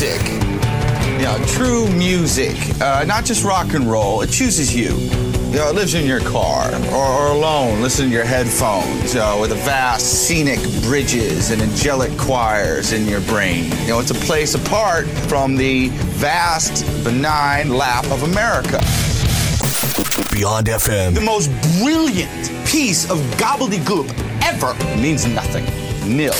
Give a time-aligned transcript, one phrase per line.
[0.00, 0.32] music.
[1.18, 4.22] You know, true music, uh, not just rock and roll.
[4.22, 4.96] It chooses you.
[5.50, 9.20] You know, it lives in your car or, or alone, listening to your headphones, you
[9.20, 13.64] know, with the vast scenic bridges and angelic choirs in your brain.
[13.82, 18.78] You know, it's a place apart from the vast, benign lap of America.
[20.32, 21.14] Beyond FM.
[21.14, 24.08] The most brilliant piece of gobbledygook
[24.44, 25.66] ever means nothing.
[26.16, 26.32] Nil.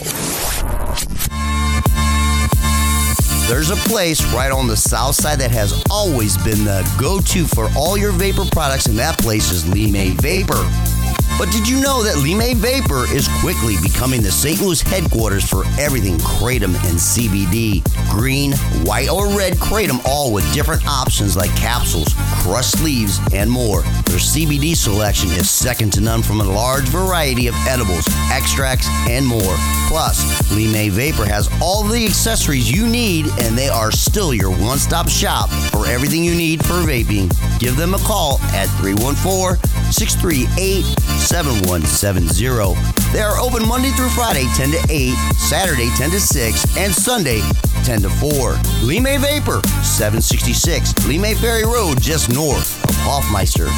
[3.51, 7.49] There's a place right on the south side that has always been the go to
[7.49, 10.90] for all your vapor products, and that place is Lemay Vapor.
[11.41, 14.61] But did you know that Lime Vapor is quickly becoming the St.
[14.61, 17.83] Louis headquarters for everything Kratom and CBD?
[18.11, 18.53] Green,
[18.85, 23.81] white, or red Kratom, all with different options like capsules, crushed leaves, and more.
[24.05, 29.27] Their CBD selection is second to none from a large variety of edibles, extracts, and
[29.27, 29.57] more.
[29.89, 30.21] Plus,
[30.53, 35.09] Lime Vapor has all the accessories you need, and they are still your one stop
[35.09, 37.33] shop for everything you need for vaping.
[37.59, 39.57] Give them a call at 314
[39.91, 42.75] 638 7170.
[43.13, 47.41] They are open Monday through Friday, 10 to 8, Saturday, 10 to 6, and Sunday,
[47.85, 48.55] 10 to 4.
[48.83, 53.69] Lemay Vapor, 766 Lemay Ferry Road, just north of Hoffmeister.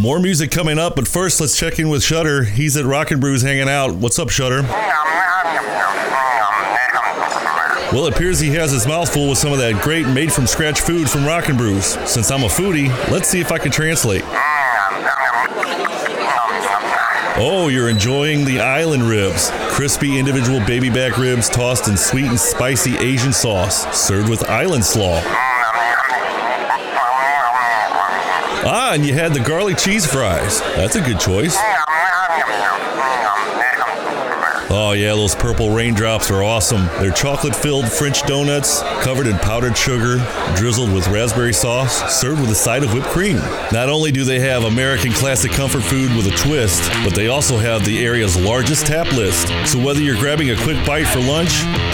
[0.00, 2.44] More music coming up, but first let's check in with Shutter.
[2.44, 3.94] He's at Rockin' Brews hanging out.
[3.94, 4.62] What's up, Shutter?
[7.92, 10.46] Well, it appears he has his mouth full with some of that great made from
[10.46, 11.98] scratch food from Rockin' Brews.
[12.08, 14.24] Since I'm a foodie, let's see if I can translate.
[17.34, 19.50] Oh, you're enjoying the island ribs.
[19.70, 24.84] Crispy individual baby back ribs tossed in sweet and spicy Asian sauce, served with island
[24.84, 25.18] slaw.
[28.64, 30.60] Ah, and you had the garlic cheese fries.
[30.76, 31.56] That's a good choice.
[34.74, 36.86] Oh, yeah, those purple raindrops are awesome.
[36.98, 40.16] They're chocolate filled French donuts covered in powdered sugar,
[40.56, 43.36] drizzled with raspberry sauce, served with a side of whipped cream.
[43.70, 47.58] Not only do they have American classic comfort food with a twist, but they also
[47.58, 49.48] have the area's largest tap list.
[49.70, 51.50] So whether you're grabbing a quick bite for lunch,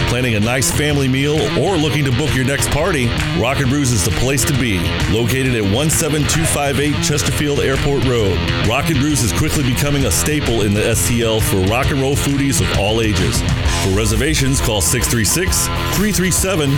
[0.07, 3.07] planning a nice family meal, or looking to book your next party,
[3.37, 4.79] Rockin' Brews is the place to be.
[5.11, 8.37] Located at 17258 Chesterfield Airport Road,
[8.69, 12.68] Rockin' Brews is quickly becoming a staple in the STL for rock and roll foodies
[12.71, 13.41] of all ages.
[13.83, 16.69] For reservations, call 636 337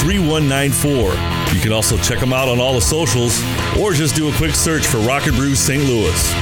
[0.00, 1.54] 3194.
[1.54, 3.42] You can also check them out on all the socials
[3.80, 5.82] or just do a quick search for Rockin' Brews St.
[5.82, 6.34] Louis.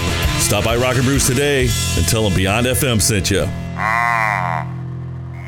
[0.43, 3.43] Stop by Rockin' Brews today and tell them Beyond FM sent you.
[3.75, 4.67] Mmm,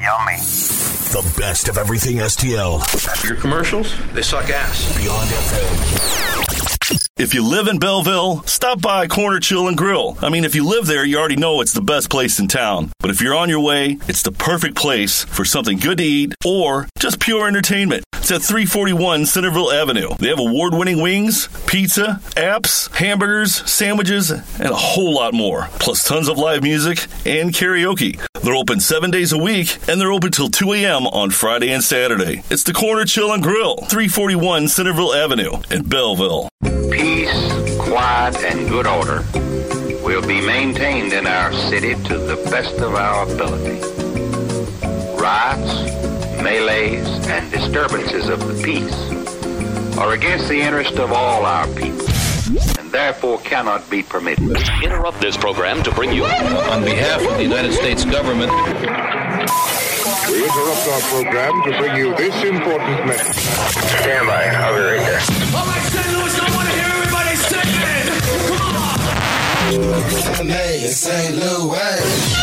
[0.02, 0.36] yummy.
[1.10, 3.24] The best of everything STL.
[3.28, 4.96] Your commercials, they suck ass.
[4.96, 6.59] Beyond FM.
[7.20, 10.16] If you live in Belleville, stop by Corner Chill and Grill.
[10.22, 12.92] I mean, if you live there, you already know it's the best place in town.
[12.98, 16.34] But if you're on your way, it's the perfect place for something good to eat
[16.46, 18.04] or just pure entertainment.
[18.14, 20.08] It's at 341 Centerville Avenue.
[20.18, 25.68] They have award winning wings, pizza, apps, hamburgers, sandwiches, and a whole lot more.
[25.72, 28.18] Plus tons of live music and karaoke.
[28.42, 31.06] They're open seven days a week and they're open till 2 a.m.
[31.08, 32.44] on Friday and Saturday.
[32.50, 36.48] It's the Corner Chill and Grill, 341 Centerville Avenue in Belleville.
[37.90, 39.24] Peace, quiet, and good order
[40.04, 43.80] will be maintained in our city to the best of our ability.
[45.20, 45.90] Riots,
[46.40, 52.06] melees, and disturbances of the peace are against the interest of all our people
[52.78, 54.56] and therefore cannot be permitted.
[54.84, 56.24] Interrupt this program to bring you.
[56.24, 58.52] On behalf of the United States government,
[60.30, 63.34] We interrupt our program to bring you this important message.
[63.34, 64.44] Stand by.
[64.46, 66.29] I'll be right there.
[69.70, 70.50] Come on.
[70.50, 71.36] In St.
[71.36, 72.40] Louis.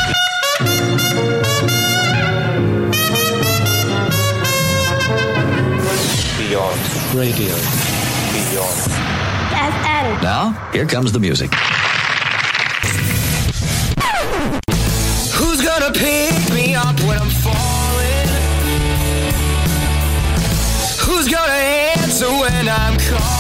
[6.38, 6.80] beyond
[7.14, 7.54] radio,
[8.32, 8.80] beyond.
[9.52, 10.24] FM.
[10.24, 11.52] Now, here comes the music.
[15.36, 18.28] Who's gonna pick me up when I'm falling?
[21.02, 23.37] Who's gonna answer when I'm calling?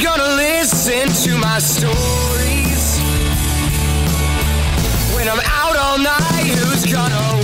[0.00, 2.98] Who's gonna listen to my stories?
[5.14, 7.39] When I'm out all night, who's gonna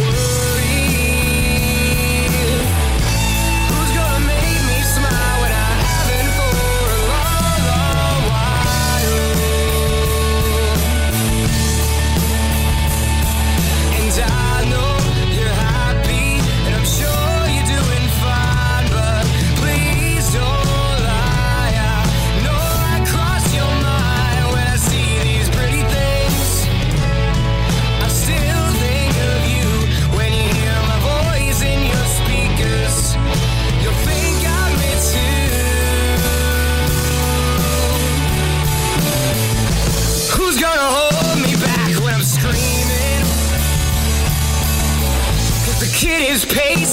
[46.26, 46.85] his pace.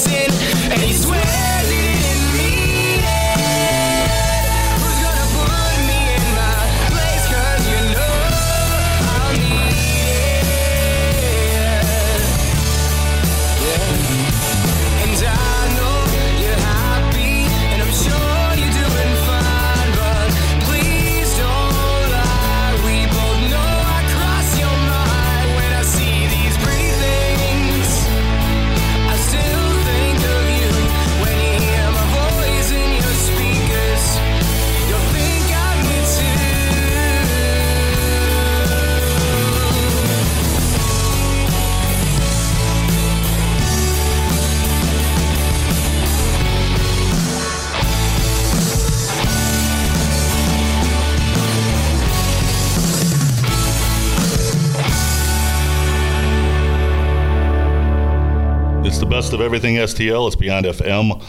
[59.13, 60.25] Best of everything STL.
[60.25, 61.23] It's Beyond FM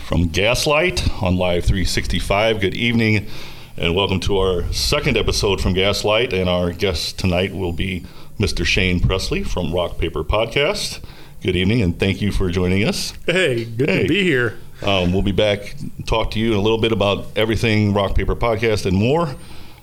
[0.00, 2.60] from Gaslight on Live 365.
[2.60, 3.28] Good evening
[3.76, 6.32] and welcome to our second episode from Gaslight.
[6.32, 8.04] And our guest tonight will be
[8.40, 8.64] Mr.
[8.66, 10.98] Shane Presley from Rock Paper Podcast.
[11.44, 13.12] Good evening and thank you for joining us.
[13.24, 14.02] Hey, good Hey.
[14.02, 14.58] to be here.
[14.82, 15.76] Um, we'll be back
[16.06, 19.36] talk to you in a little bit about everything Rock Paper Podcast and more.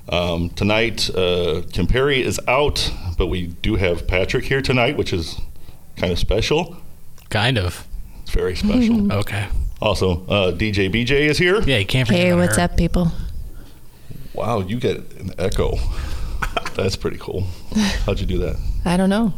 [0.09, 5.13] Um, tonight, uh, Kim Perry is out, but we do have Patrick here tonight, which
[5.13, 5.39] is
[5.95, 6.75] kind of special.
[7.29, 7.87] Kind of.
[8.21, 9.11] It's very special.
[9.19, 9.47] Okay.
[9.81, 11.61] Also, uh, DJ BJ is here.
[11.61, 12.63] Yeah, you can't forget Hey, about what's her.
[12.63, 13.11] up, people?
[14.33, 15.77] Wow, you get an echo.
[16.75, 17.45] That's pretty cool.
[18.05, 18.57] How'd you do that?
[18.85, 19.33] I don't know.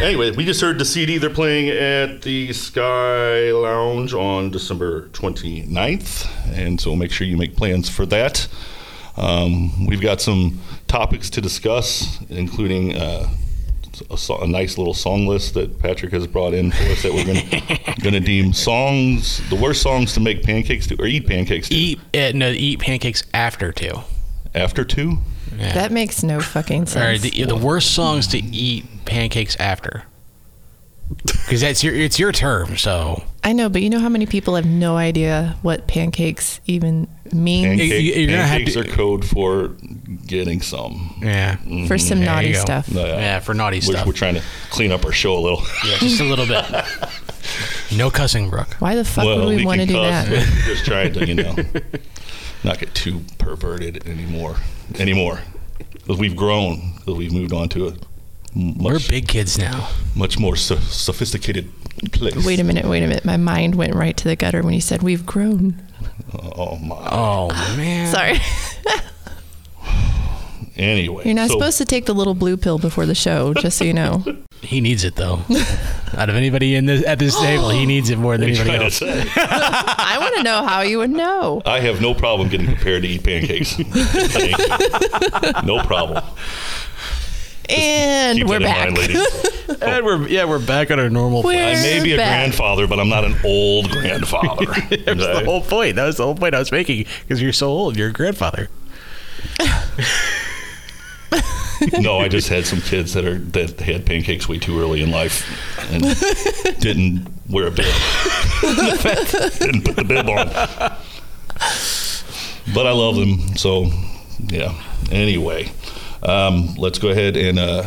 [0.00, 1.18] Anyway, we just heard the CD.
[1.18, 6.28] They're playing at the Sky Lounge on December 29th.
[6.56, 8.48] And so make sure you make plans for that.
[9.16, 13.28] Um, we've got some topics to discuss, including uh,
[14.10, 17.12] a, so- a nice little song list that Patrick has brought in for us that
[17.12, 17.24] we're
[18.02, 21.74] going to deem songs, the worst songs to make pancakes to, or eat pancakes to.
[21.74, 24.00] Eat uh, no, eat pancakes after two.
[24.54, 25.18] After two?
[25.56, 25.72] Yeah.
[25.74, 27.20] That makes no fucking Or sense.
[27.22, 30.04] the, the worst songs to eat pancakes after.
[31.24, 34.54] Because that's your it's your term, so I know, but you know how many people
[34.54, 37.64] have no idea what pancakes even mean?
[37.64, 39.68] Pancake, You- you're gonna have pancakes to- are code for
[40.26, 41.16] getting some.
[41.20, 41.96] yeah, For mm-hmm.
[41.96, 42.88] some There naughty stuff.
[42.92, 44.06] No, yeah, for naughty We're, stuff.
[44.06, 45.62] we're trying to clean up our show a little.
[45.84, 46.64] yeah, just a little bit.
[47.94, 48.74] No cussing, Brooke.
[48.78, 50.30] Why the fuck would we, want to do cuss, that?
[50.30, 51.54] we're just trying to, you know,
[52.64, 54.56] not get too perverted anymore.
[54.98, 55.40] Anymore.
[55.92, 57.92] Because we've grown, because we've moved on to a
[58.54, 59.88] We're big kids now.
[60.14, 61.70] much more so- sophisticated
[62.12, 62.44] place.
[62.44, 63.24] Wait a minute, wait a minute.
[63.24, 65.82] My mind went right to the gutter when you said we've grown.
[66.34, 67.08] Oh, oh, my.
[67.10, 68.12] Oh man.
[68.12, 68.38] Sorry.
[70.74, 71.24] Anyway.
[71.26, 73.84] You're not so- supposed to take the little blue pill before the show, just so
[73.84, 74.24] you know.
[74.62, 75.40] He needs it though.
[76.16, 78.64] Out of anybody in this at this table, he needs it more than What are
[78.64, 79.34] you anybody trying to else.
[79.34, 79.42] say?
[79.42, 81.62] I want to know how you would know.
[81.66, 83.72] I have no problem getting prepared to eat pancakes.
[83.76, 85.62] Thank you.
[85.66, 86.22] No problem.
[87.68, 88.86] And Keep we're back.
[88.90, 89.48] mind, ladies.
[89.82, 91.42] And we're yeah, we're back on our normal.
[91.42, 92.28] We're I may be a back.
[92.28, 94.66] grandfather, but I'm not an old grandfather.
[94.66, 95.44] That was the Okay?
[95.44, 95.96] whole point.
[95.96, 97.96] That was the whole point I was making because you're so old.
[97.96, 98.68] You're a grandfather.
[101.98, 105.10] no, I just had some kids that are that had pancakes way too early in
[105.10, 105.44] life
[105.90, 106.02] and
[106.80, 107.86] didn't wear a bib.
[109.58, 110.46] didn't put the bib on.
[112.74, 113.90] But I love them, so
[114.48, 114.74] yeah.
[115.10, 115.72] Anyway,
[116.22, 117.84] um, let's go ahead and uh,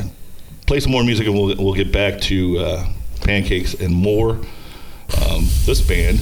[0.68, 2.86] play some more music, and we'll we'll get back to uh,
[3.22, 4.32] pancakes and more.
[5.22, 6.20] Um, this band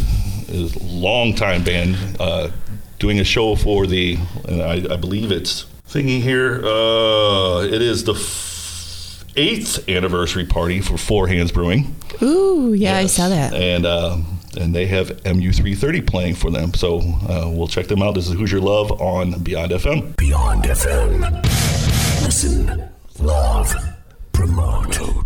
[0.50, 2.52] is a longtime band uh,
[3.00, 4.18] doing a show for the,
[4.48, 6.64] and I, I believe it's thingy here.
[6.66, 13.08] Uh, it is the f- eighth anniversary party for Four Hands Brewing, Ooh, yeah, I
[13.08, 13.54] saw that.
[13.54, 14.18] and uh,
[14.60, 16.74] and they have MU330 playing for them.
[16.76, 18.14] So uh, we'll check them out.
[18.16, 20.16] This is Who's Your Love on Beyond FM.
[20.18, 21.73] Beyond FM.
[22.34, 23.76] Listen, love,
[24.32, 25.23] promote.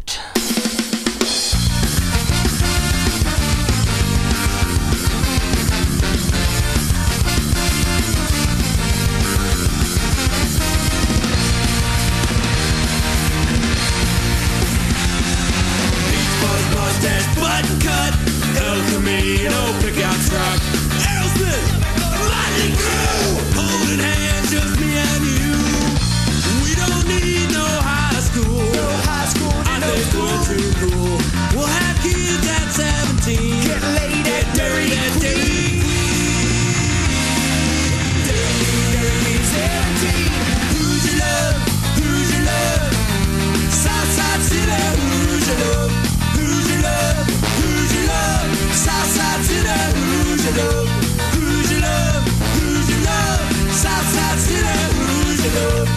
[50.48, 50.90] je love,
[51.34, 52.26] rouge et love,
[52.56, 55.97] Who's your love, ça, ça, c'est le love.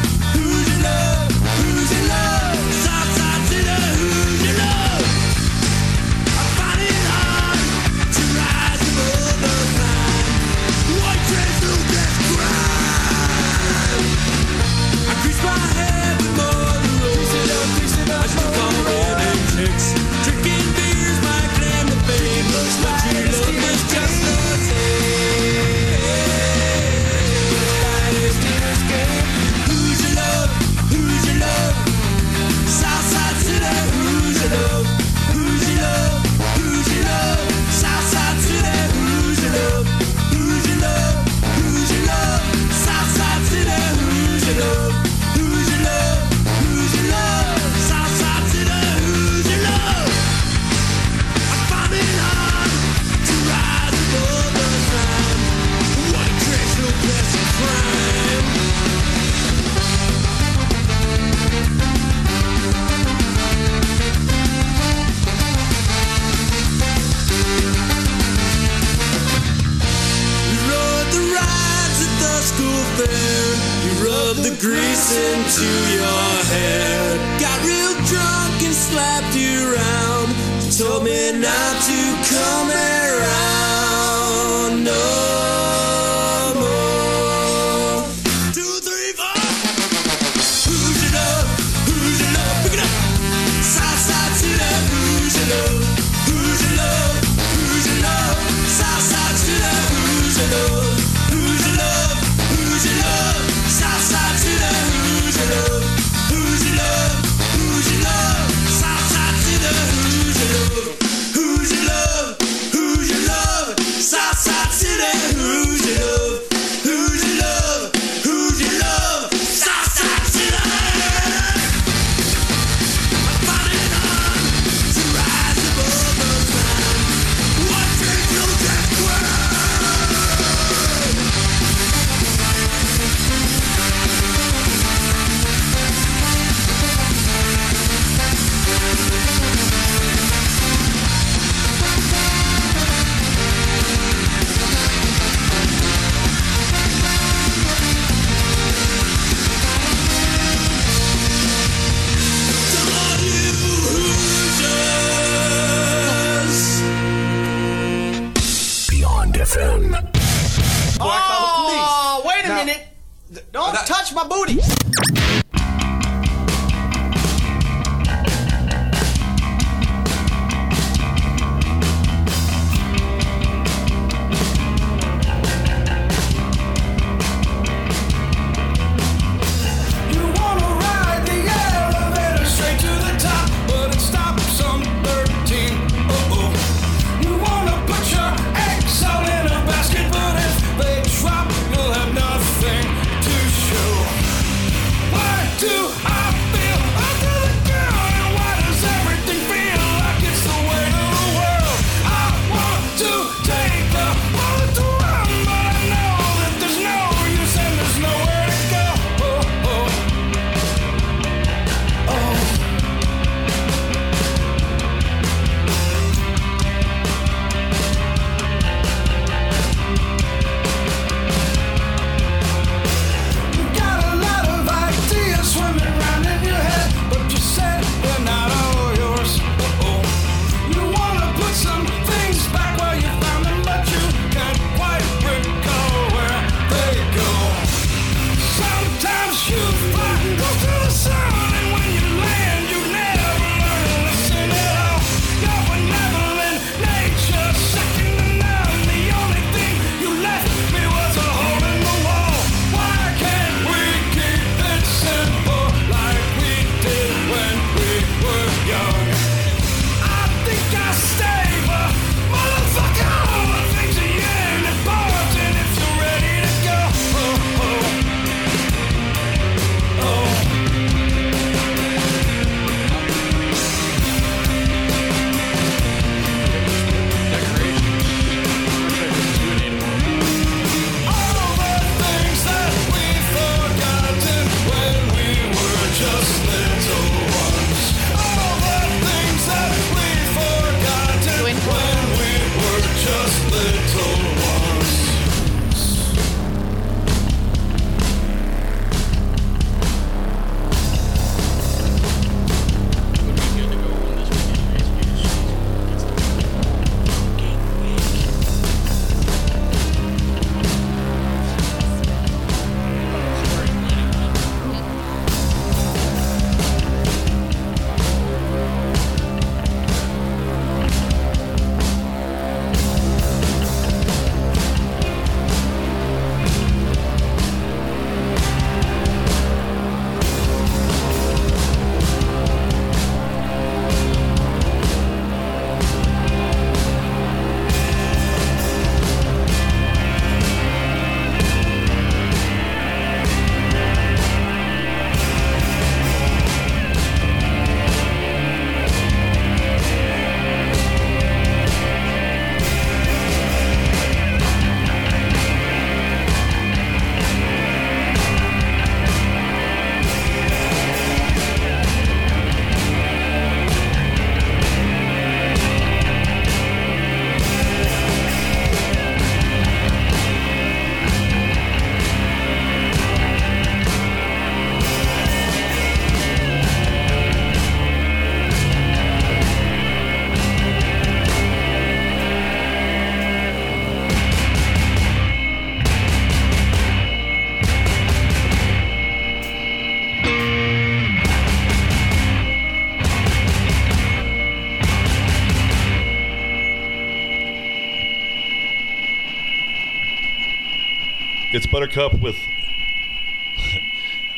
[401.91, 402.37] Buttercup with.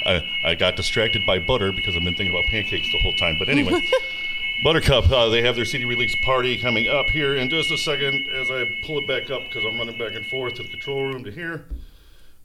[0.06, 3.36] I, I got distracted by butter because I've been thinking about pancakes the whole time.
[3.38, 3.78] But anyway,
[4.64, 8.26] Buttercup, uh, they have their CD release party coming up here in just a second
[8.34, 11.02] as I pull it back up because I'm running back and forth to the control
[11.04, 11.66] room to here.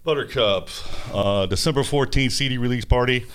[0.04, 0.70] Buttercup,
[1.13, 3.26] uh, December 14th CD release party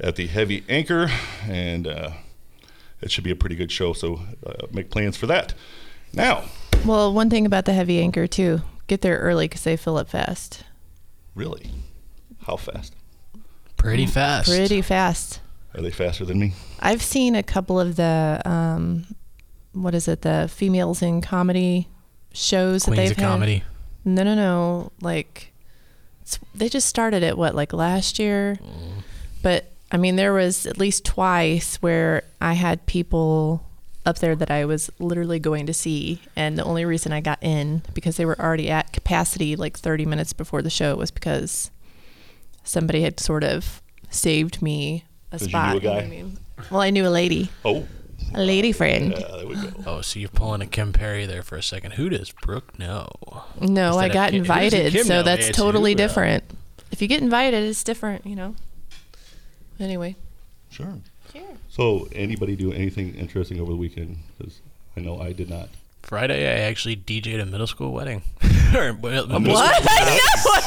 [0.00, 1.08] at the Heavy Anchor,
[1.48, 2.10] and uh,
[3.00, 3.92] it should be a pretty good show.
[3.92, 5.54] So uh, make plans for that.
[6.12, 6.44] Now,
[6.84, 10.08] Well, one thing about the heavy anchor too, get there early because they fill up
[10.08, 10.62] fast.
[11.36, 11.70] Really,
[12.42, 12.94] how fast?
[13.76, 14.48] Pretty fast.
[14.48, 15.40] Pretty fast.
[15.74, 16.54] Are they faster than me?
[16.80, 19.06] I've seen a couple of the um,
[19.72, 20.22] what is it?
[20.22, 21.86] The females in comedy
[22.32, 23.26] shows that they've of had.
[23.28, 23.62] Comedy.
[24.04, 24.92] No, no, no.
[25.02, 25.52] Like
[26.54, 29.02] they just started it what like last year, Mm.
[29.42, 33.65] but I mean there was at least twice where I had people
[34.06, 37.42] up there that I was literally going to see, and the only reason I got
[37.42, 41.70] in because they were already at capacity like 30 minutes before the show was because
[42.64, 45.72] somebody had sort of saved me a 'Cause you spot.
[45.74, 46.08] knew a know I guy?
[46.08, 46.38] mean?
[46.70, 47.50] Well, I knew a lady.
[47.64, 47.86] Oh.
[48.34, 49.12] A lady friend.
[49.16, 49.70] Yeah, there we go.
[49.86, 51.92] Oh, so you're pulling a Kim Perry there for a second.
[51.92, 53.08] Who does Brooke know?
[53.60, 55.22] No, I got Kim- invited, so know?
[55.22, 56.04] that's It's totally who know?
[56.08, 56.44] different.
[56.90, 58.54] If you get invited, it's different, you know.
[59.78, 60.16] Anyway.
[60.70, 60.94] Sure.
[61.32, 61.42] Sure.
[61.76, 64.16] So, anybody do anything interesting over the weekend?
[64.38, 64.60] Because
[64.96, 65.68] I know I did not.
[66.02, 68.22] Friday, I actually DJ'd a middle school wedding.
[68.74, 70.18] Or, well, A middle middle school- school I know,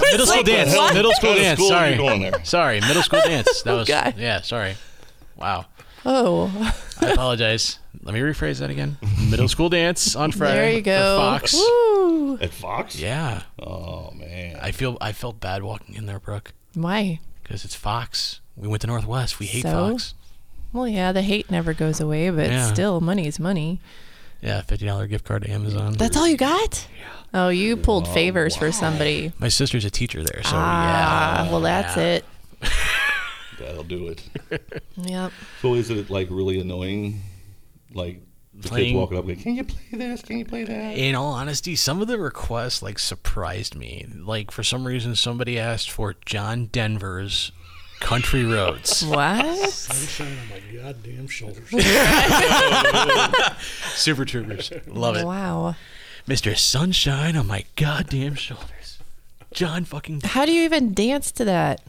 [0.08, 0.74] I Middle school like, dance.
[0.76, 0.94] what?
[0.94, 1.60] Middle school What kind of dance.
[1.60, 1.98] school Sorry.
[1.98, 2.46] going there?
[2.46, 3.62] Sorry, middle school dance.
[3.64, 4.14] That oh, was Okay.
[4.18, 4.42] yeah.
[4.42, 4.76] Sorry.
[5.36, 5.66] Wow.
[6.06, 6.74] Oh.
[7.02, 7.78] I apologize.
[8.02, 8.98] Let me rephrase that again.
[9.30, 10.56] Middle school dance on Friday.
[10.56, 11.18] There you for go.
[11.18, 11.54] Fox.
[11.54, 12.38] Woo.
[12.40, 12.98] At Fox?
[12.98, 13.44] Yeah.
[13.62, 14.58] Oh man.
[14.62, 17.20] I feel I felt bad walking in there, Brooke, Why?
[17.44, 18.40] because it's Fox.
[18.56, 19.40] We went to Northwest.
[19.40, 19.92] We hate So?
[19.92, 20.14] Fox.
[20.72, 22.72] Well, yeah, the hate never goes away, but Yeah.
[22.72, 23.80] still, money is money.
[24.42, 25.94] Yeah, fifty dollar gift card to Amazon.
[25.94, 26.88] That's all you got?
[26.98, 27.06] Yeah.
[27.46, 29.34] Oh, you pulled favors for somebody.
[29.38, 31.52] My sister's a teacher there, so ah, yeah.
[31.52, 32.04] well, that's yeah.
[32.04, 32.26] it.
[33.60, 34.24] That'll do it.
[34.98, 35.32] Yep.
[35.62, 37.22] So, is it like really annoying?
[37.94, 38.22] Like
[38.54, 40.22] the Playing- kids walking up, like, "Can you play this?
[40.22, 44.06] Can you play that?" In all honesty, some of the requests like surprised me.
[44.16, 47.52] Like for some reason, somebody asked for John Denver's
[48.00, 49.70] "Country Roads." What?
[49.70, 51.70] Sunshine on my goddamn shoulders.
[53.96, 55.26] Super Troopers, love it.
[55.26, 55.76] Wow.
[56.28, 56.58] Mr.
[56.58, 59.00] Sunshine on my goddamn shoulders.
[59.52, 60.22] John fucking.
[60.24, 61.82] How do you even dance to that?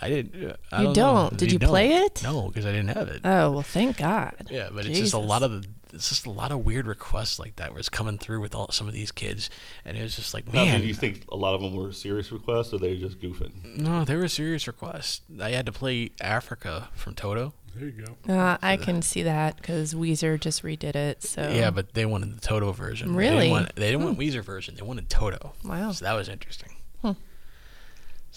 [0.00, 0.50] I didn't.
[0.50, 0.94] uh, I You don't.
[0.94, 1.32] don't.
[1.32, 1.38] know.
[1.38, 1.70] Did you don't.
[1.70, 2.22] play it?
[2.22, 3.20] No, because I didn't have it.
[3.24, 4.34] Oh, well, thank God.
[4.50, 5.68] Yeah, but it's just a lot of the.
[5.98, 8.70] It's just a lot of weird requests like that where it's coming through with all
[8.70, 9.50] some of these kids,
[9.84, 11.92] and it was just like, Now, man, did you think a lot of them were
[11.92, 13.76] serious requests, or they were just goofing?
[13.78, 15.20] no, they were serious requests.
[15.40, 17.52] I had to play Africa from Toto.
[17.74, 18.32] There you go.
[18.34, 21.22] Uh, I can see that because Weezer just redid it.
[21.22, 23.12] So Yeah, but they wanted the Toto version.
[23.12, 23.36] They Really?
[23.40, 24.74] didn't want, they didn't want Weezer version.
[24.74, 25.52] They wanted Toto.
[25.64, 25.92] Wow.
[25.92, 26.70] So that was interesting.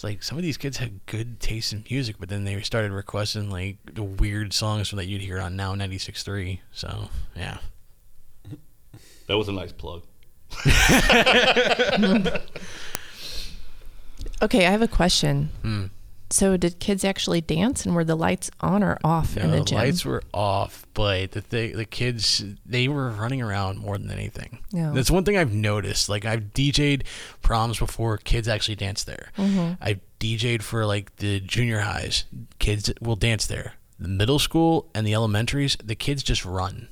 [0.02, 2.92] It's like some of these kids had good taste in music, but then they started
[2.92, 6.58] requesting like the weird songs from that you'd hear on Now 96.3.
[6.72, 7.60] So yeah.
[9.28, 10.02] That was a nice plug.
[14.42, 15.52] okay, I have a question.
[15.62, 15.86] Hmm.
[16.32, 19.60] So, did kids actually dance, and were the lights on or off in No, the
[19.60, 19.78] the gym?
[19.80, 24.10] The lights were off, but the th- the kids they were running around more than
[24.12, 24.60] anything.
[24.72, 24.92] Yeah.
[24.96, 26.08] That's one thing I've noticed.
[26.10, 27.04] Like I've DJ'd
[27.42, 29.32] proms before, kids actually dance there.
[29.38, 29.78] Mhm.
[29.82, 32.24] I've DJ'd for like the junior highs,
[32.60, 33.74] kids will dance there.
[34.00, 36.88] The middle school and the elementaries, the kids just run.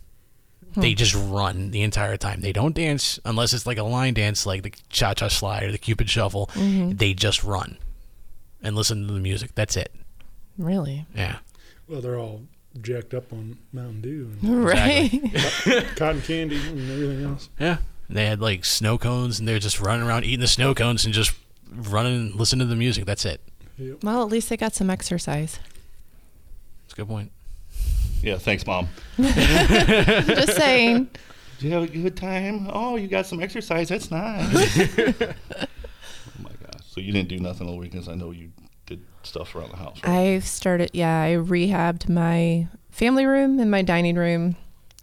[0.75, 0.97] They Hmm.
[0.97, 2.41] just run the entire time.
[2.41, 5.71] They don't dance unless it's like a line dance, like the cha cha slide or
[5.71, 6.49] the cupid shuffle.
[6.53, 6.97] Mhm.
[6.99, 7.77] They just run
[8.61, 9.51] and listen to the music.
[9.55, 9.93] That's it.
[10.57, 11.05] Really?
[11.15, 11.37] Yeah.
[11.87, 12.43] Well, they're all
[12.81, 15.09] jacked up on Mountain Dew and Right.
[15.65, 17.49] cotton, cotton candy and everything else.
[17.59, 17.77] Yeah.
[18.09, 21.13] They had like snow cones and they're just running around eating the snow cones and
[21.13, 21.33] just
[21.71, 23.05] running, and listening to the music.
[23.05, 23.41] That's it.
[24.03, 25.59] Well, at least they got some exercise.
[26.83, 27.31] That's a good point.
[28.21, 28.89] Yeah, thanks, mom.
[29.17, 31.07] Just saying.
[31.59, 32.69] Did you have a good time?
[32.73, 33.87] Oh, you got some exercise.
[33.89, 34.77] That's nice.
[36.99, 38.09] So you didn't do nothing on the weekends.
[38.09, 38.51] I know you
[38.85, 40.01] did stuff around the house.
[40.03, 40.11] Right?
[40.11, 44.57] I've started, yeah, I rehabbed my family room and my dining room.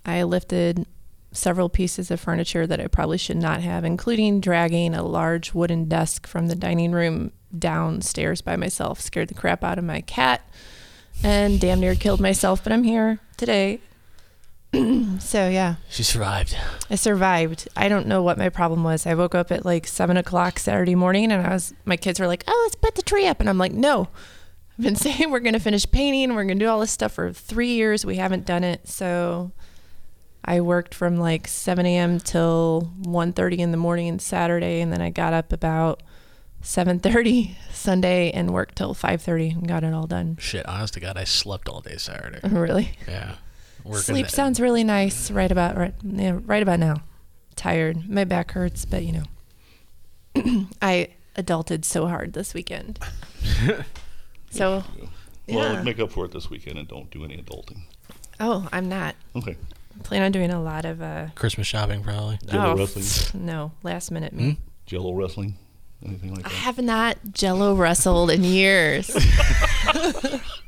[0.04, 0.84] I lifted
[1.32, 5.88] several pieces of furniture that I probably should not have, including dragging a large wooden
[5.88, 9.00] desk from the dining room downstairs by myself.
[9.00, 10.46] Scared the crap out of my cat
[11.24, 13.80] and damn near killed myself, but I'm here today.
[15.20, 15.76] so, yeah.
[15.88, 16.56] She survived.
[16.90, 17.68] I survived.
[17.76, 19.06] I don't know what my problem was.
[19.06, 22.26] I woke up at like seven o'clock Saturday morning, and I was my kids were
[22.26, 24.08] like, "Oh, let's put the tree up," and I'm like, "No."
[24.78, 26.34] I've been saying we're gonna finish painting.
[26.34, 28.04] We're gonna do all this stuff for three years.
[28.04, 29.52] We haven't done it, so
[30.44, 32.20] I worked from like 7 a.m.
[32.20, 36.02] till 1:30 in the morning Saturday, and then I got up about
[36.62, 40.36] 7:30 Sunday and worked till 5:30 and got it all done.
[40.40, 42.40] Shit, honest to God, I slept all day Saturday.
[42.48, 42.92] Really?
[43.08, 43.36] Yeah.
[43.86, 47.02] Working Sleep sounds really nice right about right yeah, right about now.
[47.54, 48.08] Tired.
[48.08, 49.12] My back hurts, but you
[50.34, 50.66] know.
[50.82, 52.98] I adulted so hard this weekend.
[54.50, 54.82] so
[55.48, 55.82] Well, yeah.
[55.82, 57.82] make up for it this weekend and don't do any adulting.
[58.40, 59.14] Oh, I'm not.
[59.36, 59.56] Okay.
[60.02, 62.38] Plan on doing a lot of uh Christmas shopping, probably.
[62.46, 63.46] Jello oh, wrestling?
[63.46, 64.58] No, last minute me.
[64.84, 65.56] Jello wrestling?
[66.04, 66.52] Anything like that?
[66.52, 69.08] I have not jello wrestled in years.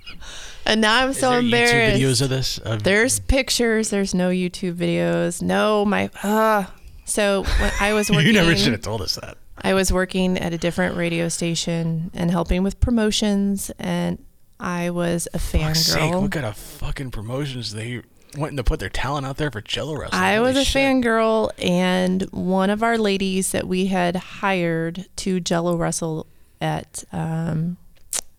[0.67, 2.01] and now I'm so there YouTube embarrassed.
[2.03, 2.59] videos of this?
[2.59, 5.43] Of- There's pictures, there's no YouTube videos.
[5.43, 6.65] No, my uh
[7.05, 7.45] so
[7.81, 9.39] I was working you never should have told us that.
[9.61, 14.23] I was working at a different radio station and helping with promotions and
[14.61, 16.23] I was a fangirl.
[16.23, 18.03] what kind of fucking promotions they
[18.37, 20.21] wanting to put their talent out there for Jello wrestling?
[20.21, 20.83] I was a shit.
[20.83, 26.27] fangirl, and one of our ladies that we had hired to Jello wrestle
[26.61, 27.77] at, um,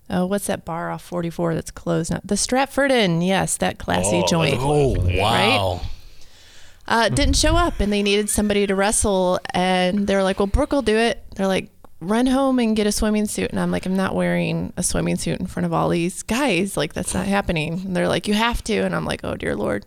[0.09, 2.19] oh, what's that bar off 44 that's closed now?
[2.23, 3.21] The Stratford Inn.
[3.21, 4.57] Yes, that classy Oh, joint.
[4.59, 5.81] Oh wow!
[6.87, 10.71] Uh, didn't show up, and they needed somebody to wrestle, and they're like, "Well, Brooke
[10.71, 11.69] will do it." They're like,
[11.99, 15.15] "Run home and get a swimming suit," and I'm like, "I'm not wearing a swimming
[15.17, 16.75] suit in front of all these guys.
[16.75, 19.55] Like, that's not happening." And they're like, "You have to," and I'm like, "Oh dear
[19.55, 19.85] lord."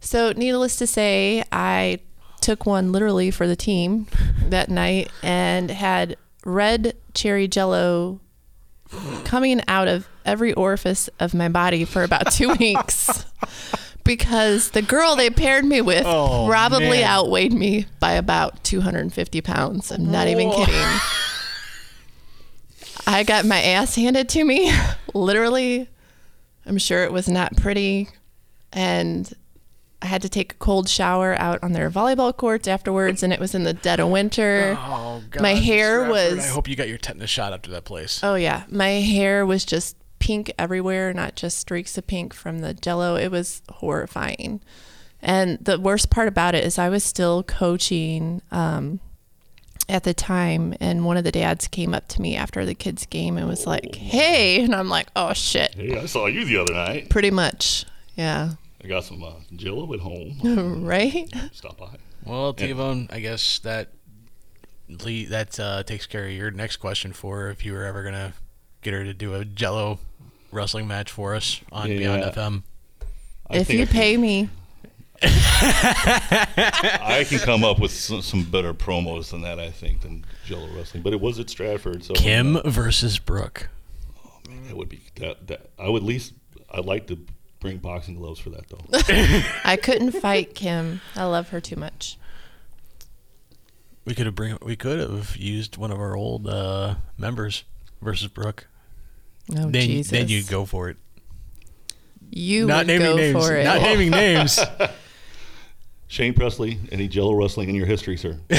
[0.00, 2.00] So, needless to say, I
[2.40, 4.06] took one literally for the team
[4.48, 8.20] that night and had red cherry jello
[9.24, 13.24] coming out of every orifice of my body for about two weeks
[14.04, 17.04] because the girl they paired me with Oh, probably man.
[17.04, 19.90] outweighed me by about 250 pounds.
[19.92, 20.74] I'm not even kidding.
[23.06, 24.72] I got my ass handed to me,
[25.14, 25.88] literally.
[26.66, 28.08] I'm sure it was not pretty.
[28.72, 29.30] And
[30.00, 33.40] I had to take a cold shower out on their volleyball courts afterwards, and it
[33.40, 34.76] was in the dead of winter.
[34.78, 35.42] Oh god!
[35.42, 38.20] my hair Stratford, was I hope you got your tetanus shot up to that place.
[38.22, 42.74] Oh yeah, my hair was just pink everywhere, not just streaks of pink from the
[42.74, 43.16] jello.
[43.16, 44.60] It was horrifying.
[45.20, 49.00] And the worst part about it is I was still coaching um,
[49.88, 53.04] at the time, and one of the dads came up to me after the kids'
[53.06, 56.58] game and was like, "Hey," and I'm like, "Oh shit." Hey, I saw you the
[56.58, 57.10] other night.
[57.10, 57.84] Pretty much,
[58.14, 58.50] yeah.
[58.82, 60.84] I got some uh, Jello at home.
[60.84, 61.28] right?
[61.52, 61.96] Stop by.
[62.24, 62.66] Well, Yeah.
[62.68, 63.88] T-Bone, I guess that
[64.88, 68.32] that uh, takes care of your next question for her if you were ever gonna
[68.82, 69.98] get her to do a Jello
[70.50, 72.30] wrestling match for us on Beyond Yeah.
[72.30, 72.62] FM.
[73.50, 74.48] if you pay me,
[75.22, 80.68] I can come up with some, some better promos than that, I think, than Jello
[80.74, 81.02] wrestling.
[81.02, 83.68] But it was at Stratford, so Kim versus Brooke.
[84.24, 85.46] Oh man, that would be that.
[85.48, 86.34] That I would at least.
[86.70, 87.18] I'd like to
[87.60, 89.42] bring boxing gloves for that though.
[89.64, 91.00] I couldn't fight Kim.
[91.16, 92.18] I love her too much.
[94.04, 97.64] We could have bring we could have used one of our old uh, members
[98.00, 98.66] versus Brooke.
[99.50, 100.10] Oh, then, Jesus.
[100.10, 100.96] then you'd go for it.
[102.30, 103.46] You Not would naming go names.
[103.46, 103.64] for it.
[103.64, 104.58] Not naming names.
[106.08, 108.38] Shane Presley, any Jello wrestling in your history, sir?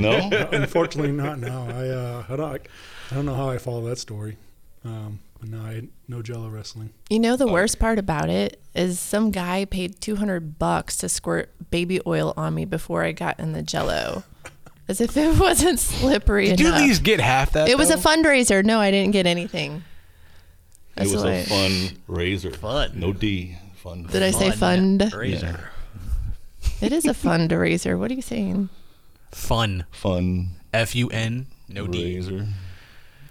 [0.00, 0.30] no.
[0.52, 1.66] Unfortunately, not now.
[1.68, 2.62] I uh, I don't
[3.10, 4.38] I don't know how I follow that story.
[4.84, 6.90] Um, but no, I no Jello wrestling.
[7.10, 11.52] You know the worst part about it is some guy paid 200 bucks to squirt
[11.70, 14.24] baby oil on me before I got in the jello.
[14.88, 16.80] As if it wasn't slippery Did you enough.
[16.80, 17.68] at least get half that?
[17.68, 18.62] it was a fundraiser.
[18.64, 19.82] No, I didn't get anything.
[20.94, 22.50] That's it was what a I- fun razor.
[22.52, 22.92] Fun.
[22.94, 23.56] No D.
[23.76, 24.04] Fun.
[24.04, 25.12] Did I say fund?
[25.14, 25.70] Razor.
[26.80, 27.98] It is a fundraiser.
[27.98, 28.68] What are you saying?
[29.32, 29.84] Fun.
[29.90, 30.50] Fun.
[30.72, 31.46] F U N.
[31.68, 32.16] No D.
[32.16, 32.46] Razor.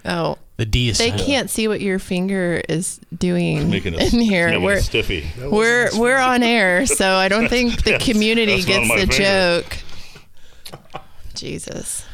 [0.05, 0.37] Oh.
[0.57, 1.25] The D is They silent.
[1.27, 4.47] can't see what your finger is doing Making a- in here.
[4.49, 5.21] making we're stiffy.
[5.39, 9.17] That we're we're on air, so I don't think the community that's not gets the
[9.17, 9.61] finger.
[9.63, 11.03] joke.
[11.33, 12.05] Jesus.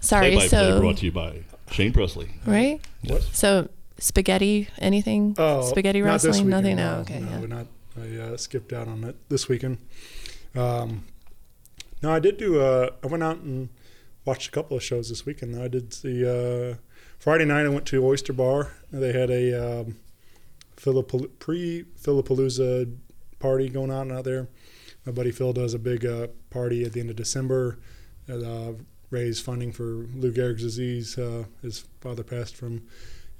[0.00, 0.28] Sorry.
[0.32, 2.30] Play by play so brought to you by Shane Presley.
[2.46, 2.80] right?
[3.02, 3.28] Yes.
[3.32, 5.34] So spaghetti, anything?
[5.38, 6.46] Oh, spaghetti not this wrestling?
[6.46, 6.76] weekend, Nothing.
[6.76, 7.00] No, No.
[7.02, 7.20] Okay.
[7.20, 7.40] no, yeah.
[7.40, 7.66] we're not.
[7.96, 9.78] I uh, skipped out on it this weekend.
[10.56, 11.04] Um,
[12.02, 12.60] no, I did do.
[12.60, 13.68] Uh, I went out and
[14.24, 15.54] watched a couple of shows this weekend.
[15.54, 16.76] Though I did see uh,
[17.22, 17.66] Friday night.
[17.66, 18.72] I went to Oyster Bar.
[18.90, 19.96] They had a um,
[20.76, 22.96] Philippal- pre-Philipalooza
[23.38, 24.48] party going on out there.
[25.06, 27.78] My buddy Phil does a big uh, party at the end of December.
[28.28, 28.72] Uh,
[29.10, 29.84] raise funding for
[30.16, 31.16] Lou Gehrig's disease.
[31.16, 32.88] Uh, his father passed from,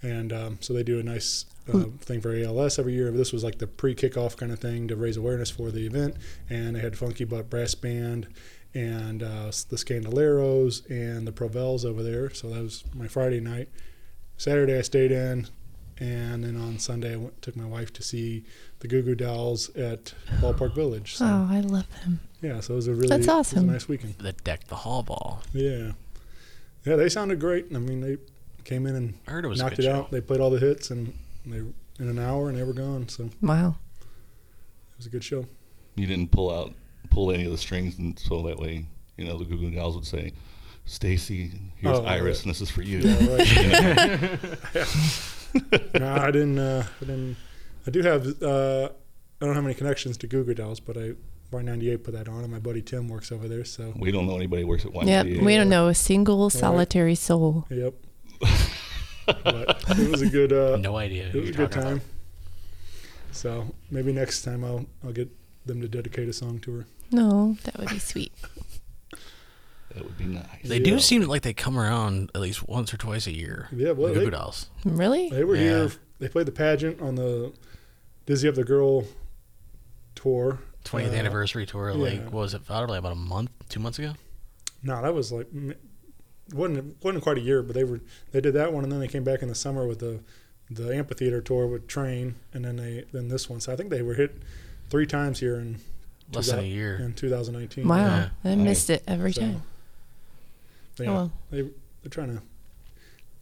[0.01, 3.11] and um, so they do a nice uh, thing for ALS every year.
[3.11, 6.15] This was like the pre-kickoff kind of thing to raise awareness for the event,
[6.49, 8.29] and they had Funky Butt Brass Band
[8.75, 12.31] and uh, the Scandaleros and the Provels over there.
[12.31, 13.69] So that was my Friday night.
[14.37, 15.47] Saturday I stayed in,
[15.99, 18.45] and then on Sunday I went, took my wife to see
[18.81, 21.17] the Goo Goo Dolls at Ballpark Village.
[21.17, 22.21] So, Oh, I love them.
[22.41, 23.67] yeah, so it was a really That's it was a awesome.
[23.67, 24.15] nice weekend.
[24.19, 25.43] The deck the hall ball.
[25.53, 25.93] Yeah.
[26.85, 27.67] Yeah, they sounded great.
[27.75, 28.17] I mean, they
[28.65, 29.93] came in and I heard it was knocked it show.
[29.95, 30.11] out.
[30.11, 33.09] They played all the hits, and they in an hour, and they were gone.
[33.09, 35.47] So wow, it was a good show.
[35.95, 36.73] You didn't pull out
[37.13, 39.95] pull any of the strings, and so that way, you know, the Goo Goo Gals
[39.95, 40.33] would say,
[40.87, 42.45] "Stacy, here's Oh, Iris, right.
[42.47, 43.57] and this is for you." Yeah, right.
[44.75, 44.81] You
[46.01, 46.07] know?
[46.07, 46.59] no, I didn't.
[46.59, 47.37] Uh, I didn't.
[47.87, 48.43] I do have.
[48.43, 48.89] Uh,
[49.41, 51.13] I don't have any connections to Goo Goo Dolls, but I
[51.53, 53.65] Y98 put that on, and my buddy Tim works over there.
[53.65, 55.35] So We don't know anybody who works at YMCA.
[55.35, 55.43] Yep.
[55.45, 57.67] We don't know a single solitary soul.
[57.71, 57.95] Yep.
[59.27, 60.53] but it was a good.
[60.53, 62.01] Uh, No idea It was a good talking time.
[63.33, 65.29] So maybe next time I'll I'll get
[65.67, 66.87] them to dedicate a song to her.
[67.13, 68.33] No, that would be sweet.
[69.95, 70.47] That would be nice.
[70.65, 73.69] They do seem like they come around at least once or twice a year.
[73.71, 74.71] Yeah, well, the Goo they- Dolls.
[74.87, 75.29] Really?
[75.29, 75.63] They were Yeah.
[75.63, 75.93] here.
[76.19, 77.53] They played the pageant on the
[78.25, 79.05] Dizzy Up the Girl
[80.15, 80.61] tour.
[80.85, 81.91] 20th Uh, anniversary tour.
[81.91, 81.97] yeah.
[81.97, 82.65] Like, what was it?
[82.65, 84.15] Probably about a month, two months ago.
[84.83, 85.75] No, that was like m-
[86.55, 89.09] wasn't wasn't quite a year, but they were they did that one, and then they
[89.09, 90.21] came back in the summer with the
[90.71, 93.61] the amphitheater tour with Train, and then they then this one.
[93.61, 94.43] So I think they were hit
[94.89, 95.81] three times here in
[96.33, 96.97] Less than a year.
[96.97, 97.87] in 2019.
[97.87, 98.31] Wow.
[98.45, 99.63] I missed it every So, time.
[100.99, 101.33] yeah, Oh, well.
[101.51, 102.43] they they're trying to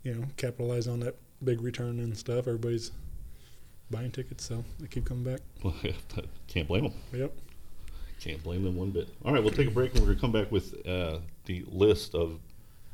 [0.02, 2.46] you know capitalize on that big return and stuff.
[2.46, 2.90] Everybody's
[3.90, 5.40] buying tickets, so they keep coming back.
[5.64, 5.74] Well,
[6.48, 6.92] can't blame them.
[7.12, 7.32] Yep.
[8.20, 9.08] Can't blame them one bit.
[9.24, 12.14] All right, we'll take a break and we're gonna come back with uh, the list
[12.14, 12.38] of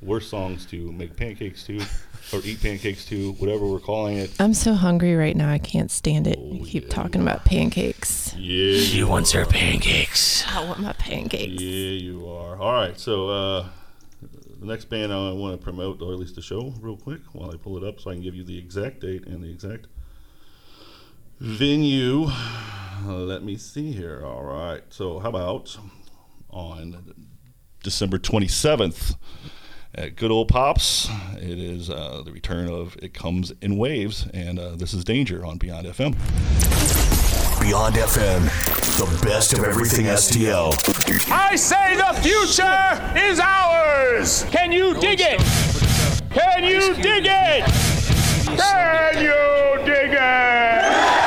[0.03, 1.81] worst songs to make pancakes to,
[2.33, 4.31] or eat pancakes to, whatever we're calling it.
[4.39, 5.51] I'm so hungry right now.
[5.51, 6.39] I can't stand it.
[6.39, 8.35] you keep talking about pancakes.
[8.37, 9.41] Yeah, She you wants are.
[9.41, 10.45] her pancakes.
[10.49, 11.61] I want my pancakes.
[11.63, 12.57] Yeah, you are.
[12.61, 13.69] All right, so uh,
[14.61, 17.51] the next band I want to promote, or at least the show, real quick, while
[17.51, 19.87] I pull it up, so I can give you the exact date and the exact
[21.41, 22.27] venue.
[23.05, 24.23] Let me see here.
[24.25, 25.77] All right, so how about
[26.51, 27.15] on
[27.83, 29.15] December twenty seventh?
[29.97, 34.59] At Good Old Pops, it is uh, the return of It Comes in Waves, and
[34.59, 36.13] uh, this is Danger on Beyond FM.
[37.63, 38.43] Beyond FM,
[38.99, 40.75] the best of everything STL.
[41.33, 44.45] I say the future is ours.
[44.51, 45.41] Can you dig it?
[46.31, 47.65] Can you dig it?
[48.45, 51.26] Can you dig it?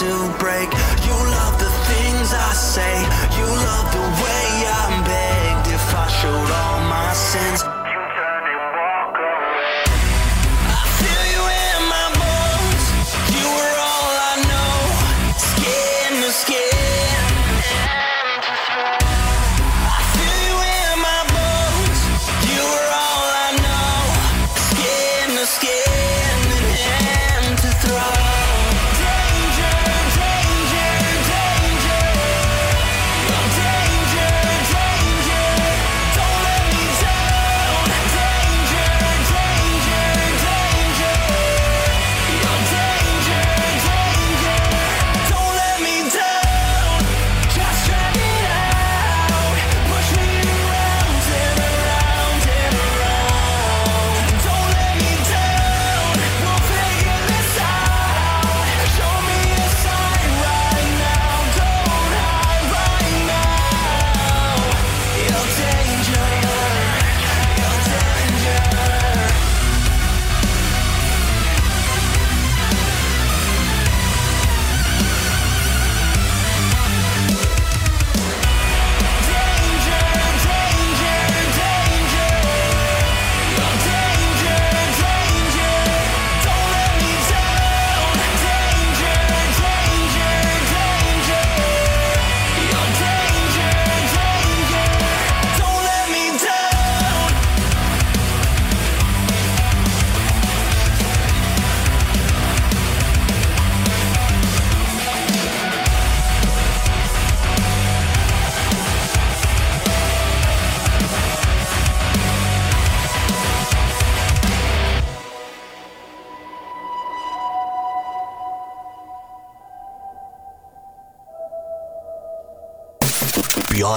[0.00, 0.49] To break.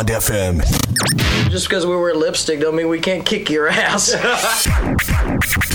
[0.02, 0.60] FM.
[1.52, 4.14] Just because we wear lipstick don't mean we can't kick your ass.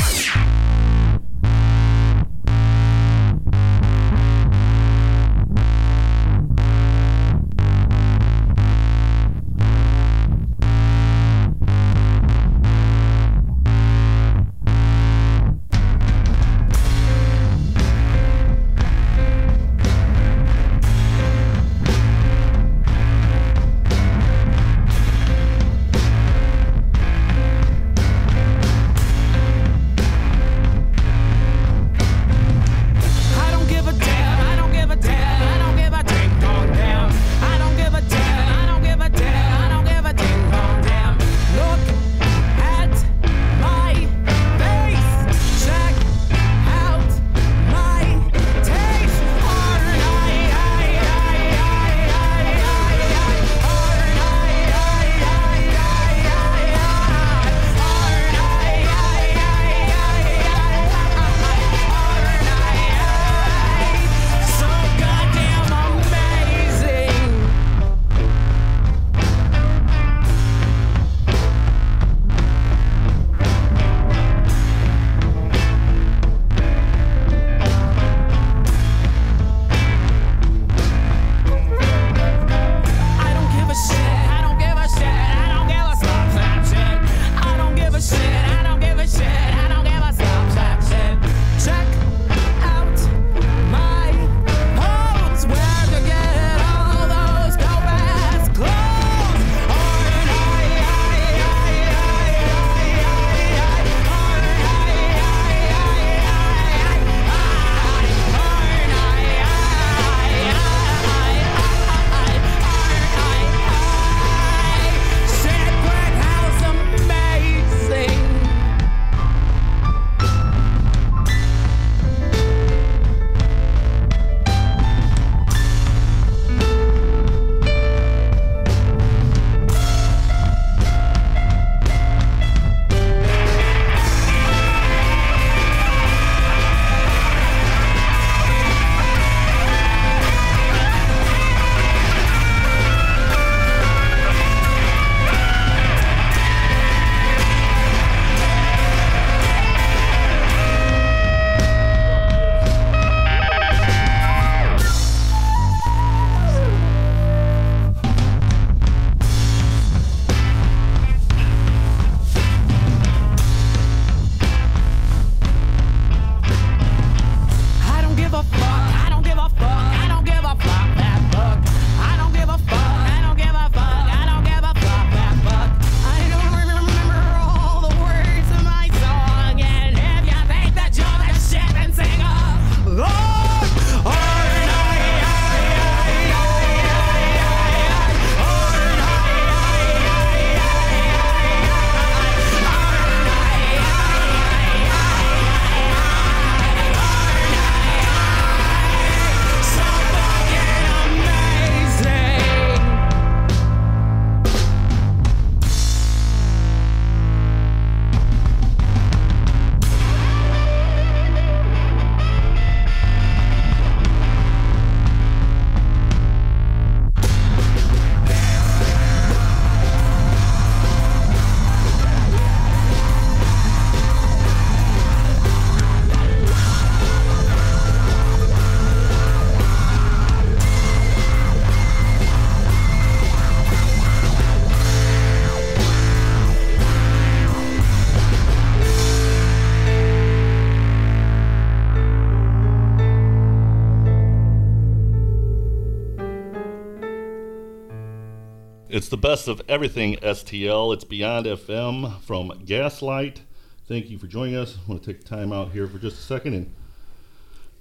[249.28, 250.94] best of everything STL.
[250.94, 253.42] It's Beyond FM from Gaslight.
[253.86, 254.78] Thank you for joining us.
[254.78, 256.74] I want to take time out here for just a second and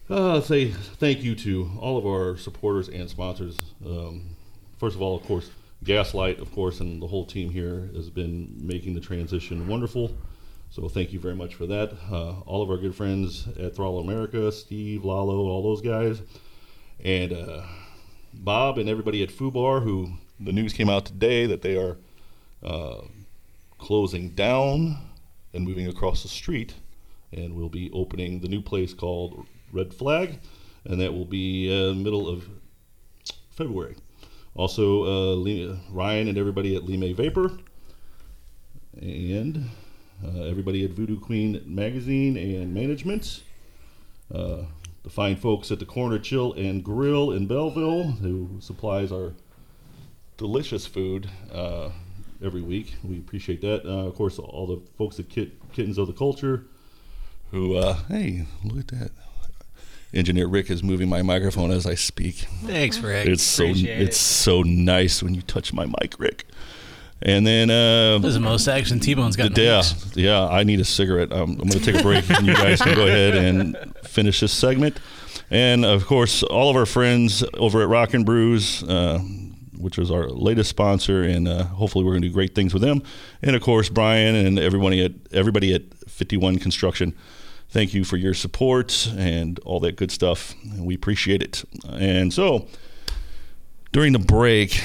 [0.10, 3.62] uh, say thank you to all of our supporters and sponsors.
[3.86, 4.36] Um,
[4.78, 5.50] first of all, of course,
[5.86, 10.18] Gaslight, of course, and the whole team here has been making the transition wonderful.
[10.70, 11.94] So thank you very much for that.
[12.12, 16.22] Uh, all of our good friends at Throttle America, Steve, Lalo, all those guys,
[17.06, 17.62] and uh,
[18.34, 21.98] Bob and everybody at Fubar who the news came out today that they are
[22.64, 23.02] uh,
[23.78, 24.98] closing down
[25.54, 26.76] and moving across the street,
[27.32, 30.40] and we'll be opening the new place called Red Flag,
[30.86, 32.48] and that will be uh, middle of
[33.52, 33.96] February.
[34.56, 37.52] Also, uh, Le- Ryan and everybody at Lime Vapor,
[39.00, 39.70] and
[40.26, 43.44] uh, everybody at Voodoo Queen Magazine and Management.
[44.34, 44.64] Uh,
[45.04, 49.34] the fine folks at the Corner Chill and Grill in Belleville, who supplies our
[50.38, 51.90] delicious food uh,
[52.44, 52.96] every week.
[53.04, 53.86] We appreciate that.
[53.86, 56.66] Uh, of course, all the folks at Kit, Kittens of the Culture,
[57.52, 59.12] who, uh, hey, look at that.
[60.14, 62.36] Engineer Rick is moving my microphone as I speak.
[62.66, 63.28] Thanks, Rick.
[63.28, 64.20] It's so Appreciate it's it.
[64.20, 66.46] so nice when you touch my mic, Rick.
[67.22, 69.82] And then uh, This is the most action T-Bone's got in yeah,
[70.14, 70.48] yeah.
[70.48, 71.32] I need a cigarette.
[71.32, 74.40] Um, I'm going to take a break, and you guys can go ahead and finish
[74.40, 75.00] this segment.
[75.50, 79.20] And of course, all of our friends over at Rockin' Brews, uh,
[79.80, 82.82] which is our latest sponsor, and uh, hopefully we're going to do great things with
[82.82, 83.02] them.
[83.42, 87.16] And of course, Brian and everybody at everybody at 51 Construction.
[87.70, 90.56] Thank you for your support and all that good stuff.
[90.78, 91.66] We appreciate it.
[91.90, 92.68] And so,
[93.92, 94.82] during the break,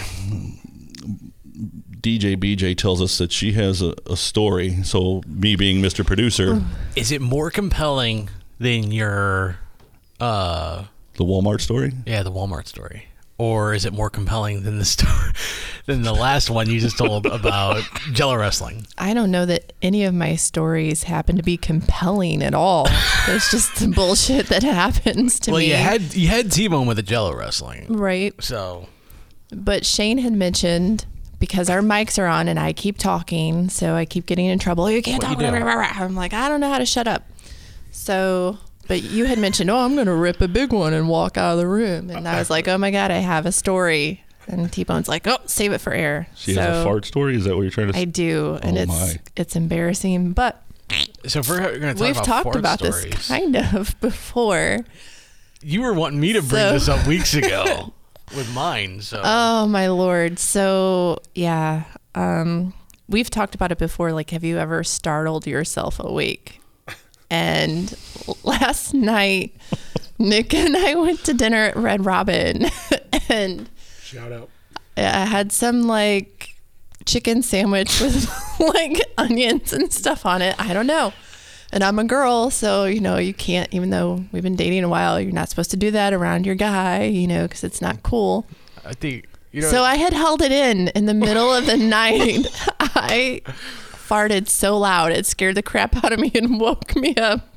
[2.01, 4.83] DJ BJ tells us that she has a, a story.
[4.83, 6.05] So, me being Mr.
[6.05, 6.63] Producer,
[6.97, 8.29] Is it more compelling
[8.59, 9.59] than your,
[10.21, 10.85] uh,
[11.15, 11.93] the Walmart story?
[12.07, 13.07] yeah, the Walmart story,
[13.39, 15.33] or is it more compelling than the story,
[15.87, 18.87] than the last one you just told about Jello wrestling?
[18.99, 22.87] I don't know that any of my stories happen to be compelling at all.
[23.29, 25.71] It's just the bullshit that happens to well, me.
[25.71, 28.35] Well, you had you had T-Bone with the Jello wrestling, right.
[28.43, 28.89] so
[29.51, 31.07] But Shane had mentioned
[31.39, 34.89] because our mics are on and I keep talking, so I keep getting in trouble.
[34.89, 35.41] You can't What talk.
[35.41, 35.47] you.
[35.49, 37.25] I'm like, I don't know how to shut up.
[37.91, 38.59] So,
[38.93, 41.53] but you had mentioned, oh, I'm going to rip a big one and walk out
[41.55, 42.11] of the room.
[42.11, 44.23] And I was like, oh my God, I have a story.
[44.47, 46.29] And T Bone's like, oh, save it for air.
[46.35, 47.37] She so has a fart story.
[47.37, 47.99] Is that what you're trying to?
[47.99, 49.21] I do, and Oh, it's my.
[49.35, 50.63] it's embarrassing, but
[51.27, 53.99] so if we're going to talk we've about talked fart about stories, this kind of
[54.03, 54.81] before.
[55.63, 57.95] You were wanting me to bring So- this up weeks ago
[58.37, 60.39] with mine, so Oh my lord.
[60.39, 61.85] So yeah.
[62.15, 62.75] Um
[63.09, 64.13] we've talked about it before.
[64.13, 66.61] Like, have you ever startled yourself awake?
[67.33, 67.97] And
[68.45, 69.55] last night,
[70.19, 72.67] Nick and I went to dinner at Red Robin
[73.31, 73.71] and
[74.03, 74.51] Shout out.
[74.99, 76.57] I had some like
[77.07, 78.29] chicken sandwich with
[78.61, 80.55] like onions and stuff on it.
[80.59, 81.15] I don't know.
[81.73, 84.89] And I'm a girl, so you know, you can't, even though we've been dating a
[84.91, 88.03] while, you're not supposed to do that around your guy, you know, because it's not
[88.03, 88.47] cool.
[88.85, 89.69] I think you know.
[89.69, 92.47] So I had held it in in the middle of the night.
[92.79, 93.41] I
[94.09, 97.49] farted so loud it scared the crap out of me and woke me up.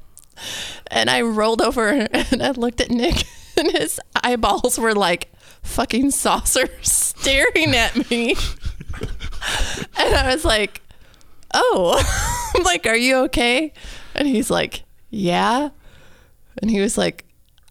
[0.87, 3.23] And I rolled over and I looked at Nick
[3.57, 5.31] and his eyeballs were like
[5.63, 8.35] fucking saucers staring at me.
[9.97, 10.81] and I was like,
[11.53, 12.01] "Oh."
[12.55, 13.73] I'm like, "Are you okay?"
[14.13, 15.69] And he's like, "Yeah."
[16.61, 17.25] And he was like,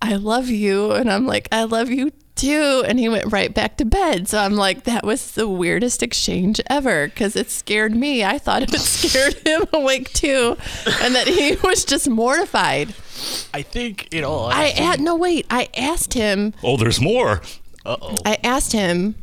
[0.05, 0.93] I love you.
[0.93, 2.83] And I'm like, I love you too.
[2.87, 4.29] And he went right back to bed.
[4.29, 8.25] So I'm like, that was the weirdest exchange ever because it scared me.
[8.25, 10.57] I thought it scared him awake too.
[11.01, 12.95] And that he was just mortified.
[13.53, 14.45] I think you know.
[14.45, 15.47] I had, no, wait.
[15.51, 17.43] I asked him, Oh, there's more.
[17.87, 18.17] Uh oh.
[18.25, 19.15] I asked him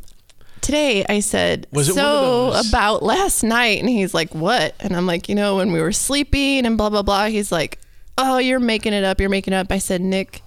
[0.62, 3.80] today, I said, Was it one of so about last night?
[3.80, 4.76] And he's like, what?
[4.80, 7.26] And I'm like, you know, when we were sleeping and blah, blah, blah.
[7.26, 7.80] He's like,
[8.18, 9.20] oh, you're making it up.
[9.20, 9.72] You're making it up.
[9.72, 10.44] I said, Nick,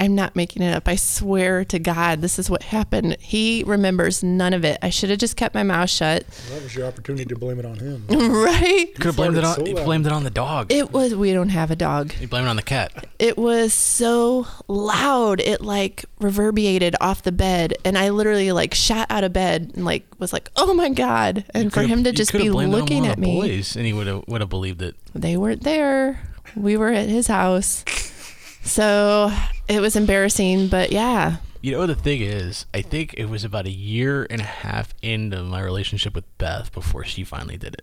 [0.00, 0.88] I'm not making it up.
[0.88, 3.18] I swear to God, this is what happened.
[3.20, 4.78] He remembers none of it.
[4.80, 6.26] I should have just kept my mouth shut.
[6.50, 8.06] That was your opportunity to blame it on him.
[8.08, 8.94] right?
[8.94, 9.56] Could have blamed it on.
[9.56, 10.72] farted so you blamed it on the dog.
[10.72, 12.14] It was, we don't have a dog.
[12.18, 13.08] You blame it on the cat.
[13.18, 15.38] It was so loud.
[15.40, 17.74] It like reverberated off the bed.
[17.84, 21.44] And I literally like shot out of bed and like was like, oh my God.
[21.52, 23.38] And for him to just be blamed it on looking at me.
[23.38, 24.96] boys, and he would have would have believed it.
[25.14, 26.22] They weren't there.
[26.56, 27.84] We were at his house.
[28.62, 29.32] So
[29.68, 31.36] it was embarrassing, but yeah.
[31.62, 34.94] You know the thing is, I think it was about a year and a half
[35.02, 37.82] into my relationship with Beth before she finally did it.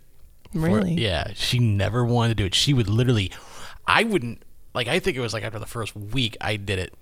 [0.52, 0.94] Before- Really?
[0.94, 2.54] yeah, she never wanted to do it.
[2.54, 3.30] She would literally,
[3.86, 4.42] I wouldn't
[4.74, 4.88] like.
[4.88, 6.94] I think it was like after the first week I did it.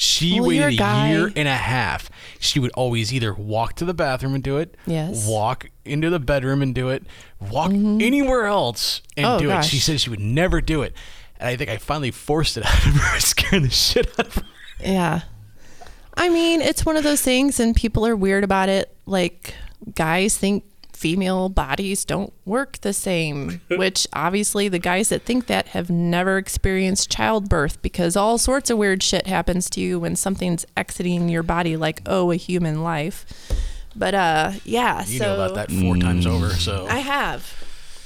[0.00, 2.08] She Well, waited a a year and a half.
[2.38, 5.26] She would always either walk to the bathroom and do it, Yes.
[5.26, 7.02] walk into the bedroom and do it,
[7.50, 8.00] walk mm-hmm.
[8.00, 9.64] anywhere else and Oh, do it.
[9.64, 9.84] She gosh.
[9.84, 10.94] said she would never do it,
[11.38, 14.34] and I think I finally forced it out of her, scaring the shit out of
[14.36, 14.42] her.
[14.80, 15.22] Yeah.
[16.14, 18.94] I mean, it's one of those things, and people are weird about it.
[19.06, 19.54] Like,
[19.94, 25.68] guys think female bodies don't work the same, which obviously the guys that think that
[25.68, 30.66] have never experienced childbirth because all sorts of weird shit happens to you when something's
[30.76, 33.24] exiting your body, like, oh, a human life.
[33.94, 35.04] But, uh, yeah.
[35.06, 37.54] You so know about that four times over, so I have.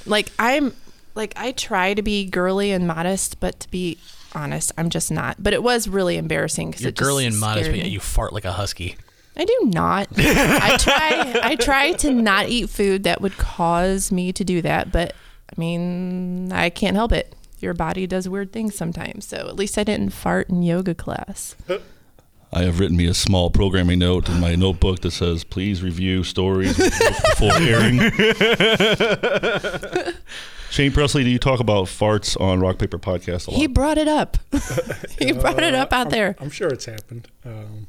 [0.05, 0.73] Like I'm
[1.15, 3.97] like I try to be girly and modest, but to be
[4.33, 5.41] honest, I'm just not.
[5.41, 7.91] But it was really embarrassing because You're it just girly and modest, scared but yet
[7.91, 8.95] you fart like a husky.
[9.35, 10.07] I do not.
[10.17, 11.39] I try.
[11.43, 15.15] I try to not eat food that would cause me to do that, but
[15.51, 17.35] I mean, I can't help it.
[17.59, 19.25] Your body does weird things sometimes.
[19.25, 21.55] So at least I didn't fart in yoga class.
[22.51, 26.23] I have written me a small programming note in my notebook that says, "Please review
[26.23, 27.99] stories before airing."
[30.73, 33.59] Shane Presley, do you talk about farts on Rock Paper Podcast a lot?
[33.59, 34.37] He brought it up.
[35.19, 36.35] he brought it up out I'm- there.
[36.39, 37.27] I'm sure it's happened.
[37.45, 37.85] Um,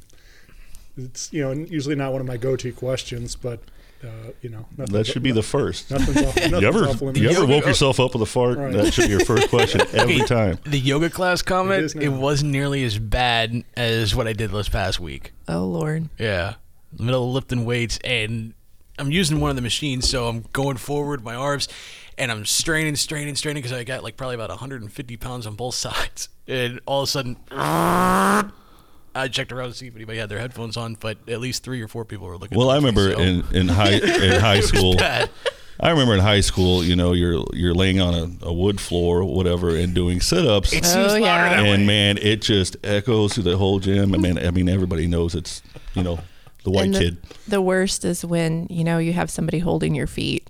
[0.95, 3.59] it's you know usually not one of my go-to questions, but
[4.03, 4.07] uh,
[4.43, 5.89] you know nothing's- that should be the first.
[5.89, 8.59] Nothing's off, nothing's you ever you ever woke yourself up with a fart?
[8.59, 8.71] Right.
[8.71, 10.59] That should be your first question every time.
[10.65, 14.69] The yoga class comment, is it, wasn't nearly as bad as what I did this
[14.69, 15.33] past week.
[15.47, 16.09] Oh Lord.
[16.19, 16.53] Yeah.
[16.99, 18.53] Middle of lifting weights and
[18.97, 21.67] I'm using one of the machines, so I'm going forward my arms
[22.17, 25.75] and I'm straining, straining, straining because I got like probably about 150 pounds on both
[25.85, 26.29] sides.
[26.47, 27.37] And all of a sudden,
[29.17, 31.81] I checked around to see if anybody had their headphones on, but at least three
[31.81, 32.57] or four people were looking.
[32.57, 33.91] Well, I towards me, remember so- in, in high
[34.25, 34.95] in high school.
[35.77, 39.19] I remember in high school, you know, you're you're laying on a, a wood floor
[39.19, 40.71] or whatever and doing sit ups.
[40.73, 41.25] It seems Oh, yeah.
[41.25, 41.85] louder And way.
[41.85, 44.13] man, it just echoes through the whole gym.
[44.13, 45.61] I mean, I mean, everybody knows it's
[45.93, 46.19] you know
[46.63, 47.17] the white And the, kid.
[47.47, 50.49] The worst is when you know you have somebody holding your feet.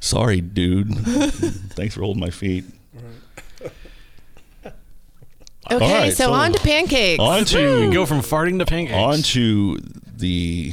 [0.00, 0.94] Sorry, dude.
[1.74, 2.64] Thanks for holding my feet.
[5.70, 7.20] Okay, All right, so, on to pancakes.
[7.20, 8.94] On to We go from farting to pancakes.
[8.96, 9.78] On to
[10.16, 10.72] the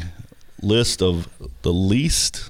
[0.62, 1.28] list of
[1.64, 2.50] the least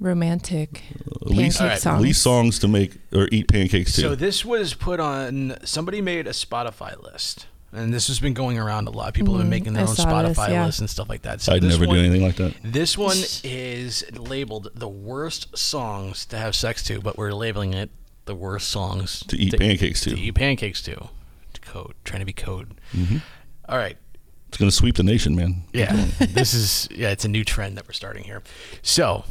[0.00, 0.82] romantic
[1.20, 2.02] least pancake songs.
[2.02, 4.00] least songs to make or eat pancakes to.
[4.00, 5.56] So this was put on.
[5.64, 9.14] Somebody made a Spotify list, and this has been going around a lot.
[9.14, 10.64] People have been Mhm, making their I own saw this, Spotify yeah.
[10.66, 11.40] lists and stuff like that.
[11.40, 12.54] So I'd this never do anything like that.
[12.62, 17.90] This one is labeled the worst songs to have sex to, but we're labeling it
[18.26, 20.10] the worst songs To eat pancakes to.
[20.10, 20.94] To eat pancakes to.
[21.54, 22.74] To code, trying to be code.
[22.94, 23.22] Mhm.
[23.68, 23.96] All right.
[24.48, 25.62] It's gonna sweep the nation, man.
[25.72, 28.42] Yeah, this is yeah, it's a new trend that we're starting here.
[28.82, 29.24] So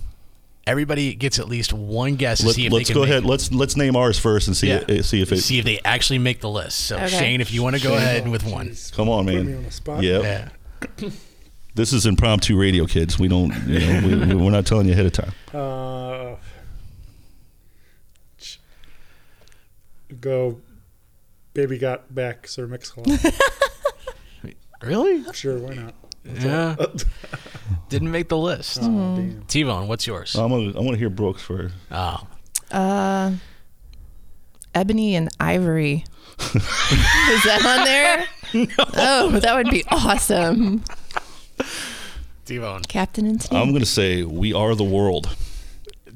[0.67, 3.09] everybody gets at least one guess to Let, see if us they can go make
[3.09, 3.25] ahead.
[3.25, 4.83] Let's let's name ours first and see Yeah.
[4.87, 5.37] it, see if it.
[5.41, 6.77] see if they actually make the list.
[6.85, 7.07] So Okay.
[7.07, 7.97] Shane, if you want to go Shane.
[7.97, 8.75] ahead with one.
[8.93, 9.55] Come on, man.
[9.65, 10.03] On spot.
[10.03, 10.49] Yep.
[11.01, 11.09] Yeah.
[11.73, 13.17] This is impromptu radio, kids.
[13.17, 15.31] We don't, you know, we, we- we're not telling you ahead of time.
[15.53, 16.35] Uh,
[20.19, 20.59] go,
[21.53, 23.33] baby got back, Sir Mix-a-Lot.
[24.83, 25.23] Really?
[25.31, 25.93] Sure, why not?
[26.23, 26.75] That's Yeah.
[27.89, 28.79] Didn't make the list.
[28.81, 29.43] Oh, damn.
[29.47, 30.35] T Bone, what's yours?
[30.35, 31.73] I'm gonna, I want to hear Brooks first.
[31.91, 32.25] Oh.
[32.71, 33.31] Uh,
[34.73, 36.05] Ebony and Ivory.
[36.39, 36.53] Is
[37.43, 38.25] that on there?
[38.95, 40.83] Oh, that would be awesome.
[42.45, 42.81] T Bone.
[42.83, 43.57] Captain and Team.
[43.59, 45.35] I'm gonna say we are the world.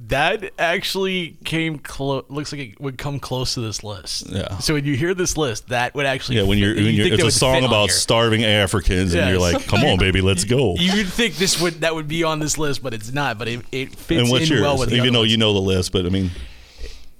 [0.09, 2.25] That actually came close.
[2.29, 4.29] Looks like it would come close to this list.
[4.29, 4.57] Yeah.
[4.59, 6.37] So when you hear this list, that would actually.
[6.37, 9.65] Yeah, when you're, when you you're it's a song about starving Africans, and you're like,
[9.67, 10.75] come on, baby, let's go.
[10.85, 13.39] You would think this would that would be on this list, but it's not.
[13.39, 14.61] But it, it fits and what's in yours?
[14.61, 15.31] well with the Even though ones.
[15.31, 16.29] you know the list, but I mean,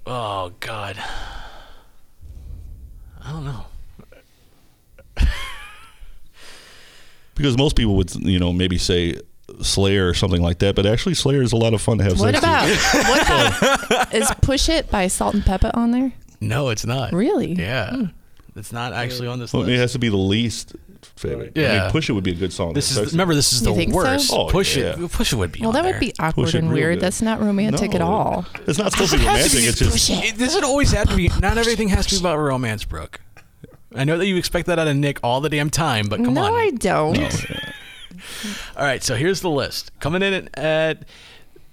[0.06, 0.98] Oh God.
[3.24, 3.66] I don't know.
[7.34, 9.20] because most people would, you know, maybe say
[9.62, 12.20] Slayer or something like that, but actually Slayer is a lot of fun to have
[12.20, 13.10] what sex about to.
[13.10, 16.14] what about is Push It by Salt-N-Pepa on there?
[16.42, 17.14] No, it's not.
[17.14, 17.54] Really?
[17.54, 17.92] Yeah.
[17.96, 18.04] Hmm.
[18.56, 20.76] It's not actually on this Well, I mean, it has to be the least
[21.18, 21.54] favorite.
[21.56, 21.82] I Yeah.
[21.84, 22.74] mean, Push It would be a good song.
[22.74, 23.98] This is sex remember this is You the think so?
[23.98, 24.32] worst.
[24.34, 24.96] Oh, push yeah.
[25.00, 25.12] it.
[25.12, 25.60] Push it would be.
[25.62, 25.92] Well, on that there.
[25.94, 26.96] would be Push awkward It and real weird.
[26.96, 27.02] good.
[27.06, 28.46] That's not romantic at all.
[28.68, 29.64] It's not supposed to be romantic.
[29.64, 31.28] It's just It doesn't always have to be.
[31.42, 33.20] Not everything has to be about romance, Brooke.
[33.94, 36.30] I know that you expect that out of Nick all the damn time, but come
[36.30, 36.34] on.
[36.52, 36.56] no.
[36.56, 37.46] I don't.
[38.78, 39.92] All right, so here's the list.
[40.00, 41.04] Coming in at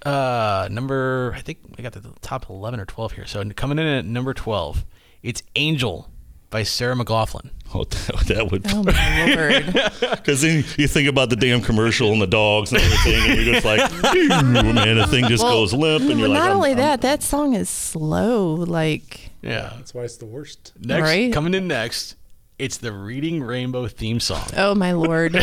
[0.05, 3.27] uh, number, I think I got the top 11 or 12 here.
[3.27, 4.85] So coming in at number 12,
[5.23, 6.09] it's Angel
[6.51, 7.51] by Sarah McLachlan.
[7.75, 8.67] Oh, that, that would.
[8.69, 9.89] Oh my lord.
[10.23, 13.55] Because then you think about the damn commercial and the dogs and everything, and you're
[13.55, 16.57] just like, man, the thing just Well, goes limp, and you're well, like, not I'm-
[16.59, 18.55] only I'm- that, that song is slow.
[18.55, 19.73] Like, Yeah.
[19.77, 20.73] That's why it's the worst.
[20.79, 21.33] Next, Right.
[21.33, 22.17] coming in next,
[22.59, 24.47] it's the Reading Rainbow theme song.
[24.57, 25.35] oh my lord.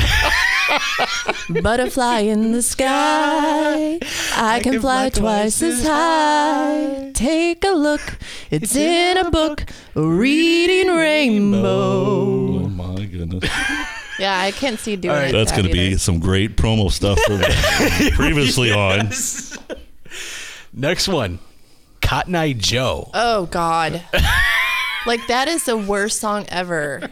[1.62, 4.00] Butterfly in the sky.
[4.36, 7.12] I, can, fly, twice as high.
[7.14, 8.18] Take a look.
[8.52, 9.66] It's, in a book.
[9.96, 11.62] A reading rainbow.
[11.62, 13.44] Oh my goodness,
[14.20, 15.32] Yeah, I can't see doing it.
[15.32, 17.40] that's going to be some great promo stuff for
[18.16, 19.10] previously on.
[20.74, 21.40] Next one,
[22.02, 23.10] Cotton Eye Joe.
[23.14, 24.04] Oh God.
[25.06, 27.10] Like that is the worst song ever.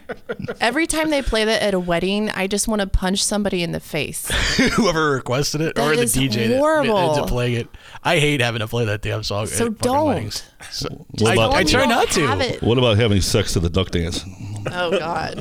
[0.60, 3.72] Every time they play that at a wedding, I just want to punch somebody in
[3.72, 4.28] the face.
[4.76, 6.98] Whoever requested it That or the is DJ that horrible.
[6.98, 7.68] ends up playing it.
[8.04, 9.48] I hate having to play that damn song.
[9.48, 10.52] So at don't.
[10.72, 10.88] So,
[11.20, 12.28] What I, about- I try Don't not to.
[12.28, 12.62] have it.
[12.62, 14.24] What about having sex to the duck dance?
[14.72, 15.36] Oh God.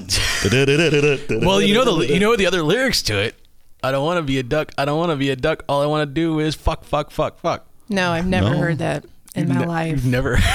[1.44, 3.34] well, you know the you know the other lyrics to it.
[3.82, 4.72] I don't want to be a duck.
[4.78, 5.64] I don't want to be a duck.
[5.68, 7.66] All I want to do is fuck, fuck, fuck, fuck.
[7.88, 8.56] No, I've never No.
[8.58, 9.90] heard that in my Ne- life.
[9.92, 10.38] You've never.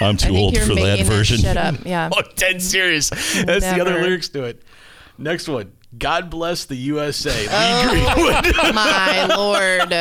[0.00, 1.38] I'm too old for that version.
[1.38, 1.76] Shut up.
[1.84, 2.10] Yeah.
[2.16, 3.10] oh, dead serious.
[3.10, 4.62] That's the other lyrics to it.
[5.18, 5.72] Next one.
[5.96, 7.46] God bless the USA.
[7.50, 8.56] Oh, Lee Oh, Greenwood.
[8.74, 9.92] my lord.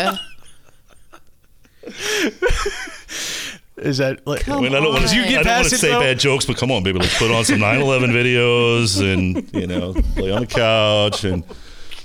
[3.77, 4.47] Is that like?
[4.49, 5.15] I mean, I don't want Did to.
[5.17, 5.99] you I get don't want to it say though?
[5.99, 9.91] bad jokes, but come on, baby, let's put on some 9/11 videos and you know,
[10.15, 11.43] lay on the couch and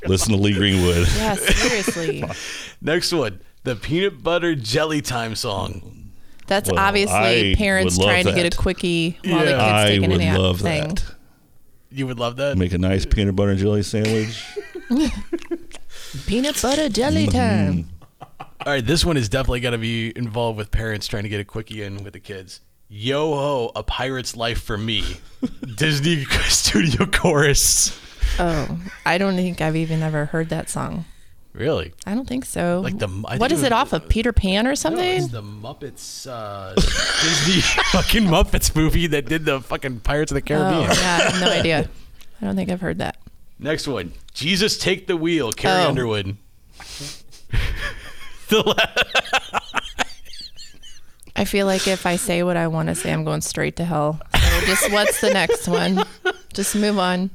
[0.07, 1.09] listen to Lee Greenwood.
[1.17, 2.23] Yeah, seriously.
[2.83, 3.41] Next one.
[3.65, 6.02] The peanut butter jelly time song.
[6.47, 9.57] That's Well, obviously I parents would love trying to get a quickie while the Yeah.
[9.59, 10.95] kid's I taking would a nap love thing.
[10.95, 11.05] that.
[11.91, 12.57] You would love that.
[12.59, 14.45] Make a nice peanut butter and jelly sandwich.
[16.27, 17.37] Peanut butter jelly Mm-hmm.
[17.81, 17.89] time.
[18.65, 21.41] All right, this one is definitely going to be involved with parents trying to get
[21.41, 22.61] a quickie in with the kids.
[22.89, 25.03] Yo ho, a pirate's life for me.
[25.77, 27.99] Disney Studio Chorus.
[28.39, 31.07] Oh, I don't think I've even ever heard that song.
[31.55, 31.93] Really?
[32.07, 32.81] I don't think so.
[32.83, 35.05] Like the- I what is it it off of Peter Pan or No, something?
[35.23, 37.61] it's the Muppets uh, Disney
[37.93, 40.91] fucking Muppets movie that did the fucking Pirates of the Caribbean.
[40.91, 41.91] Oh, yeah, I have no idea.
[42.41, 43.19] I don't think I've heard that.
[43.59, 44.13] Next one.
[44.33, 45.89] Jesus take the wheel, Carrie Oh.
[45.89, 46.37] Underwood.
[48.49, 48.75] the la-
[51.37, 53.85] I feel like if I say what I want to say, I'm going straight to
[53.85, 54.21] hell.
[54.35, 56.05] So just what's the next one?
[56.53, 57.31] Just move on.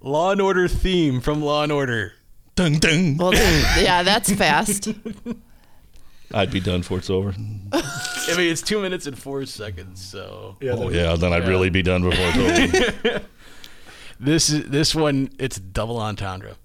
[0.00, 2.12] Law and Order theme from Law and Order.
[2.54, 3.16] Dun dun.
[3.16, 4.88] Well, yeah, that's fast.
[6.34, 7.34] I'd be done for it's over.
[7.72, 10.04] I mean, it's two minutes and four seconds.
[10.04, 13.20] So oh yeah, then I'd really be done before it's over.
[14.20, 15.30] this is this one.
[15.38, 16.56] It's double entendre.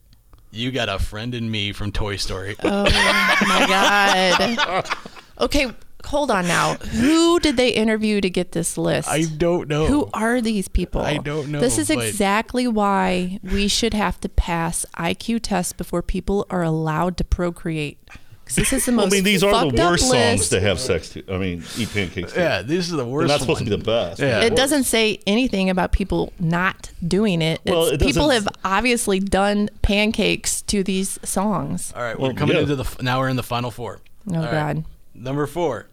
[0.51, 2.55] You got a friend in me from Toy Story.
[2.63, 4.87] Oh my god.
[5.39, 5.67] Okay,
[6.09, 6.73] hold on now.
[6.75, 9.07] Who did they interview to get this list?
[9.07, 9.85] I don't know.
[9.85, 11.01] Who are these people?
[11.01, 15.73] I don't know, This is but- exactly why we should have to pass IQ tests
[15.73, 17.97] before people are allowed to procreate.
[18.45, 20.49] 'Cause This is the most I mean, these are the worst songs list.
[20.51, 21.23] to have sex to.
[21.31, 22.33] I mean, eat pancakes.
[22.33, 22.39] To.
[22.39, 23.27] Yeah, these are the worst.
[23.27, 23.29] They're worst.
[23.29, 24.19] not supposed to be the best.
[24.19, 24.41] Yeah.
[24.41, 27.61] It doesn't say anything about people not doing it.
[27.63, 31.93] Well, It's- it people have obviously done pancakes to these songs.
[31.95, 32.63] All right, we're coming yeah.
[32.63, 33.19] into the now.
[33.19, 33.99] We're in the final four.
[34.31, 34.51] Oh, All right.
[34.51, 34.83] God.
[35.13, 35.85] Number four,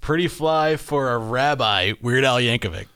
[0.00, 2.86] "Pretty Fly for a Rabbi," Weird Al Yankovic.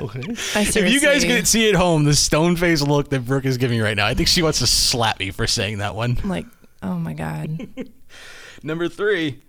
[0.00, 0.20] Okay.
[0.20, 3.58] If you guys seriously- could see at home the stone face look that Brooke is
[3.58, 6.16] giving me right now, I think she wants to slap me for saying that one.
[6.22, 6.46] I'm like,
[6.82, 7.68] oh my god.
[8.62, 9.40] Number three,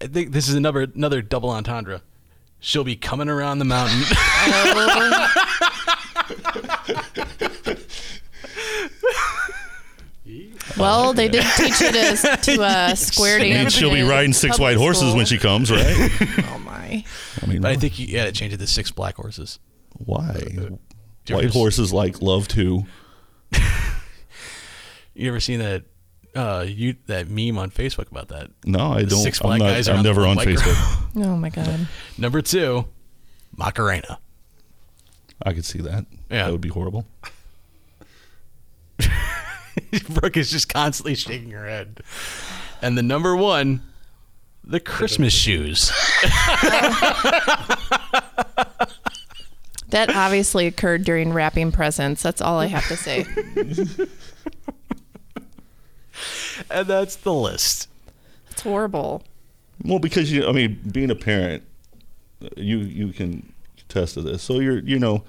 [0.00, 2.00] I think this is another another double entendre.
[2.60, 4.02] She'll be coming around the mountain.
[4.44, 5.48] Oh.
[10.78, 13.58] Well, they did teach you to to uh, square I dance.
[13.58, 15.16] mean, she'll be riding six white horses school.
[15.16, 16.10] when she comes, right?
[16.48, 17.04] Oh my.
[17.42, 19.58] I mean, but I think you got to change it to six black horses.
[19.92, 20.34] why?
[20.52, 20.78] you
[21.34, 22.84] White ever- horses like love to.
[25.14, 25.84] You ever seen that
[26.34, 28.50] uh, you that meme on Facebook about that?
[28.64, 29.18] No, I The don't.
[29.22, 29.88] Six I'm black not- guys.
[29.88, 30.36] I'm the never on.
[30.38, 31.06] Facebook.
[31.16, 31.86] Oh my god.
[32.16, 32.86] Number two,
[33.56, 34.18] Macarena.
[35.44, 36.06] I could see that.
[36.30, 36.44] Yeah.
[36.44, 37.04] That would be horrible.
[40.10, 42.02] Brooke is just constantly shaking her head.
[42.80, 43.82] And the number one,
[44.64, 45.90] the Christmas shoes.
[49.92, 52.22] That obviously occurred during wrapping presents.
[52.22, 53.26] That's all I have to say.
[56.70, 57.88] and that's the list.
[58.50, 59.22] It's horrible.
[59.84, 61.64] Well, because you, I mean, being a parent,
[62.56, 64.42] you you can attest to this.
[64.42, 65.24] So you're, you know,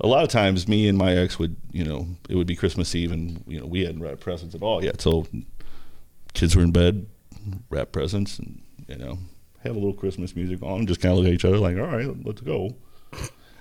[0.00, 2.94] a lot of times, me and my ex would, you know, it would be Christmas
[2.94, 5.00] Eve, and you know, we hadn't wrapped presents at all yet.
[5.00, 5.26] So
[6.32, 7.06] kids were in bed,
[7.68, 9.18] wrap presents, and you know,
[9.62, 11.76] have a little Christmas music on, and just kind of look at each other like,
[11.76, 12.74] all right, let's go.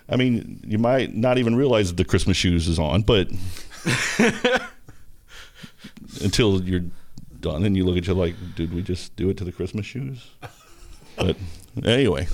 [0.08, 3.30] I mean, you might not even realize that the Christmas shoes is on, but
[6.22, 6.86] until you're
[7.40, 9.86] done and you look at you like, did we just do it to the Christmas
[9.86, 10.32] shoes?
[11.16, 11.38] But
[11.84, 12.28] anyway,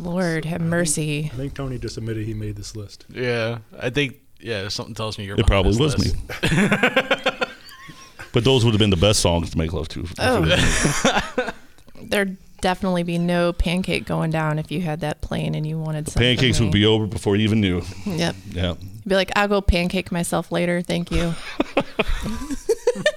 [0.00, 1.30] Lord have mercy.
[1.32, 3.04] I think Tony just admitted he made this list.
[3.08, 4.68] Yeah, I think yeah.
[4.68, 5.38] Something tells me you're.
[5.38, 6.12] it probably this was me.
[6.42, 6.42] list.
[8.32, 10.06] but those would have been the best songs to make love to.
[10.18, 11.52] Oh.
[12.02, 16.08] There'd definitely be no pancake going down if you had that playing and you wanted
[16.08, 16.36] something.
[16.36, 17.82] Pancakes would be over before you even knew.
[18.06, 18.36] Yep.
[18.50, 18.74] Yeah.
[18.80, 20.82] You'd be like, I'll go pancake myself later.
[20.82, 21.34] Thank you.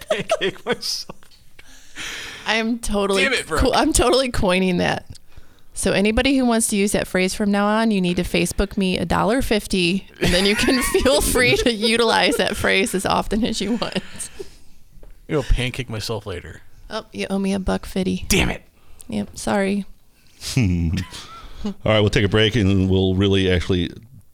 [0.09, 1.17] Pancake myself.
[2.45, 3.61] I am totally Damn it, Brooke.
[3.61, 5.05] co- I'm totally coining that.
[5.73, 8.77] So anybody who wants to use that phrase from now on, you need to Facebook
[8.77, 13.05] me a dollar fifty, and then you can feel free to utilize that phrase as
[13.05, 14.29] often as you want.
[15.27, 16.61] You'll pancake myself later.
[16.89, 18.25] Oh, you owe me a buck fifty.
[18.27, 18.63] Damn it.
[19.07, 19.37] Yep.
[19.37, 19.85] Sorry.
[20.57, 20.63] All
[21.85, 23.91] right, we'll take a break and we'll really actually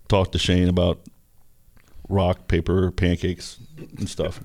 [0.08, 1.00] talk to Shane about
[2.10, 3.58] rock, paper, pancakes,
[3.98, 4.40] and stuff.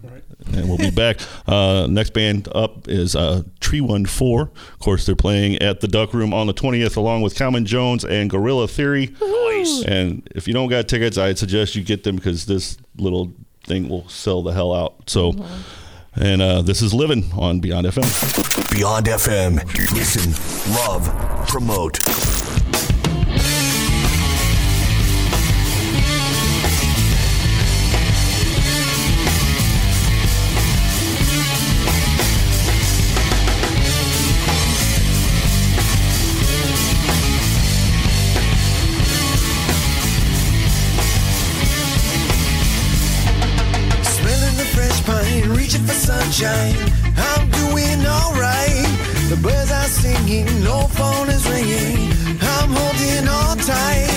[0.52, 1.20] And we'll be back.
[1.46, 4.42] Uh, next band up is uh, Tree One Four.
[4.42, 8.04] Of course, they're playing at the Duck Room on the twentieth, along with Common Jones
[8.04, 9.14] and Gorilla Theory.
[9.20, 9.84] Nice.
[9.84, 13.32] And if you don't got tickets, I'd suggest you get them because this little
[13.64, 15.08] thing will sell the hell out.
[15.08, 15.34] So.
[16.14, 18.70] And uh, this is Living on Beyond FM.
[18.76, 19.94] Beyond FM.
[19.94, 20.32] Listen,
[20.74, 22.61] love, promote.
[45.72, 46.76] Reaching for sunshine.
[47.16, 48.86] I'm doing alright.
[49.30, 52.12] The birds are singing, no phone is ringing.
[52.40, 54.08] I'm holding on tight.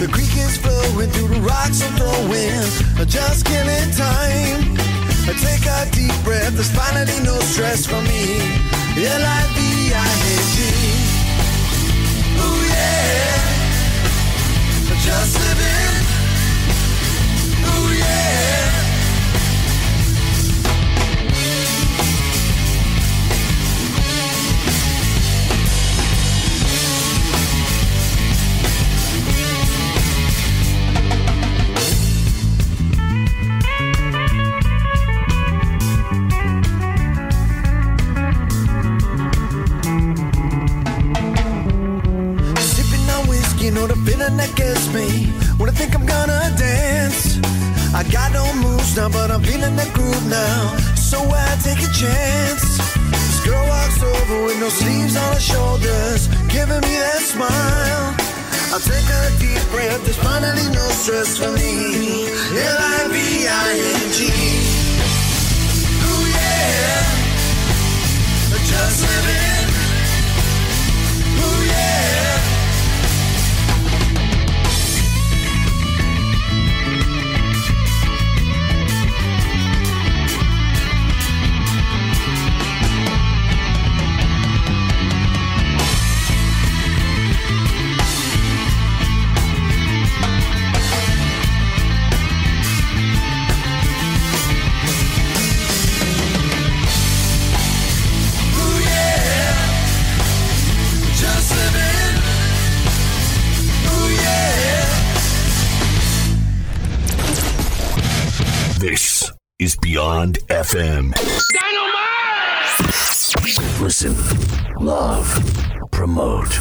[0.00, 2.82] The creek is flowing through the rocks and the winds.
[2.98, 3.06] I'm.
[3.06, 4.76] Just killing time.
[5.26, 8.40] I take a deep breath, there's finally no stress for me.
[8.96, 10.58] L-I-V-I-N-G.
[12.42, 13.42] Ooh yeah.
[15.04, 16.03] Just living.
[44.94, 45.26] Me.
[45.58, 47.38] When I think I'm gonna dance,
[47.92, 50.76] I got no moves now, but I'm feeling the groove now.
[50.94, 52.78] So I take a chance.
[53.10, 58.14] This girl walks over with no sleeves on her shoulders, giving me that smile.
[58.74, 62.30] I take a deep breath, there's finally no stress for me.
[62.78, 64.18] L-I-V-I-N-G.
[66.06, 67.02] Ooh yeah,
[68.70, 69.63] just living.
[110.72, 111.82] Beyond FM.
[113.80, 114.14] Listen,
[114.80, 115.26] love,
[115.90, 116.52] promote.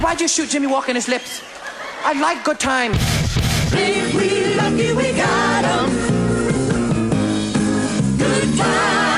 [0.00, 1.42] Why'd you shoot Jimmy Walker in his lips?
[2.04, 2.92] I like good time.
[3.74, 5.90] Ain't we lucky we got 'em?
[8.18, 9.17] Good time.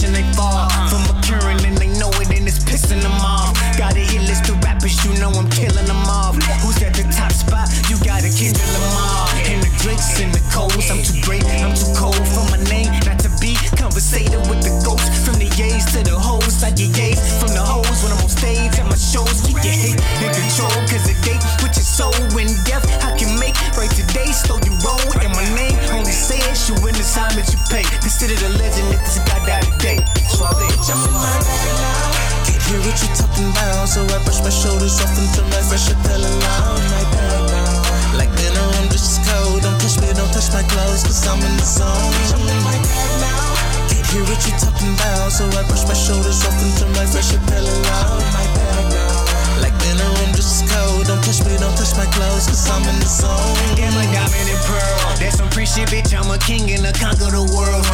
[0.00, 0.66] Top in that mission they fall.
[0.66, 0.88] Uh-huh.
[0.88, 3.56] From a current and they know it and it's pissing them off.
[3.76, 6.36] Got a hit list of rappers, you know I'm killing them off.
[6.62, 7.68] Who's at the top spot?
[7.88, 9.28] You gotta a Kendrick Lamar.
[9.48, 10.90] And the Drakes and the Coles.
[10.90, 14.72] I'm too great, I'm too cold for my name not to be conversating with the
[14.84, 15.24] ghosts.
[15.24, 18.32] From the yays to the hoes, I get yays from the hoes when I'm on
[18.32, 19.40] stage at my shows.
[19.44, 23.32] Keep your hate in control, cause a date with your soul in death I can
[23.40, 24.32] make right today.
[24.32, 27.84] Slow you roll, and my name only says you in the time that you pay.
[28.00, 28.79] Considered a legend
[30.90, 32.10] Now.
[32.46, 33.50] Can't hear what you talking
[33.86, 36.74] so I brush my shoulders off until my fresh bag now.
[38.18, 39.62] Like dinner, I'm just cold.
[39.62, 42.10] Don't touch me, don't touch my clothes, cause I'm in the zone.
[43.86, 44.94] Can't hear what you talking
[45.30, 48.18] so I brush my shoulders off until my fresh bag now.
[49.62, 51.06] Like dinner, I'm just cold.
[51.06, 53.54] Don't touch me, don't touch my clothes, cause I'm in the zone.
[53.78, 54.98] Damn, like diamond and pearl.
[55.22, 56.10] That's some free shit, bitch.
[56.18, 57.86] I'm a king and I conquer the world.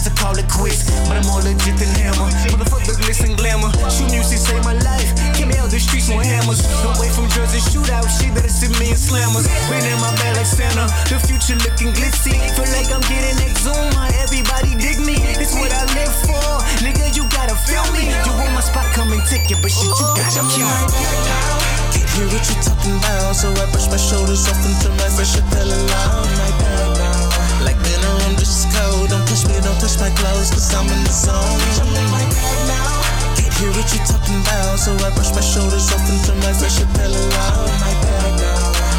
[0.00, 2.28] Started to call it quits, but I'm more legit than hammer.
[2.48, 3.68] Motherfuck the glitz and glamour.
[3.92, 5.12] Shoot music saved my life.
[5.36, 6.64] Came out the streets on hammers.
[6.80, 8.20] No way from drugs and shootouts.
[8.20, 9.44] Shit better see me in slammers.
[9.68, 10.88] Been in my bag like Santa.
[11.12, 12.32] The future looking glitzy.
[12.56, 14.08] Feel like I'm getting exuma.
[14.24, 15.20] Everybody dig me.
[15.36, 16.48] It's what I live for.
[16.80, 18.08] Nigga, you gotta feel me.
[18.24, 21.60] You want my spot, come and take it, but shit, you gotta kill me.
[22.16, 25.36] Hear what you talking about, so I brush my shoulders off and turn my fresh
[25.36, 26.26] Chappelle loud.
[26.26, 26.89] My
[28.50, 29.08] is cold.
[29.08, 31.34] Don't touch me, don't touch my clothes, cause I'm in the zone.
[32.10, 33.38] My bad now.
[33.38, 36.82] Can't hear what you talking about, so I brush my shoulders off turn my fresh
[36.82, 37.70] now.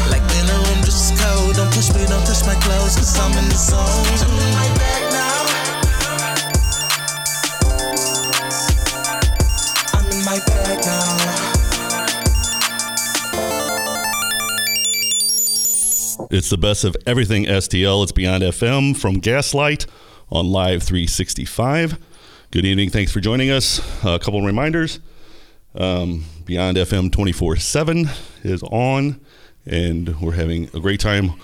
[0.08, 1.56] Like been around this is cold.
[1.56, 3.80] Don't touch me, don't touch my clothes, cause I'm in the zone.
[9.92, 11.31] I'm in my bad now.
[16.32, 18.02] It's the best of everything STL.
[18.02, 19.84] It's Beyond FM from Gaslight
[20.30, 21.98] on Live 365.
[22.50, 22.88] Good evening.
[22.88, 23.80] Thanks for joining us.
[24.02, 24.98] a couple of reminders.
[25.74, 28.08] Um, Beyond FM 24 7
[28.44, 29.20] is on,
[29.66, 31.34] and we're having a great time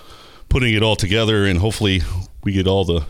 [0.49, 1.45] putting it all together.
[1.45, 2.01] And hopefully,
[2.43, 3.05] we get all the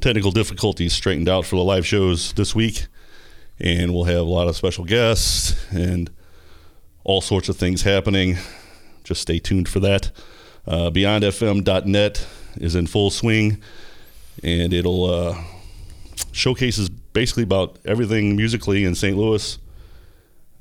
[0.00, 2.88] technical difficulties straightened out for the live shows this week.
[3.60, 6.10] And we'll have a lot of special guests and
[7.04, 8.36] all sorts of things happening.
[9.04, 10.10] Just stay tuned for that.
[10.66, 13.60] Uh, BeyondFM.net is in full swing,
[14.42, 15.36] and it'll uh,
[16.32, 19.16] showcases basically about everything musically in St.
[19.16, 19.58] Louis.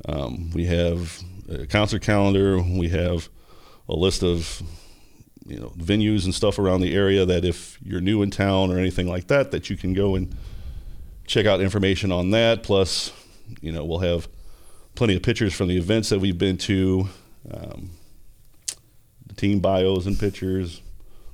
[0.05, 2.61] Um, we have a concert calendar.
[2.61, 3.29] We have
[3.87, 4.61] a list of
[5.45, 8.77] you know venues and stuff around the area that if you're new in town or
[8.77, 10.35] anything like that, that you can go and
[11.25, 12.63] check out information on that.
[12.63, 13.11] Plus,
[13.61, 14.27] you know, we'll have
[14.95, 17.07] plenty of pictures from the events that we've been to.
[17.51, 17.89] Um,
[19.37, 20.81] team bios and pictures,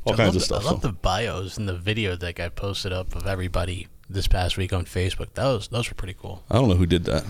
[0.06, 0.64] all I kinds of the- stuff.
[0.64, 4.28] I love So- the bios and the video that got posted up of everybody this
[4.28, 5.28] past week on Facebook.
[5.36, 6.43] Those those were pretty cool.
[6.50, 7.24] I don't know who did that.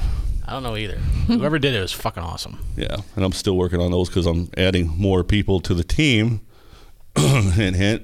[0.48, 0.96] I don't know either.
[1.28, 2.60] Whoever did it was fucking awesome.
[2.76, 6.42] Yeah, and I'm still working on those because I'm adding more people to the team.
[7.18, 8.04] hint, hint.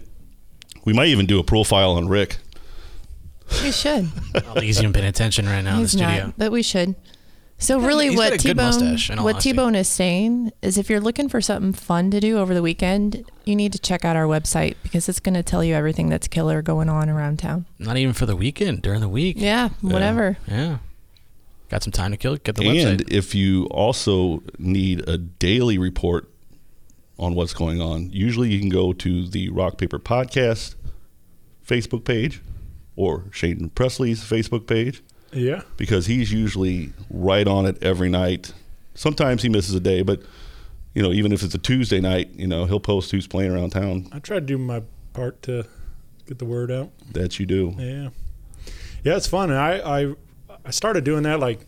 [0.83, 2.37] We might even do a profile on Rick.
[3.63, 4.09] We should.
[4.35, 6.25] I don't think he's even paying attention right now He's in the studio.
[6.27, 6.95] not, but we should.
[7.57, 9.39] So got- really, what a T good Bone mustache, in all what.
[9.39, 12.61] T Bone is saying is, if you're looking for something fun to do over the
[12.61, 16.09] weekend, you need to check out our website because it's going to tell you everything
[16.09, 17.65] that's killer going on around town.
[17.79, 19.37] Not even for the weekend, during the week.
[19.39, 20.37] Yeah, whatever.
[20.47, 20.77] Yeah.
[21.69, 22.35] Got some time to kill?
[22.37, 22.85] Get the website.
[22.87, 23.13] and website.
[23.13, 26.29] if you also need a daily report
[27.17, 30.75] on what's going on, usually you can go to the Rock Paper Podcast
[31.65, 32.41] Facebook page
[32.97, 35.01] or Shane Presley's Facebook page.
[35.31, 35.61] Yeah.
[35.77, 38.53] Because he's usually right on it every night.
[38.93, 40.21] Sometimes he misses a day, but
[40.93, 43.71] you know, even if it's a Tuesday night, you know, he'll post who's playing around
[43.71, 44.07] town.
[44.13, 44.81] I try to do my
[45.13, 45.65] part to
[46.25, 46.91] get the word out.
[47.11, 47.75] That you do.
[47.77, 48.09] Yeah,
[49.03, 49.51] yeah, it's fun.
[49.51, 50.15] And I I
[50.65, 51.59] I started doing that like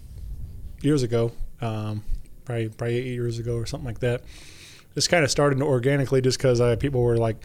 [0.81, 2.03] years ago, um,
[2.45, 4.23] probably probably eight years ago or something like that.
[4.95, 7.35] Just kind of started organically, just because I people were like,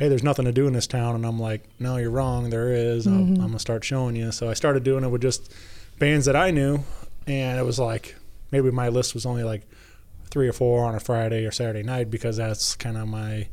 [0.00, 2.50] "Hey, there's nothing to do in this town," and I'm like, "No, you're wrong.
[2.50, 3.06] There is.
[3.06, 3.12] Mhm.
[3.12, 5.52] I'm, I'm gonna start showing you." So I started doing it with just
[5.98, 6.80] bands that I knew,
[7.26, 8.16] and it was like
[8.50, 9.62] maybe my list was only like
[10.30, 13.46] three or four on a Friday or Saturday night because that's kind of my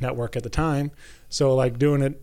[0.00, 0.90] network at the time.
[1.28, 2.20] So like doing it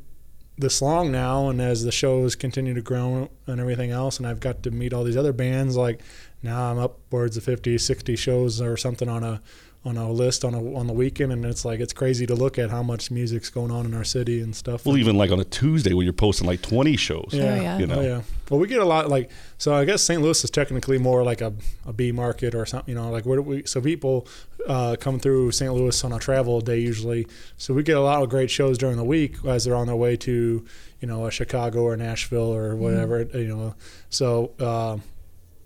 [0.58, 4.40] this long now, and as the shows continue to grow and everything else, and I've
[4.40, 6.02] got to meet all these other bands, like
[6.44, 9.42] now I'm upwards of 50, 60 shows or something on a
[9.86, 12.58] on a list on a on the weekend, and it's like it's crazy to look
[12.58, 14.86] at how much music's going on in our city and stuff.
[14.86, 17.30] Well, even like on a Tuesday when you're posting like 20 shows.
[17.32, 18.22] Yeah, You know, Oh, yeah.
[18.50, 19.74] Well, we get a lot like so.
[19.74, 20.22] I guess St.
[20.22, 21.54] Louis is technically more like a,
[21.86, 22.94] a B market or something.
[22.96, 23.64] You know, like where do we?
[23.66, 24.26] So people
[24.68, 25.74] uh, come through St.
[25.74, 27.28] Louis on a travel day usually.
[27.58, 29.96] So we get a lot of great shows during the week as they're on their
[29.98, 30.66] way to
[31.02, 33.24] you know a Chicago or Nashville or whatever.
[33.24, 33.76] You know,
[34.10, 34.98] so uh,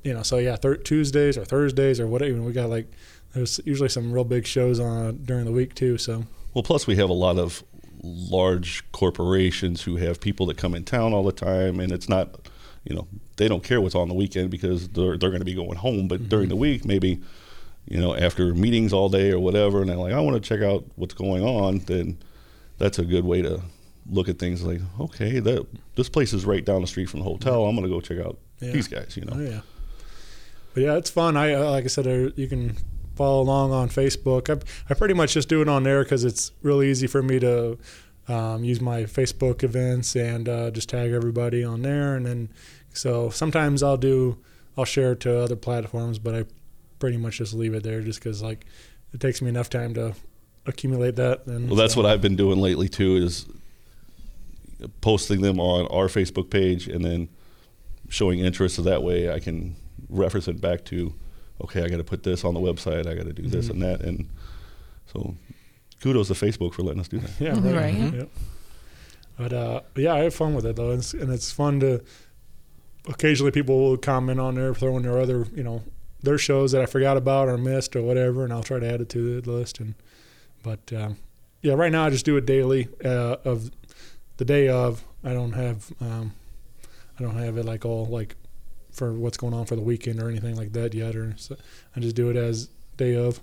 [0.03, 2.41] you know, so yeah, thir- Tuesdays or Thursdays or whatever.
[2.41, 2.89] We got like
[3.37, 5.97] there's usually some real big shows on during the week too.
[5.97, 7.63] So Well, plus we have a lot of
[8.03, 12.47] large corporations who have people that come in town all the time, and it's not,
[12.83, 13.07] you know,
[13.37, 16.07] they don't care what's on the weekend because they're they're going to be going home.
[16.07, 17.21] But during the week, maybe,
[17.87, 20.61] you know, after meetings all day or whatever, and they're like, I want to check
[20.61, 21.79] out what's going on.
[21.79, 22.17] Then
[22.77, 23.61] that's a good way to
[24.09, 24.63] look at things.
[24.63, 25.65] Like, okay, that
[25.95, 27.65] this place is right down the street from the hotel.
[27.65, 28.71] I'm going to go check out Yeah.
[28.71, 29.17] these guys.
[29.17, 29.33] You know.
[29.35, 29.61] Oh, yeah.
[30.73, 31.35] But yeah, it's fun.
[31.37, 32.77] I uh, like I said, uh, you can
[33.17, 34.49] follow along on Facebook.
[34.49, 37.39] I, I pretty much just do it on there because it's really easy for me
[37.39, 37.77] to
[38.27, 42.15] um, use my Facebook events and uh, just tag everybody on there.
[42.15, 42.49] And then
[42.93, 44.37] so sometimes I'll do
[44.77, 46.45] I'll share it to other platforms, but I
[46.99, 48.65] pretty much just leave it there just because like
[49.13, 50.13] it takes me enough time to
[50.65, 51.45] accumulate that.
[51.47, 53.15] And Well, that's so- what I've been doing lately too.
[53.15, 53.45] Is
[55.01, 57.29] posting them on our Facebook page and then
[58.09, 59.75] showing interest so that way I can
[60.09, 61.13] reference it back to
[61.63, 63.69] okay I got to put this on the website I got to do this Mhm.
[63.71, 64.29] and that and
[65.11, 65.35] so
[66.01, 68.13] kudos to Facebook for letting us do that Yeah, right.
[68.13, 68.29] Yep.
[69.37, 72.01] But uh, yeah, I have fun with it though, and it's, and it's fun to.
[73.07, 75.83] Occasionally, people will comment on there, throwing their other, you know,
[76.23, 78.99] their shows that I forgot about or missed or whatever, and I'll try to add
[78.99, 79.79] it to the list.
[79.79, 79.93] And
[80.63, 81.17] but um,
[81.61, 82.89] yeah, right now I just do it daily.
[83.05, 83.69] Uh, of
[84.37, 86.33] the day of, I don't have, um,
[87.19, 88.35] I don't have it like all like
[88.97, 91.15] for what's going on for the weekend or anything like that yet.
[91.15, 91.55] Or so
[91.95, 93.39] I just do it as day of.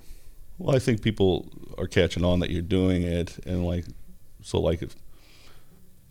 [0.59, 1.49] Well, I think people
[1.79, 3.85] are catching on that you're doing it, and like,
[4.43, 4.95] so like if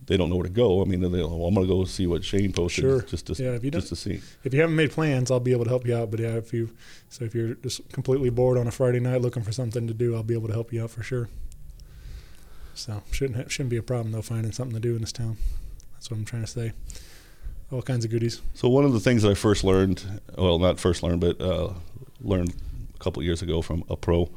[0.05, 2.23] they don't know where to go, I mean, they well, I'm gonna go see what
[2.25, 3.01] Shane posted, Sure.
[3.03, 4.21] just to yeah, if you just to see.
[4.43, 6.11] If you haven't made plans, I'll be able to help you out.
[6.11, 6.69] But yeah, if you
[7.09, 10.15] so if you're just completely bored on a Friday night looking for something to do,
[10.15, 11.29] I'll be able to help you out for sure.
[12.75, 15.37] So shouldn't ha- shouldn't be a problem though finding something to do in this town.
[15.93, 16.73] That's what I'm trying to say.
[17.73, 18.41] All kinds of goodies.
[18.53, 21.73] So one of the things that I first learned, well, not first learned, but uh,
[22.21, 22.53] learned
[22.95, 24.29] a couple of years ago from a pro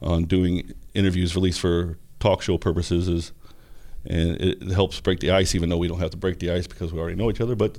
[0.00, 3.32] on doing interviews, at least for talk show purposes, is
[4.06, 6.50] and it, it helps break the ice, even though we don't have to break the
[6.50, 7.54] ice because we already know each other.
[7.54, 7.78] But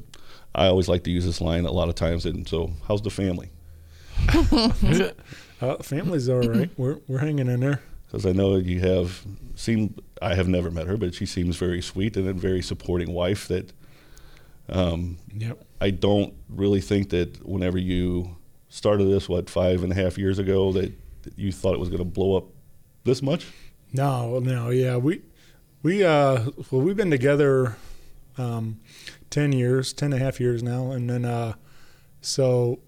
[0.54, 2.26] I always like to use this line a lot of times.
[2.26, 3.50] And so, how's the family?
[5.62, 6.70] uh, family's all right.
[6.78, 7.82] We're we're hanging in there.
[8.06, 9.26] Because I know you have
[9.56, 13.14] seemed I have never met her, but she seems very sweet and a very supporting
[13.14, 13.48] wife.
[13.48, 13.74] That
[14.72, 15.64] um, Yep.
[15.80, 18.38] I don't really think that whenever you
[18.70, 20.92] started this, what five and a half years ago, that,
[21.24, 22.46] that you thought it was going to blow up
[23.04, 23.48] this much.
[23.94, 25.22] No, no, yeah, we
[25.84, 27.76] we uh well we've been together
[28.38, 28.80] um
[29.30, 31.54] 10 years, 10 and a half years now and then uh
[32.22, 32.80] so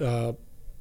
[0.00, 0.32] uh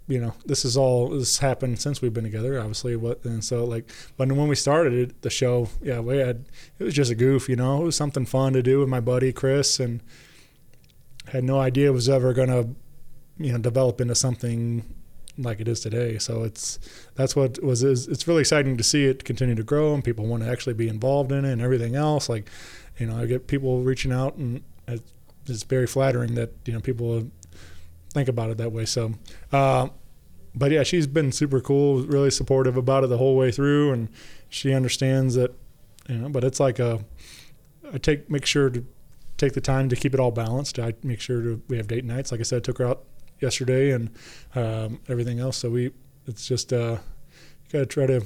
[0.08, 2.96] you know, this is all this happened since we've been together, obviously.
[2.96, 6.46] What and so like, but when we started it, the show, yeah, we had
[6.78, 9.00] it was just a goof, you know, it was something fun to do with my
[9.00, 10.02] buddy Chris, and
[11.28, 12.70] had no idea it was ever gonna,
[13.38, 14.84] you know, develop into something
[15.38, 16.18] like it is today.
[16.18, 16.80] So it's
[17.16, 20.44] that's what was it's really exciting to see it continue to grow and people want
[20.44, 22.30] to actually be involved in it and everything else.
[22.30, 22.50] Like,
[23.00, 25.12] you know, I get people reaching out and it's,
[25.48, 27.30] it's very flattering that you know people
[28.14, 28.86] think about it that way.
[28.86, 29.14] So,
[29.52, 29.90] uh,
[30.56, 34.10] but yeah, she's been super cool, really supportive about it the whole way through, and
[34.50, 35.54] she understands that,
[36.08, 36.30] you know.
[36.30, 37.04] But it's like a,
[37.92, 38.86] I take make sure to
[39.44, 40.80] take the time to keep it all balanced.
[40.80, 42.32] I make sure to we have date nights.
[42.32, 43.04] Like I said, I took her out
[43.42, 44.10] yesterday and
[44.56, 45.58] um, everything else.
[45.58, 45.92] So we,
[46.28, 46.98] it's just uh,
[47.72, 48.24] got to try to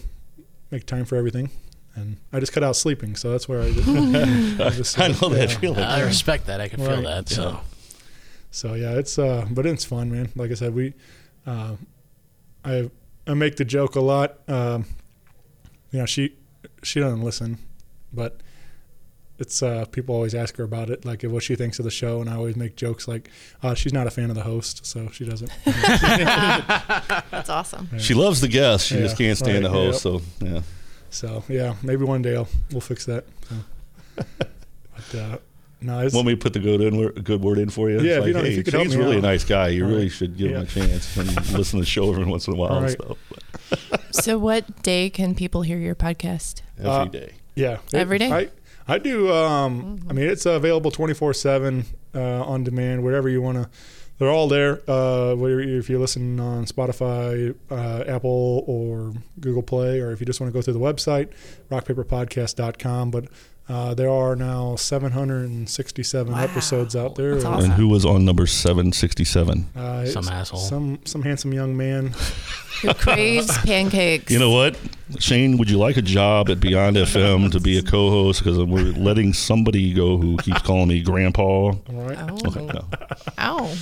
[0.70, 1.50] make time for everything.
[1.96, 3.66] And I just cut out sleeping, so that's where I.
[4.68, 5.84] I, just, I know that feeling.
[5.84, 6.62] I respect that.
[6.62, 7.32] I can feel Right, that.
[7.32, 7.36] yeah.
[7.36, 7.60] So.
[8.52, 10.30] So yeah, it's uh, but it's fun, man.
[10.36, 10.94] Like I said, we,
[11.46, 11.76] uh,
[12.64, 12.90] I
[13.28, 14.38] I make the joke a lot.
[14.48, 14.86] Um,
[15.92, 16.36] you know, she
[16.84, 17.58] she doesn't listen,
[18.14, 18.42] but
[19.40, 22.22] it's uh, people always ask her about it, like what she thinks of the show,
[22.22, 23.30] and I always make jokes like,
[23.64, 25.52] uh, she's not a fan of the host, so she doesn't.
[25.66, 27.90] That's awesome.
[28.00, 28.88] She loves the guest.
[28.88, 30.06] She Yeah, just can't stand right, the host.
[30.06, 30.22] yep.
[30.40, 30.62] So yeah.
[31.10, 33.26] So yeah, maybe one day I'll, we'll fix that.
[33.50, 34.24] So.
[34.40, 35.38] but uh,
[35.82, 38.00] no, it's, Want me to put the good in good word in for you?
[38.02, 39.24] Yeah, It's if you like, don't- if you could help Shane's me really out.
[39.24, 39.68] a nice guy.
[39.70, 40.12] You All really right.
[40.12, 42.72] should give him a chance and listen to the show every once in a while
[42.72, 42.92] All and right.
[43.00, 43.18] stuff.
[44.12, 46.62] So, what day can people hear your podcast?
[46.80, 47.32] Every Uh, day.
[47.56, 48.32] Yeah, Every day?
[48.32, 48.50] I
[48.88, 49.32] I do.
[49.34, 51.86] Um, I mean, it's available twenty four seven
[52.16, 53.70] uh, on demand, wherever you want to.
[54.18, 54.82] They're all there.
[54.90, 60.42] Uh, if you listen on Spotify, uh, Apple, or Google Play, or if you just
[60.42, 61.30] want to go through the website,
[61.70, 63.12] rockpaperpodcast.com.
[63.12, 63.26] But
[63.70, 67.34] uh, there are now 767 episodes out there.
[67.34, 67.72] That's And, awesome.
[67.72, 69.68] And who was on number seven sixty seven?
[69.76, 70.60] uh, Some asshole.
[70.60, 72.14] Some some handsome young man.
[72.84, 74.32] Who craves pancakes?
[74.32, 74.78] You know what,
[75.18, 75.58] Shane?
[75.58, 78.44] Would you like a job at Beyond FM to be a co-host?
[78.44, 81.44] Because we're letting somebody go who keeps calling me Grandpa.
[81.44, 82.20] All right.
[82.46, 82.86] Okay, no.
[83.40, 83.74] Ow.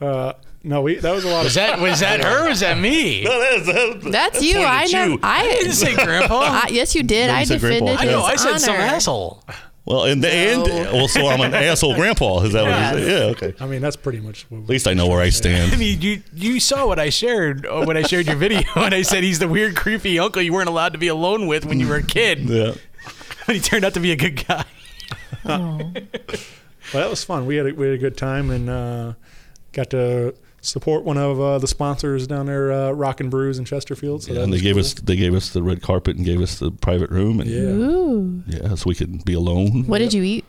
[0.00, 0.32] Uh,
[0.62, 2.48] no, we that was a lot Was of that was that her?
[2.48, 3.24] Was that me?
[4.10, 4.58] That's you.
[4.58, 5.18] I know.
[5.22, 6.40] I didn't say grandpa.
[6.40, 7.28] I, yes, you did.
[7.28, 7.86] No, I said grandpa.
[7.86, 8.22] defended I know.
[8.22, 9.42] I his said some asshole.
[9.86, 12.42] Well, and and well, so I'm an asshole grandpa.
[12.42, 13.08] Is that what it is?
[13.08, 13.48] Yeah.
[13.48, 13.54] Okay.
[13.58, 15.72] I mean, that's pretty much what At least I know where I stand.
[15.72, 18.94] I mean, you you saw what I shared uh, when I shared your video, and
[18.94, 21.80] I said he's the weird, creepy uncle you weren't allowed to be alone with when
[21.80, 22.40] you were a kid.
[22.40, 22.74] Yeah.
[23.46, 24.64] But he turned out to be a good guy.
[25.46, 25.78] Oh.
[26.92, 27.46] Well, that was fun.
[27.46, 29.12] We had a, we had a good time and uh,
[29.72, 34.22] got to support one of uh, the sponsors down there, uh, Rockin' Brews in Chesterfield.
[34.22, 34.80] So Yeah, and they gave cool.
[34.84, 37.60] us they gave us the red carpet and gave us the private room and Yeah.
[37.60, 38.42] Ooh.
[38.46, 39.84] yeah, so we could be alone.
[39.86, 40.44] What did you eat?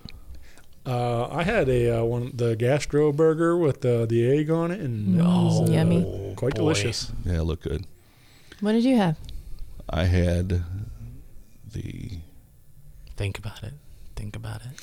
[0.85, 4.79] Uh, I had a uh, one the gastro burger with uh, the egg on it,
[4.81, 6.33] and it was, uh, yummy.
[6.35, 6.61] quite boy.
[6.61, 7.11] delicious.
[7.23, 7.85] Yeah, it looked good.
[8.61, 9.15] What did you have?
[9.89, 10.63] I had
[11.71, 12.11] the
[13.15, 13.73] Think about it.
[14.15, 14.79] Think about it.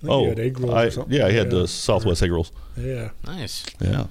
[0.00, 1.12] think oh, he had egg rolls I- or something.
[1.18, 1.60] yeah, he had Yeah.
[1.60, 2.50] the Southwest egg rolls.
[2.76, 3.10] Yeah.
[3.26, 3.64] Nice.
[3.80, 4.06] Yeah.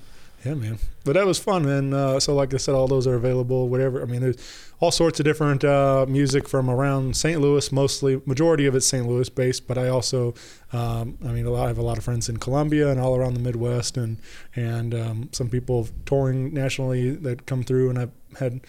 [0.45, 0.79] Yeah, man.
[1.03, 1.93] But that was fun, man.
[1.93, 3.69] Uh, so, like I said, all those are available.
[3.69, 4.01] Whatever.
[4.01, 4.37] I mean, there's
[4.79, 7.39] all sorts of different uh, music from around St.
[7.39, 7.71] Louis.
[7.71, 9.07] Mostly, majority of it's St.
[9.07, 9.67] Louis based.
[9.67, 10.33] But I also,
[10.73, 13.15] um, I mean, a lot, I have a lot of friends in Columbia and all
[13.15, 14.17] around the Midwest, and
[14.55, 17.89] and um, some people touring nationally that come through.
[17.89, 18.61] And I've had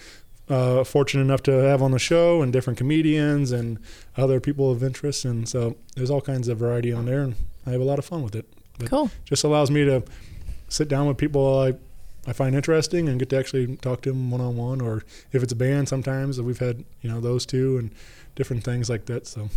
[0.51, 3.79] uh, fortunate enough to have on the show, and different comedians and
[4.17, 5.25] other people of interest.
[5.25, 7.35] And so there's all kinds of variety on there, and
[7.67, 8.47] I have a lot of fun with it.
[8.79, 9.11] But Cool.
[9.25, 10.03] Just allows me to
[10.73, 11.75] sit down with people I
[12.25, 15.43] I find interesting and get to actually talk to them one on one, or if
[15.43, 17.91] it's a band, sometimes we've had you know those two and
[18.37, 19.27] different things like that.
[19.27, 19.49] So,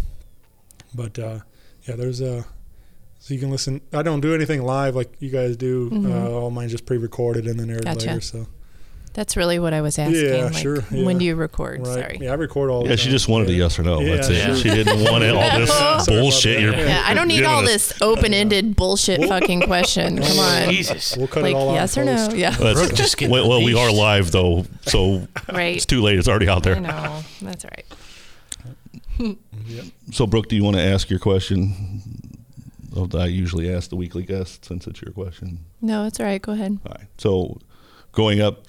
[0.93, 1.39] but uh,
[1.87, 2.45] yeah, there's a
[3.19, 3.81] so you can listen.
[3.93, 5.89] I don't do anything live like you guys do.
[5.91, 6.11] Mhm.
[6.11, 8.07] Uh, all mine's just pre-recorded and then aired Gotcha.
[8.07, 8.21] later.
[8.21, 8.47] So
[9.15, 10.25] That's really what I was asking.
[10.25, 10.81] yeah, like, sure.
[10.91, 11.79] When do you record?
[11.87, 11.93] Right.
[11.93, 12.17] Sorry.
[12.21, 12.83] Yeah, I record all.
[12.83, 14.03] Yeah, the she just wanted a yes or no.
[14.03, 14.43] That's Yeah, it.
[14.45, 14.55] sure.
[14.57, 16.59] She didn't want it, all this bullshit.
[16.59, 17.65] You're Yeah, I don't need all us.
[17.89, 20.21] this open-ended bullshit fucking question.
[20.21, 20.69] Come on.
[20.69, 21.15] Jesus.
[21.15, 22.29] We'll cut like it all out yes in or no?
[22.35, 22.49] Yeah.
[22.51, 25.77] That's- Brooke just getting well, well, we are live though, so Right.
[25.77, 26.19] it's too late.
[26.19, 26.75] It's already out there.
[26.75, 27.21] I know.
[27.41, 29.37] That's all right.
[30.11, 32.01] So, Brooke, do you want to ask your question?
[33.13, 35.59] I usually ask the weekly guest since it's your question.
[35.81, 36.41] No, it's all right.
[36.41, 36.79] Go ahead.
[36.85, 37.07] All right.
[37.17, 37.59] So,
[38.11, 38.65] growing up,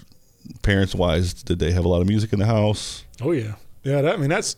[0.62, 3.04] parents wise, did they have a lot of music in the house?
[3.20, 4.02] Oh yeah, yeah.
[4.02, 4.56] That, I mean, that's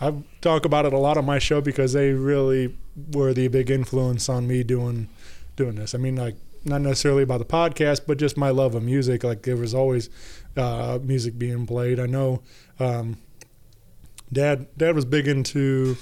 [0.00, 2.76] I talk about it a lot on my show because they really
[3.12, 5.08] were the big influence on me doing
[5.56, 5.94] doing this.
[5.94, 9.24] I mean, like not necessarily about the podcast, but just my love of music.
[9.24, 10.10] Like there was always
[10.56, 12.00] uh, music being played.
[12.00, 12.42] I know
[12.78, 13.18] um,
[14.32, 15.96] dad dad was big into.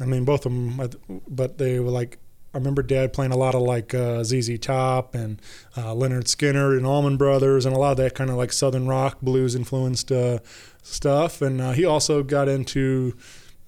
[0.00, 0.90] I mean, both of them,
[1.28, 2.18] but they were like.
[2.54, 5.40] I remember Dad playing a lot of like uh, ZZ Top and
[5.76, 8.86] uh, Lynyrd Skynyrd and Allman Brothers and a lot of that kind of like Southern
[8.86, 10.38] rock blues influenced uh,
[10.82, 11.40] stuff.
[11.40, 13.16] And uh, he also got into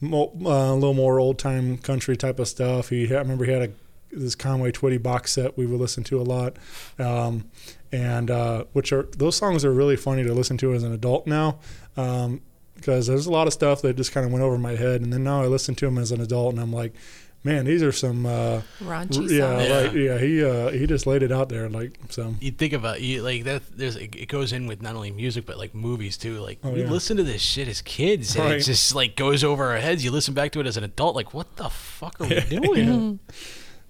[0.01, 2.90] mo- uh, a little more old time country type of stuff.
[2.90, 3.70] He I remember he had a
[4.12, 6.56] this Conway Twitty box set we would listen to a lot,
[6.98, 7.51] um,
[7.90, 11.27] and uh, which are those songs are really funny to listen to as an adult
[11.27, 11.59] now.
[11.97, 12.43] Um,
[12.74, 15.12] because there's a lot of stuff that just kind of went over my head, and
[15.12, 16.93] then now I listen to them as an adult, and I'm like,
[17.45, 19.71] man, these are some uh, Raunchy yeah, songs.
[19.71, 22.35] like yeah, he uh, he just laid it out there, like so.
[22.41, 23.62] You think about you like that.
[23.77, 26.41] There's it it goes in with not only music but like movies too.
[26.41, 26.91] Like Oh, we yeah.
[26.91, 28.55] listen to this shit as kids, and Right.
[28.61, 30.05] it just like goes over our heads.
[30.05, 33.21] You listen back to it as an adult, like what the fuck are we doing?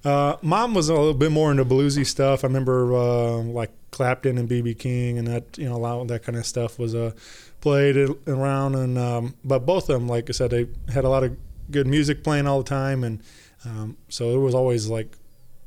[0.04, 2.44] Uh, Mom was a little bit more into bluesy stuff.
[2.44, 6.08] I remember uh, like Clapton and BB King and that you know a lot of
[6.08, 7.12] that kind of stuff was uh,
[7.62, 8.74] played around.
[8.74, 11.34] And um, but both of them, like I said, they had a lot of
[11.70, 13.22] good music playing all the time, and
[13.64, 15.16] um, so it was always like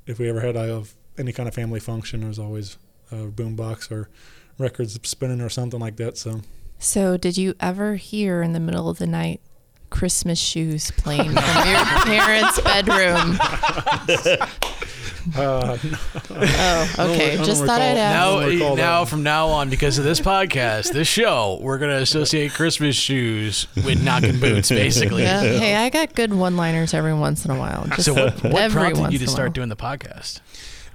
[0.06, 0.84] if we ever had a,
[1.18, 2.78] any kind of family function, there was always
[3.12, 4.10] a boombox or
[4.58, 6.18] records spinning or something like that.
[6.18, 6.42] So
[6.80, 9.42] So, did you ever hear in the middle of the night
[9.90, 13.40] Christmas shoes playing from your parents' bedroom?
[15.36, 15.78] uh,
[16.30, 17.38] Oh, okay.
[17.38, 18.58] I Just thought I'd ask.
[18.60, 22.96] now, now from now on, because of this podcast, this show, we're gonna associate Christmas
[22.96, 25.24] shoes with knocking boots, basically.
[25.24, 27.86] Yeah, hey, I got good one-liners every once in a while.
[27.88, 30.42] Just So what, what every prompted you to start doing the podcast?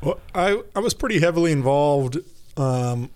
[0.00, 2.18] Well, I I was pretty heavily involved.
[2.56, 3.10] Um,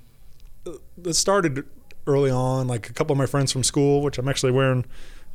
[1.05, 1.65] it started
[2.07, 2.67] early on.
[2.69, 4.85] Like a couple of my friends from school, which I'm actually wearing.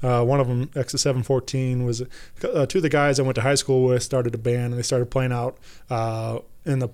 [0.03, 3.41] Uh, one of them, Exit 714, was uh, two of the guys I went to
[3.41, 4.02] high school with.
[4.02, 5.57] Started a band, and they started playing out
[5.90, 6.90] uh, in the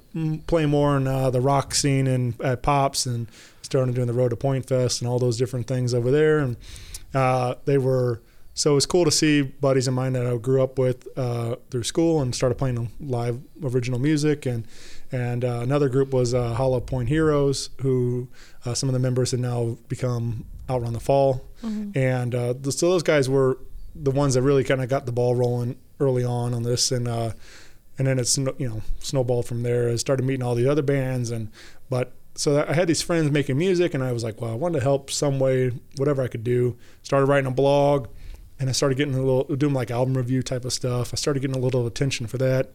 [0.47, 3.27] playing more in uh, the rock scene and at Pops, and
[3.61, 6.39] started doing the Road to Point Fest and all those different things over there.
[6.39, 6.57] And
[7.13, 8.21] uh, they were
[8.53, 11.57] so it was cool to see buddies of mine that I grew up with uh,
[11.69, 14.45] through school and started playing live original music.
[14.45, 14.65] And
[15.13, 18.27] and another group was Hollow Point Heroes, who
[18.73, 21.43] some of the members have now become Outrun the Fall.
[21.95, 23.57] And uh, th- so those guys were
[23.95, 26.91] the ones that really kind of got the ball rolling early on on this.
[26.91, 27.31] And uh,
[27.97, 29.89] and then it's you know snowballed from there.
[29.89, 31.49] I started meeting all the other bands and
[31.89, 34.79] but so I had these friends making music and I was like, well, I wanted
[34.79, 36.77] to help some way, whatever I could do.
[37.01, 38.07] Started writing a blog
[38.59, 41.13] and I started getting a little doing like album review type of stuff.
[41.13, 42.69] I started getting a little attention for that.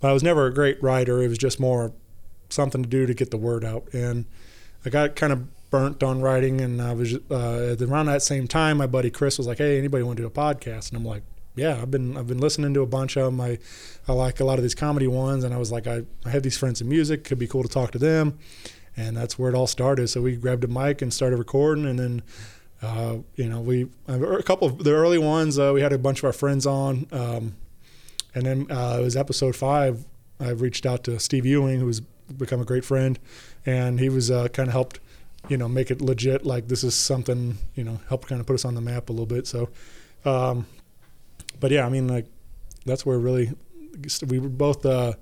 [0.00, 1.22] But I was never a great writer.
[1.22, 1.92] It was just more
[2.50, 3.88] something to do to get the word out.
[3.94, 4.26] And
[4.84, 8.78] I got kind of burnt on writing and I was uh, around that same time
[8.78, 11.22] my buddy Chris was like, "Hey, anybody want to do a podcast?" And I'm like,
[11.54, 13.40] yeah, I've been I've been listening to a bunch of them.
[13.40, 13.58] I
[14.06, 16.42] I like a lot of these comedy ones, and I was like, I, I have
[16.42, 17.24] these friends in music.
[17.24, 18.38] Could be cool to talk to them,
[18.96, 20.08] and that's where it all started.
[20.08, 22.22] So we grabbed a mic and started recording, and then.
[22.82, 25.58] Uh, you know, we a couple of the early ones.
[25.58, 27.56] Uh, we had a bunch of our friends on, um,
[28.34, 30.04] and then uh, it was episode five.
[30.38, 33.18] I reached out to Steve Ewing, who's become a great friend,
[33.64, 35.00] and he was uh, kind of helped,
[35.48, 36.44] you know, make it legit.
[36.44, 39.12] Like this is something, you know, helped kind of put us on the map a
[39.12, 39.46] little bit.
[39.46, 39.68] So,
[40.24, 40.66] um,
[41.60, 42.26] but yeah, I mean, like
[42.84, 43.52] that's where really
[44.26, 45.14] we were both uh,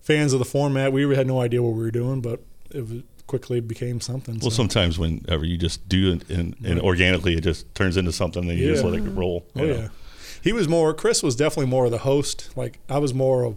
[0.00, 0.92] fans of the format.
[0.92, 4.38] We had no idea what we were doing, but it was- quickly became something.
[4.40, 4.56] Well, so.
[4.56, 8.58] sometimes whenever you just do it and, and organically, it just turns into something, and
[8.58, 9.46] you just let it roll.
[9.54, 9.66] Oh know?
[9.66, 9.88] yeah,
[10.42, 10.92] he was more.
[10.94, 12.50] Chris was definitely more of the host.
[12.56, 13.56] Like I was more of.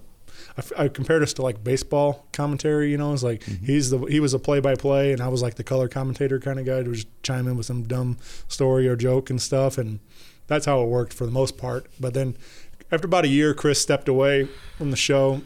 [0.58, 2.92] I, f- I compared us to like baseball commentary.
[2.92, 3.66] You know, it's like Mm-hmm.
[3.66, 6.40] he's the he was a play by play, and I was like the color commentator
[6.40, 8.18] kind of guy to just chime in with some dumb
[8.48, 10.00] story or joke and stuff, and
[10.48, 11.86] that's how it worked for the most part.
[12.00, 12.36] But then
[12.92, 15.42] after about a year, Chris stepped away from the show,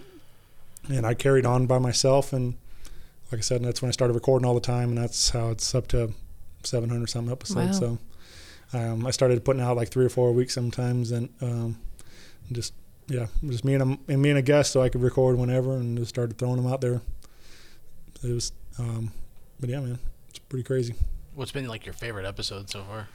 [0.89, 2.33] and I carried on by myself.
[2.33, 2.55] And
[3.31, 5.75] like I said, that's when I started recording all the time, and that's how it's
[5.75, 6.11] up to
[6.63, 7.79] 700 some episodes.
[7.79, 7.99] Wow.
[8.71, 11.77] So um, I started putting out like three or four a week sometimes, and um,
[12.51, 12.73] just
[13.07, 15.73] yeah, just me and a, and me and a guest, so I could record whenever,
[15.73, 17.01] and just started throwing them out there.
[18.23, 19.11] It was, um,
[19.59, 19.99] but yeah, man,
[20.29, 20.95] it's pretty crazy.
[21.35, 23.07] What's been like your favorite episode so far?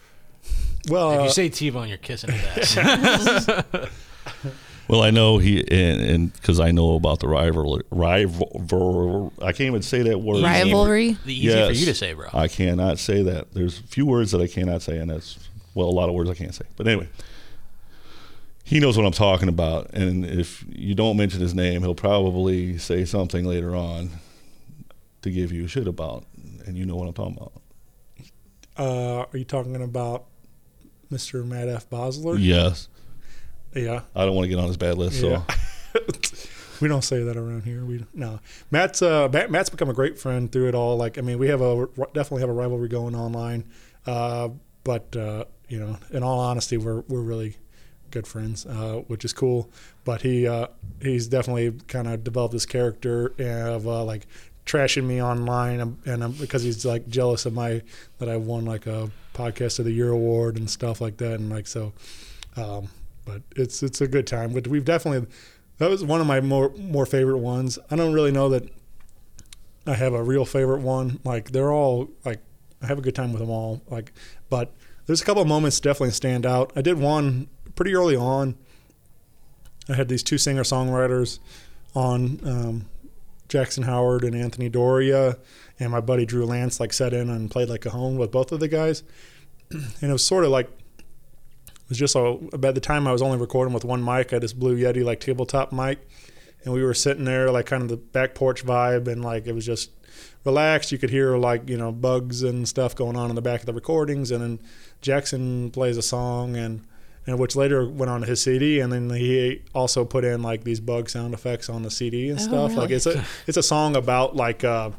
[0.89, 3.65] Well, if uh, you say T-Bone, you're kissing his ass.
[4.91, 9.33] Well, I know he and because I know about the rival rival.
[9.41, 10.43] I can't even say that word.
[10.43, 11.17] Rivalry?
[11.25, 12.27] The easy for you to say, bro.
[12.33, 13.55] I cannot say that.
[13.55, 16.29] There's a few words that I cannot say, and that's well, a lot of words
[16.29, 16.65] I can't say.
[16.77, 17.09] But anyway,
[18.71, 22.79] he knows what I'm talking about, and if you don't mention his name, he'll probably
[22.79, 24.11] say something later on
[25.23, 26.25] to give you shit about,
[26.67, 27.53] and you know what I'm talking about.
[28.77, 30.27] uh, are you talking about
[31.11, 31.45] Mr.
[31.45, 31.91] Matt F.
[31.91, 32.37] Bosler?
[32.39, 32.89] Yes.
[33.75, 34.03] Yeah.
[34.15, 35.45] I don't want to get on his bad list, so.
[36.81, 37.85] we don't say that around here.
[37.85, 38.39] We no.
[38.71, 40.97] Matt's uh, Matt, Matt's become a great friend through it all.
[40.97, 43.69] Like I mean, we have a definitely have a rivalry going online,
[44.07, 44.51] uh,
[44.85, 47.57] but uh, you know, in all honesty, we're we're really
[48.11, 49.71] good friends, uh, which is cool.
[50.05, 50.69] But he uh,
[51.01, 54.27] he's definitely kind of developed this character of uh, like
[54.67, 57.83] trashing me online, and, and um, because he's like jealous of my
[58.19, 61.51] that I won like a podcast of the year award and stuff like that, and
[61.51, 61.93] like so.
[62.57, 62.89] Um,
[63.25, 64.53] but it's it's a good time.
[64.53, 65.29] But we've definitely
[65.79, 67.79] that was one of my more more favorite ones.
[67.91, 68.69] I don't really know that
[69.87, 71.21] I have a real favorite one.
[71.25, 72.41] Like they're all like
[72.83, 73.83] I have a good time with them all.
[73.91, 74.13] Like,
[74.49, 74.73] but
[75.07, 76.73] there's a couple of moments definitely stand out.
[76.77, 77.49] I did one
[77.81, 78.55] pretty early on.
[79.89, 81.39] I had these two singer songwriters
[81.95, 82.85] on um,
[83.49, 85.39] Jackson Howard and Anthony Doria,
[85.79, 88.53] and my buddy Drew Lance like sat in and played like a home with both
[88.53, 89.03] of the guys,
[89.71, 92.21] and it was sort of like it was just a,
[92.53, 94.31] about the time I was only recording with one mic.
[94.31, 96.07] I had this Blue Yeti like tabletop mic,
[96.65, 99.55] and we were sitting there like kind of the back porch vibe, and like it
[99.55, 99.91] was just
[100.45, 100.93] relaxed.
[100.93, 103.67] You could hear like you know bugs and stuff going on in the back of
[103.67, 104.61] the recordings, and then
[105.01, 106.87] Jackson plays a song and.
[107.27, 110.65] And which later went on to his CD, and then he also put in like
[110.65, 112.75] these bug sound effects on the CD and Oh, stuff.
[112.77, 114.91] Like it's a it's a song about like uh,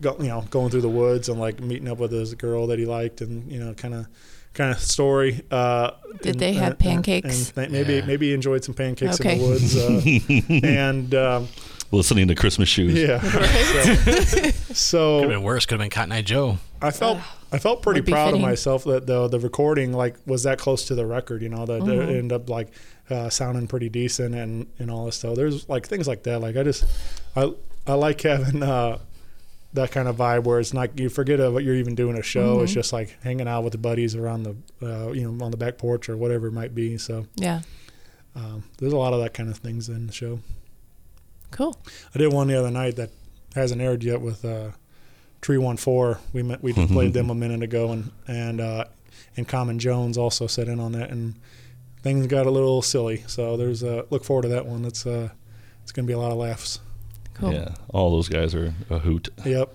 [0.00, 2.78] go, you know going through the woods and like meeting up with this girl that
[2.78, 4.06] he liked, and you know kind of
[4.52, 5.42] kind of story.
[5.50, 5.92] Uh,
[6.22, 7.52] Did and- they have and- pancakes?
[7.56, 8.04] And, maybe Yeah.
[8.04, 9.34] maybe he enjoyed some pancakes Okay.
[9.34, 9.76] in the woods.
[9.76, 11.48] Uh, and um,
[11.92, 12.94] Listening to Christmas shoes.
[12.94, 15.66] yeah, Could so, could have been worse.
[15.66, 16.58] Could have been Cotton Eye Joe.
[16.82, 17.18] I felt
[17.52, 18.42] I felt pretty proud fitting.
[18.42, 21.42] of myself that the the recording like was that close to the record.
[21.42, 21.92] You know that Mhm.
[22.08, 22.68] it ended up like
[23.10, 25.34] uh, sounding pretty decent and and all this stuff.
[25.36, 26.40] There's like things like that.
[26.40, 26.84] Like I just
[27.36, 27.52] I
[27.86, 28.62] I like having.
[28.62, 28.98] Uh,
[29.72, 32.58] that kind of vibe where it's not you forget what you're even doing a show.
[32.60, 32.74] It's Mhm.
[32.74, 35.78] just like hanging out with the buddies around the uh, you know on the back
[35.78, 36.98] porch or whatever it might be.
[36.98, 37.60] So Yeah.
[38.34, 40.40] um, there's a lot of that kind of things in the show.
[41.52, 41.76] Cool.
[42.12, 43.10] I did one the other night that
[43.54, 44.70] hasn't aired yet with uh,
[45.40, 46.20] Tree One Four.
[46.32, 48.84] We met, we just played them a minute ago, and and uh,
[49.36, 51.34] and Common Jones also set in on that, and
[52.02, 53.24] things got a little silly.
[53.26, 54.84] So there's a look forward to that one.
[54.84, 55.30] It's uh,
[55.82, 56.80] it's gonna be a lot of laughs.
[57.34, 57.52] Cool.
[57.52, 59.28] Yeah, all those guys are a hoot.
[59.44, 59.74] Yep.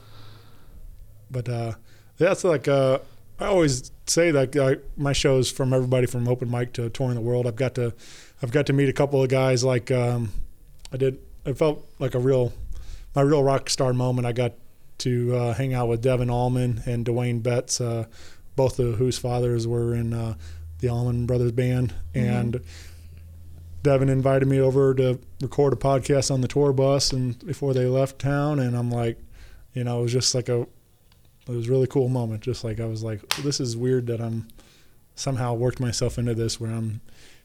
[1.31, 1.73] But uh,
[2.17, 2.99] that's like uh,
[3.39, 7.21] I always say that uh, my shows from everybody from open mic to touring the
[7.21, 7.47] world.
[7.47, 7.93] I've got to
[8.41, 10.31] I've got to meet a couple of guys like um,
[10.93, 11.19] I did.
[11.45, 12.53] It felt like a real
[13.15, 14.27] my real rock star moment.
[14.27, 14.53] I got
[14.99, 18.05] to uh, hang out with Devin Allman and Duane Betts, uh,
[18.55, 20.35] both of whose fathers were in uh,
[20.79, 22.61] the Allman Brothers band, and
[23.85, 27.85] Devin invited me over to record a podcast on the tour bus and before they
[27.85, 28.59] left town.
[28.59, 29.19] And I'm like,
[29.73, 32.41] you know, it was just like a it was a really cool moment.
[32.41, 34.47] Just like I was like, this is weird that I'm
[35.13, 36.99] somehow worked myself into this where I'm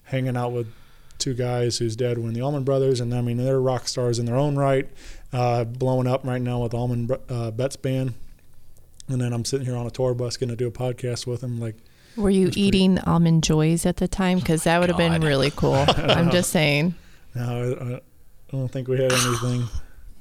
[0.05, 0.73] hanging out with
[1.19, 3.01] two guys whose dad were in the Allman Brothers.
[3.01, 4.89] And I mean they're rock stars in their own right,
[5.33, 8.15] uh, blowing up right now with Allman Bro- uh, Betts band.
[9.09, 11.43] And then I'm sitting here on a tour bus going to do a podcast with
[11.43, 11.59] him.
[11.61, 11.75] like
[12.17, 14.39] Were you eating almond joys at the time?
[14.39, 15.75] Because that would have been really cool.
[15.97, 16.95] I'm just saying.
[17.35, 18.01] no, I, I
[18.57, 19.65] don't think we had anything.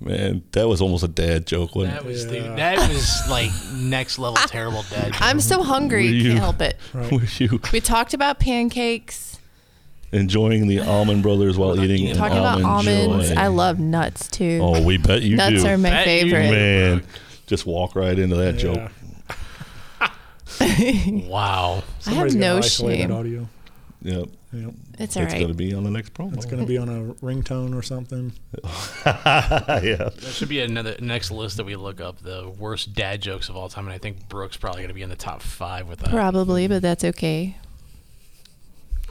[0.01, 2.07] Man, that was almost a dad joke, wasn't That it?
[2.07, 2.31] was Yeah.
[2.31, 5.11] the, that was like next level terrible dad.
[5.11, 5.21] joke.
[5.21, 6.07] I'm so hungry.
[6.07, 6.77] You- Can't help it.
[6.93, 7.11] Right.
[7.39, 7.59] You?
[7.73, 9.28] We talked about pancakes.
[10.11, 13.35] Enjoying the almond brothers while eating an Talking about almond almonds, joy.
[13.35, 14.59] I love nuts too.
[14.61, 15.67] Oh, we bet you nuts do.
[15.69, 16.49] are my favorite.
[16.49, 17.03] Man,
[17.47, 18.91] just walk right into that joke.
[21.29, 21.83] wow.
[22.05, 23.11] I have no isolated shame.
[23.11, 23.47] audio.
[24.01, 24.29] Yep.
[24.51, 24.73] Yep.
[24.93, 25.31] It's It's all right.
[25.33, 26.33] going to be on the next promo.
[26.33, 28.33] It's going to be on a ringtone or something.
[29.05, 30.09] yeah.
[30.15, 33.55] There should be another next list that we look up the worst dad jokes of
[33.55, 35.99] all time, and I think Brooks probably going to be in the top five with
[35.99, 36.09] that.
[36.09, 37.57] Probably, but that's okay.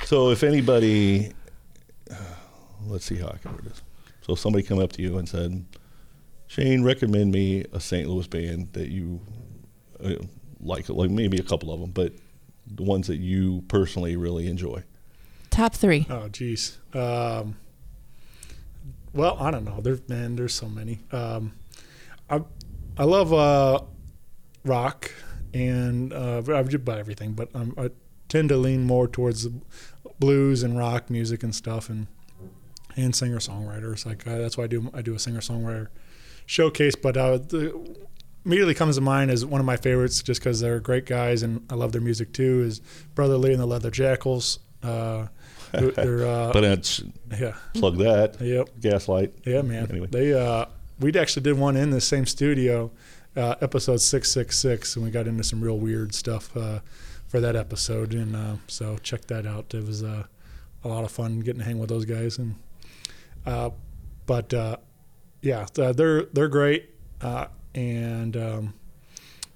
[0.05, 1.33] So if anybody,
[2.87, 3.83] let's see how I can word this.
[4.23, 5.65] So if somebody come up to you and said,
[6.47, 8.09] Shane, recommend me a St.
[8.09, 9.20] Louis band that you
[10.03, 10.15] uh,
[10.61, 12.12] like, like maybe a couple of them, but
[12.66, 14.83] the ones that you personally really enjoy.
[15.51, 16.07] Top three.
[16.09, 16.79] Oh, geez.
[16.95, 17.57] Um,
[19.12, 19.81] well, I don't know.
[19.81, 21.01] There's man, there's so many.
[21.12, 21.55] Um,
[22.29, 22.43] I
[22.97, 23.81] I love uh,
[24.65, 25.11] rock
[25.55, 27.91] and uh, I just about everything, but um, I
[28.29, 29.53] tend to lean more towards the
[30.19, 32.07] blues and rock music and stuff, and
[32.97, 34.05] and singer songwriters.
[34.05, 35.89] Like uh, that's why I do I do a singer songwriter
[36.47, 36.95] showcase.
[36.95, 37.97] But uh, the
[38.45, 41.65] immediately comes to mind as one of my favorites, just because they're great guys and
[41.71, 42.63] I love their music too.
[42.63, 42.81] Is
[43.15, 44.59] Brother Lee and the Leather Jackals.
[44.83, 45.27] Uh,
[45.73, 47.03] they're, they're, uh, but it's
[47.39, 47.55] yeah.
[47.75, 48.41] plug that.
[48.41, 48.71] Yep.
[48.81, 49.35] Gaslight.
[49.45, 49.89] Yeah, man.
[49.91, 50.09] Anyway.
[50.11, 50.67] They uh,
[50.99, 52.91] we actually did one in the same studio,
[53.37, 56.81] uh, episode six six six, and we got into some real weird stuff uh,
[57.29, 58.15] for that episode.
[58.15, 59.73] And uh, so check that out.
[59.75, 60.25] It was uh,
[60.83, 62.39] a lot of fun getting to hang with those guys.
[62.39, 62.57] And
[63.47, 63.71] uh,
[64.27, 64.79] but uh,
[65.41, 66.91] yeah, th- they're they're great.
[67.21, 68.75] Uh, and um,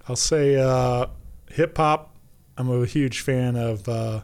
[0.09, 1.07] I'll say uh,
[1.51, 2.15] hip hop.
[2.57, 4.21] I'm a huge fan of uh,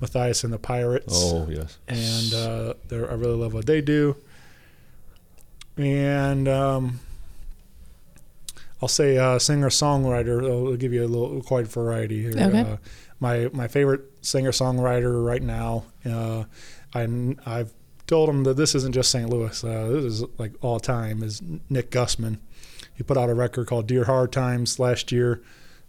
[0.00, 1.12] Matthias and the Pirates.
[1.14, 1.78] Oh, yes.
[1.86, 4.16] And uh, they're, I really love what they do.
[5.76, 7.00] And um,
[8.86, 10.48] I'll say uh, singer songwriter.
[10.48, 12.30] I'll give you a little quite variety here.
[12.30, 12.60] Okay.
[12.60, 12.76] Uh,
[13.18, 15.86] my my favorite singer songwriter right now.
[16.08, 16.44] Uh,
[16.94, 17.72] I I've
[18.06, 19.28] told him that this isn't just St.
[19.28, 19.64] Louis.
[19.64, 21.24] Uh, this is like all time.
[21.24, 22.38] Is Nick Gussman.
[22.94, 25.42] He put out a record called Dear Hard Times last year,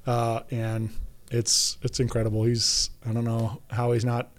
[0.08, 0.90] uh, and
[1.30, 2.46] it's it's incredible.
[2.46, 4.32] He's I don't know how he's not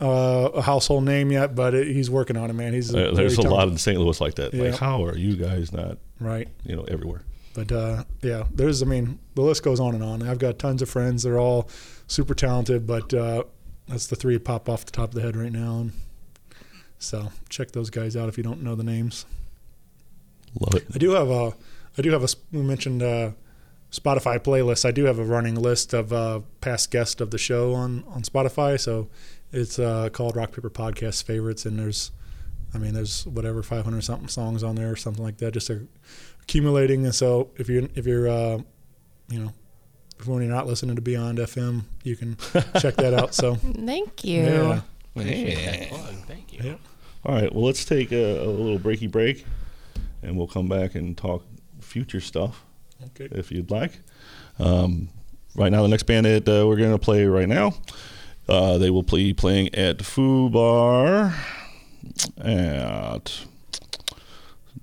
[0.00, 2.72] uh, a household name yet, but it, he's working on it, man.
[2.72, 4.00] He's Uh, there's a very lot in St.
[4.00, 4.54] Louis like that.
[4.54, 4.70] Yeah.
[4.70, 6.48] Like, how are you guys not Right.
[6.64, 7.22] You know, everywhere.
[7.54, 10.22] But uh, yeah, there's I mean the list goes on and on.
[10.22, 11.22] I've got tons of friends.
[11.22, 11.68] They're all
[12.06, 13.44] super talented, but uh,
[13.88, 15.80] that's the three that pop off the top of the head right now.
[15.80, 15.92] And
[16.98, 19.24] so check those guys out if you don't know the names.
[20.60, 20.86] Love it.
[20.94, 21.54] I do have a,
[21.98, 22.28] I do have a.
[22.52, 23.30] We mentioned uh,
[23.90, 24.84] Spotify playlist.
[24.84, 28.22] I do have a running list of uh, past guests of the show on on
[28.22, 28.78] Spotify.
[28.78, 29.08] So
[29.52, 32.10] it's uh, called Rock Paper Podcast Favorites, and there's,
[32.74, 35.76] I mean, there's whatever 500 something songs on there or something like that, just uh,
[36.44, 37.04] accumulating.
[37.04, 38.58] And so if you're if you're, uh,
[39.28, 39.52] you know.
[40.26, 42.36] When you're not listening to Beyond FM, you can
[42.80, 43.34] check that out.
[43.34, 44.42] So, Thank you.
[44.42, 44.80] Yeah.
[45.14, 46.14] Appreciate that plug.
[46.26, 46.60] Thank you.
[46.62, 46.76] Yeah.
[47.26, 47.52] All right.
[47.52, 49.44] Well, let's take a, a little breaky break,
[50.22, 51.44] and we'll come back and talk
[51.80, 52.64] future stuff.
[53.06, 53.28] Okay.
[53.36, 53.98] If you'd like.
[54.58, 55.08] Um,
[55.54, 57.74] right now, the next band that uh, we're going to play right now,
[58.48, 61.34] uh, they will be playing at Foo Bar
[62.38, 63.44] at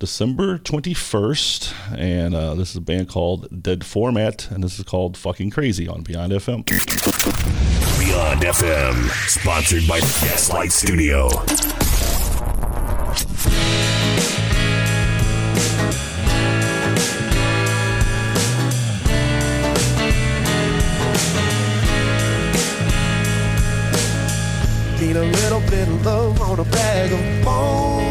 [0.02, 1.96] December 21st.
[1.96, 5.88] And uh, this is a band called Dead Format, and this is called Fucking Crazy
[5.88, 6.66] on Beyond FM.
[8.00, 11.28] Beyond FM, sponsored by Gaslight Studio.
[25.00, 28.11] Need a little bit of love on a bag of bones.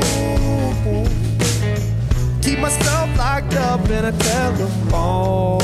[2.50, 5.60] Keep myself locked up in a telephone.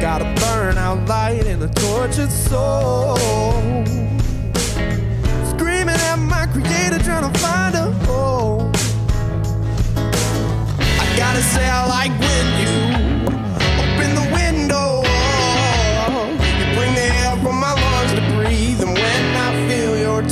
[0.00, 3.18] Got a burnout light and a tortured soul.
[5.52, 8.72] Screaming at my creator, trying to find a home.
[10.98, 12.87] I gotta say, I like when you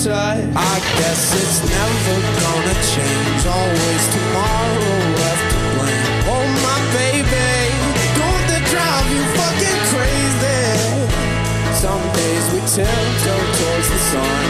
[0.07, 3.43] feel I guess it's never gonna change.
[3.47, 6.07] Always tomorrow left to blame.
[6.31, 7.51] Oh my baby,
[8.15, 10.63] don't that drive you fucking crazy?
[11.75, 14.47] Some days we tiptoe towards the sun,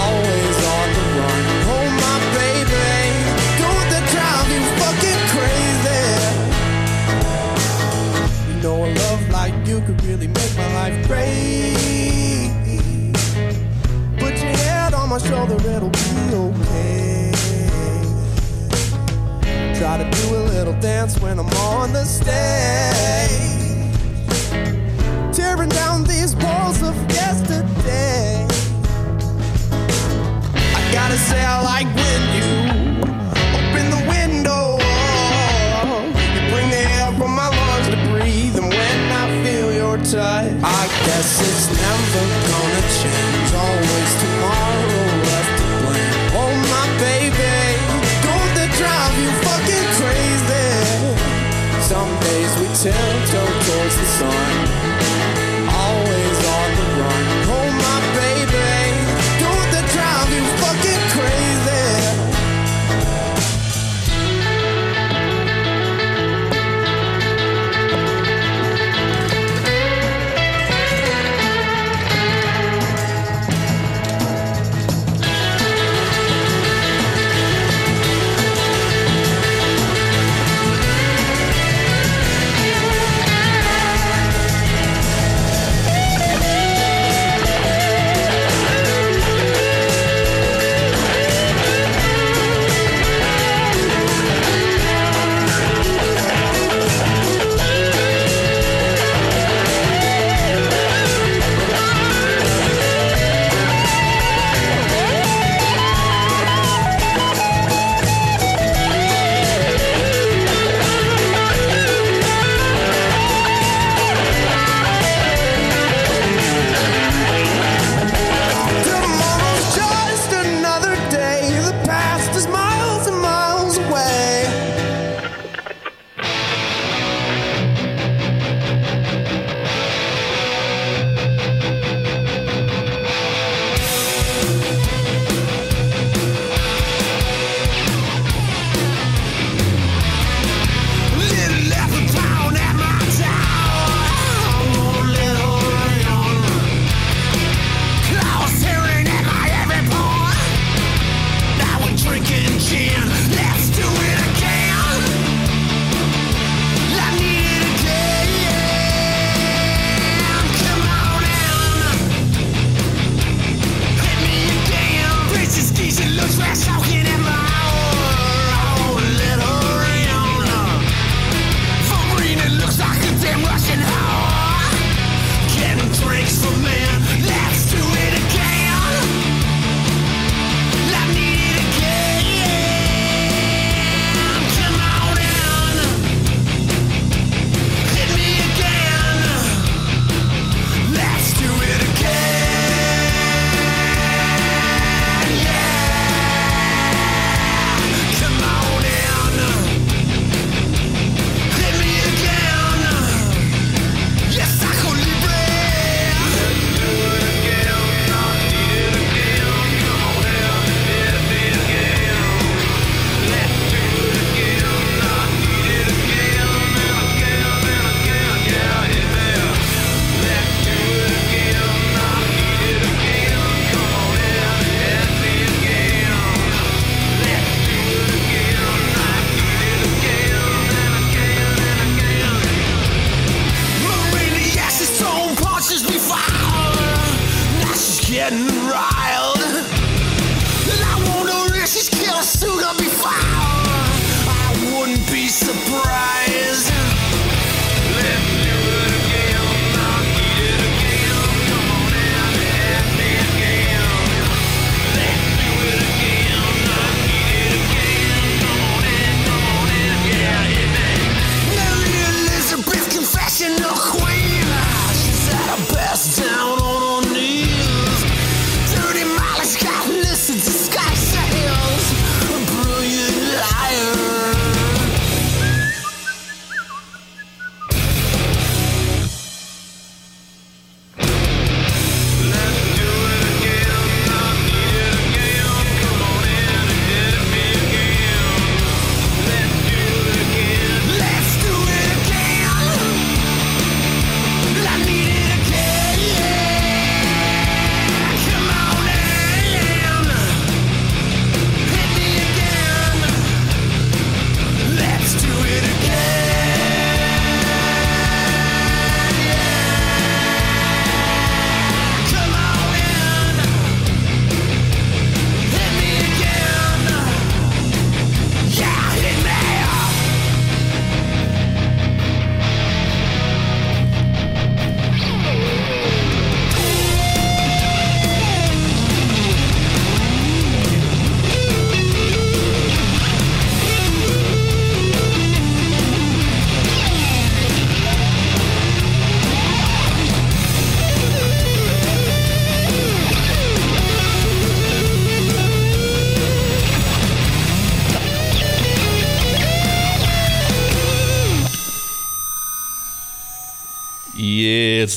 [0.00, 1.42] always on the run.
[1.76, 2.92] Oh my baby,
[3.60, 6.04] don't that drive you fucking crazy?
[8.48, 11.81] You know a love like you could really make my life great.
[15.12, 16.00] my shoulder, it'll be
[16.32, 17.32] okay.
[19.78, 22.30] Try to do a little dance when I'm on the stage.
[25.36, 28.46] Tearing down these walls of yesterday.
[30.78, 32.48] I gotta say, I like when you
[33.58, 34.78] open the window.
[36.34, 40.52] You bring the air from my lungs to breathe, and when I feel your touch,
[40.80, 43.52] I guess it's never gonna change.
[43.52, 44.61] Always tomorrow.
[52.82, 54.71] Tiptoe towards the sun.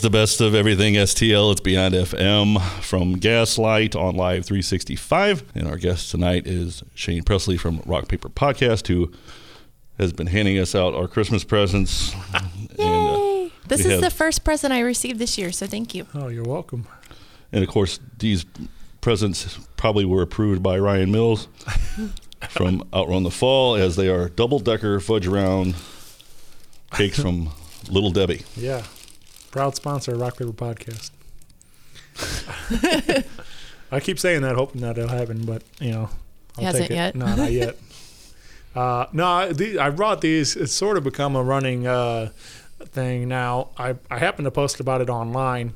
[0.05, 1.51] The best of everything STL.
[1.51, 5.43] It's Beyond FM from Gaslight on Live 365.
[5.55, 9.11] And our guest tonight is Shane Presley from Rock Paper Podcast, who
[9.97, 12.13] has been handing us out our Christmas presents.
[12.35, 16.05] and, uh, This is have- the first present I received this year, so thank you.
[16.13, 16.85] Oh, you're welcome.
[17.51, 18.45] And of course, these
[19.01, 21.47] presents probably were approved by Ryan Mills
[22.49, 25.73] from Outrun the Fall, as they are double decker fudge round
[26.93, 27.49] cakes from
[27.89, 28.43] Little Debbie.
[28.55, 28.83] Yeah.
[29.55, 31.11] Proud sponsor of Rock Paper Podcast.
[33.89, 36.09] I keep saying that, hoping that it'll happen, but you know,
[36.57, 36.95] I'll Hasn't take it.
[36.95, 37.15] yet.
[37.15, 37.77] No, not yet.
[38.75, 40.57] uh, no, I, the, I brought these.
[40.57, 42.31] It's sort of become a running uh,
[42.81, 43.69] thing now.
[43.77, 45.71] I I happened to post about it online,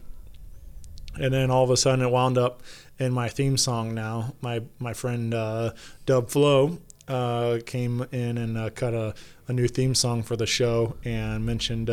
[1.18, 2.62] and then all of a sudden it wound up
[2.98, 3.94] in my theme song.
[3.96, 5.72] Now my my friend uh,
[6.06, 9.16] Dub Flo uh, came in and uh, cut a,
[9.48, 11.90] a new theme song for the show and mentioned.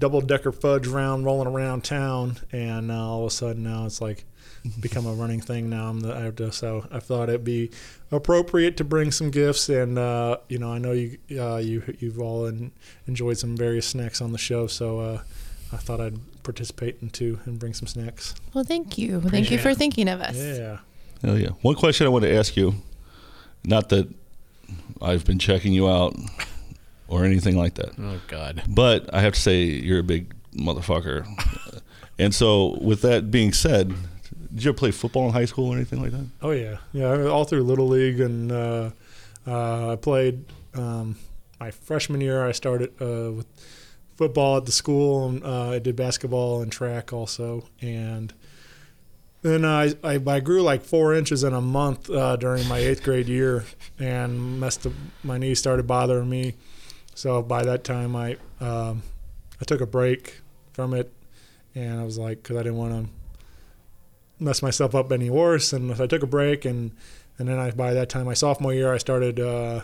[0.00, 4.00] Double decker fudge round rolling around town, and uh, all of a sudden now it's
[4.00, 4.24] like
[4.80, 5.88] become a running thing now.
[5.88, 7.70] I'm the, I have to, so I thought it'd be
[8.10, 12.18] appropriate to bring some gifts, and uh, you know I know you uh, you you've
[12.18, 12.72] all en-
[13.06, 15.22] enjoyed some various snacks on the show, so uh,
[15.72, 18.34] I thought I'd participate in two and bring some snacks.
[18.54, 19.20] Well, thank you.
[19.20, 20.36] Thank you for thinking of us.
[20.36, 20.78] Yeah.
[21.24, 21.50] Oh yeah.
[21.60, 22.74] One question I want to ask you,
[23.64, 24.08] not that
[25.02, 26.16] I've been checking you out
[27.10, 27.90] or anything like that.
[27.98, 28.62] Oh, God.
[28.68, 31.26] But I have to say you're a big motherfucker.
[32.18, 33.92] and so with that being said,
[34.54, 36.26] did you ever play football in high school or anything like that?
[36.42, 37.26] Oh yeah, yeah.
[37.26, 38.90] All through little league, and uh,
[39.46, 41.16] uh, I played um,
[41.60, 42.44] my freshman year.
[42.44, 43.46] I started uh, with
[44.16, 47.68] football at the school, and uh, I did basketball and track also.
[47.80, 48.34] And
[49.42, 53.04] then I, I I grew like four inches in a month uh, during my eighth
[53.04, 53.64] grade year,
[54.00, 54.92] and messed up.
[55.22, 56.56] My knee started bothering me.
[57.20, 59.02] So by that time, I um,
[59.60, 60.40] I took a break
[60.72, 61.12] from it,
[61.74, 63.12] and I was like, because I didn't want to
[64.42, 65.74] mess myself up any worse.
[65.74, 66.92] And so I took a break, and
[67.38, 69.82] and then I by that time, my sophomore year, I started uh,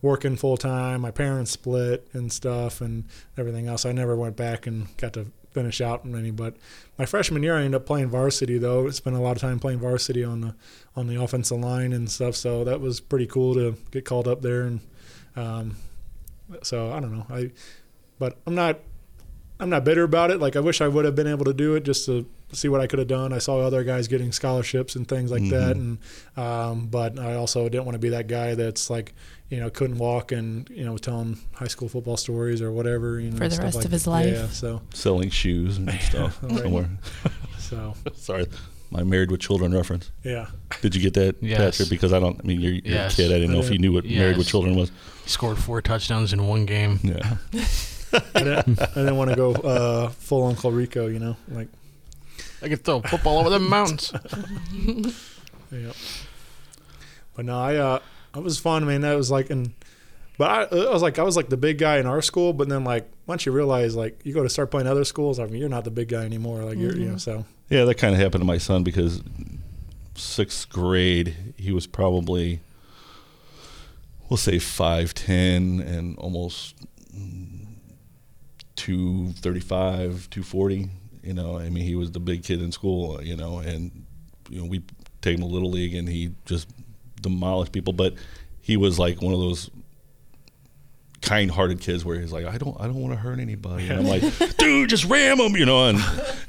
[0.00, 1.02] working full time.
[1.02, 3.04] My parents split and stuff, and
[3.36, 3.84] everything else.
[3.84, 6.30] I never went back and got to finish out any.
[6.30, 6.56] But
[6.96, 8.88] my freshman year, I ended up playing varsity though.
[8.88, 10.54] Spent a lot of time playing varsity on the
[10.96, 12.34] on the offensive line and stuff.
[12.34, 14.62] So that was pretty cool to get called up there.
[14.62, 14.80] And
[15.36, 15.76] um,
[16.62, 17.26] so I don't know.
[17.30, 17.50] I
[18.18, 18.80] but I'm not
[19.60, 20.40] I'm not bitter about it.
[20.40, 22.80] Like I wish I would have been able to do it just to see what
[22.80, 23.32] I could have done.
[23.32, 25.98] I saw other guys getting scholarships and things like that, and
[26.36, 29.14] um, but I also didn't want to be that guy that's like
[29.50, 33.20] you know couldn't walk and you know was telling high school football stories or whatever
[33.20, 34.10] you know For the stuff rest like of his that.
[34.10, 34.32] life.
[34.34, 36.88] Yeah, so Selling shoes and stuff somewhere.
[37.58, 37.94] So.
[38.14, 38.46] sorry,
[38.90, 40.10] my married with children reference.
[40.22, 40.46] Yeah.
[40.82, 41.58] Did you get that, Yes.
[41.78, 41.88] Patrick?
[41.90, 42.38] Because I don't.
[42.40, 43.14] I mean, you're, you're Yes.
[43.14, 43.30] a kid.
[43.32, 44.90] I didn't know if you knew what married with children was.
[45.24, 47.00] He scored four touchdowns in one game.
[47.02, 47.36] Yeah.
[48.34, 51.66] I didn't, I didn't want to go uh, full Uncle Rico, you know, like
[52.62, 54.12] I could throw football over the mountains.
[55.72, 55.92] yeah.
[57.34, 57.98] But no, I uh,
[58.36, 59.00] it was fun, man.
[59.00, 59.72] That was like, and
[60.38, 62.52] but I, I was like, I was like the big guy in our school.
[62.52, 65.46] But then like once you realize like you go to start playing other schools, I
[65.46, 66.62] mean, you're not the big guy anymore.
[66.62, 67.20] Like you're, you know, Mhm.
[67.20, 69.22] so Yeah, that kind of happened to my son because
[70.14, 72.60] sixth grade, he was probably,
[74.28, 76.76] we'll say 5'10 and almost
[78.76, 80.90] 235, 240.
[81.22, 84.04] You know, I mean, he was the big kid in school, you know, and,
[84.50, 84.82] you know, we
[85.22, 86.68] take him to Little League and he just
[87.22, 87.94] demolished people.
[87.94, 88.14] But
[88.60, 89.70] he was like one of those
[91.24, 93.88] kind-hearted kids where he's like, I don't, I don't want to hurt anybody.
[93.88, 94.22] And I'm like,
[94.58, 95.88] dude, just ram him, you know.
[95.88, 95.98] And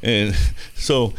[0.03, 0.35] and
[0.75, 1.13] so,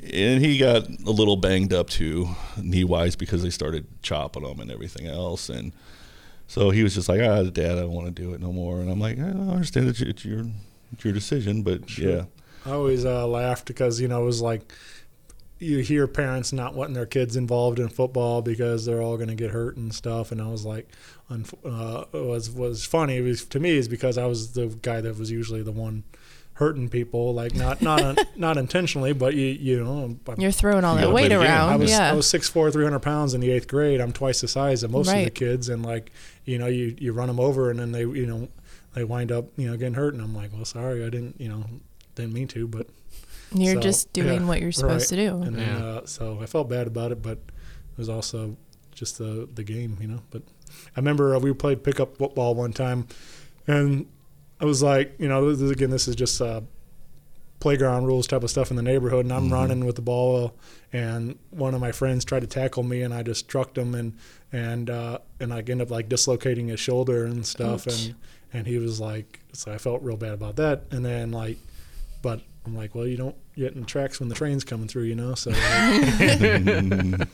[0.00, 2.28] and he got a little banged up too,
[2.60, 5.48] knee-wise, because they started chopping him and everything else.
[5.48, 5.72] And
[6.46, 8.80] so he was just like, ah, Dad, I don't want to do it no more.
[8.80, 10.46] And I'm like, I understand it's, it's your,
[10.92, 12.24] it's your decision, but yeah.
[12.64, 14.72] I always uh, laughed because you know it was like
[15.58, 19.34] you hear parents not wanting their kids involved in football because they're all going to
[19.34, 20.88] get hurt and stuff, and I was like,
[21.30, 23.16] uh, it was was funny.
[23.16, 26.04] It was, to me is because I was the guy that was usually the one
[26.54, 30.84] hurting people, like not not un, not intentionally, but you you know I'm- You're throwing
[30.84, 31.70] all that weight around.
[31.70, 32.10] I was yeah.
[32.10, 34.00] I was six four, three hundred pounds in the eighth grade.
[34.00, 36.12] I'm twice the size of most of the kids, and like
[36.44, 38.48] you know you you run them over, and then they you know
[38.94, 41.48] they wind up you know getting hurt, and I'm like, well, sorry, I didn't you
[41.48, 41.64] know
[42.14, 42.86] didn't mean to, but
[43.54, 45.42] You're just doing what you're supposed to do.
[45.42, 45.84] And then, Yeah.
[45.84, 48.56] uh, so I felt bad about it, but it was also
[48.92, 50.20] just the the game, you know.
[50.30, 50.42] But
[50.96, 53.06] I remember uh, we played pickup football one time,
[53.66, 54.06] and
[54.60, 56.62] I was like, you know, this, again, this is just uh,
[57.60, 59.52] playground rules type of stuff in the neighborhood, and I'm Mhm.
[59.52, 60.54] running with the ball,
[60.92, 64.12] and one of my friends tried to tackle me, and I just struck him, and
[64.52, 68.06] and uh, and I ended up like dislocating his shoulder and stuff, Ouch.
[68.06, 68.14] and
[68.52, 70.84] and he was like, so I felt real bad about that.
[70.90, 71.58] And then like,
[72.22, 75.14] but I'm like, well, you don't get in tracks when the train's coming through, you
[75.14, 75.34] know.
[75.34, 75.58] So, like-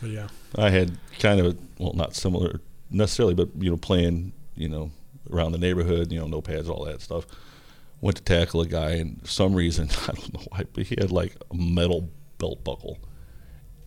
[0.00, 2.60] but yeah, I had kind of a, well, not similar
[2.90, 4.90] necessarily, but you know, playing you know
[5.30, 7.26] around the neighborhood, you know, no pads, all that stuff.
[8.00, 10.96] Went to tackle a guy, and for some reason I don't know why, but he
[10.98, 12.08] had like a metal
[12.38, 12.98] belt buckle,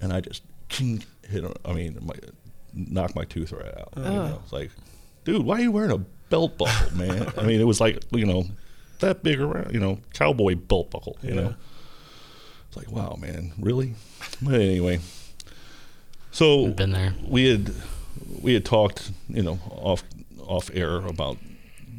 [0.01, 1.03] and I just hit
[1.43, 1.53] him.
[1.63, 2.15] I mean, my,
[2.73, 3.93] knocked my tooth right out.
[3.95, 4.09] You Oh.
[4.27, 4.71] know, it's like,
[5.23, 5.99] dude, why are you wearing a
[6.29, 7.31] belt buckle, man?
[7.37, 8.45] I mean, it was like you know
[8.99, 11.17] that big around, you know, cowboy belt buckle.
[11.21, 11.35] You Yeah.
[11.35, 11.55] know,
[12.67, 13.95] it's like, wow, man, really?
[14.41, 14.99] But anyway,
[16.31, 17.13] so Been there.
[17.27, 17.73] we had
[18.41, 20.03] we had talked, you know, off
[20.45, 21.37] off air about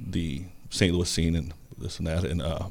[0.09, 0.93] the St.
[0.94, 2.66] Louis scene and this and that, and uh,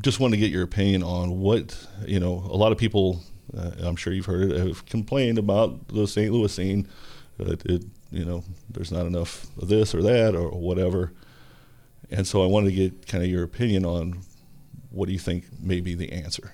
[0.00, 2.34] just wanted to get your opinion on what you know.
[2.50, 3.20] A lot of people,
[3.56, 6.32] uh, I'm sure you've heard it, have complained about the St.
[6.32, 6.88] Louis scene.
[7.38, 11.12] That it, you know, there's not enough of this or that or whatever.
[12.10, 14.20] And so I wanted to get kind of your opinion on
[14.90, 16.52] what do you think may be the answer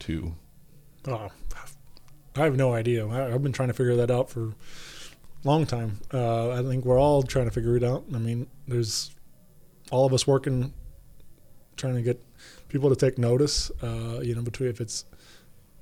[0.00, 0.34] to
[1.06, 1.30] oh,
[2.36, 3.08] I have no idea.
[3.08, 4.54] I've been trying to figure that out for a
[5.44, 5.98] long time.
[6.12, 8.04] Uh, I think we're all trying to figure it out.
[8.14, 9.10] I mean, there's
[9.90, 10.72] all of us working,
[11.76, 12.22] trying to get
[12.68, 13.70] people to take notice.
[13.82, 15.04] Uh, you know, between if it's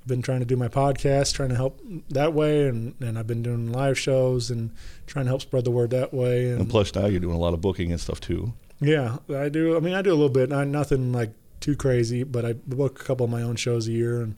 [0.06, 1.80] been trying to do my podcast, trying to help
[2.10, 4.70] that way, and, and I've been doing live shows and
[5.06, 6.50] trying to help spread the word that way.
[6.50, 8.52] And plus, now you're doing a lot of booking and stuff too.
[8.80, 9.76] Yeah, I do.
[9.76, 10.50] I mean, I do a little bit.
[10.50, 13.92] Not nothing like too crazy, but I book a couple of my own shows a
[13.92, 14.36] year, and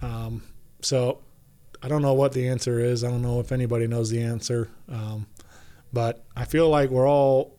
[0.00, 0.42] um,
[0.80, 1.18] so
[1.82, 3.04] I don't know what the answer is.
[3.04, 5.26] I don't know if anybody knows the answer, um,
[5.92, 7.58] but I feel like we're all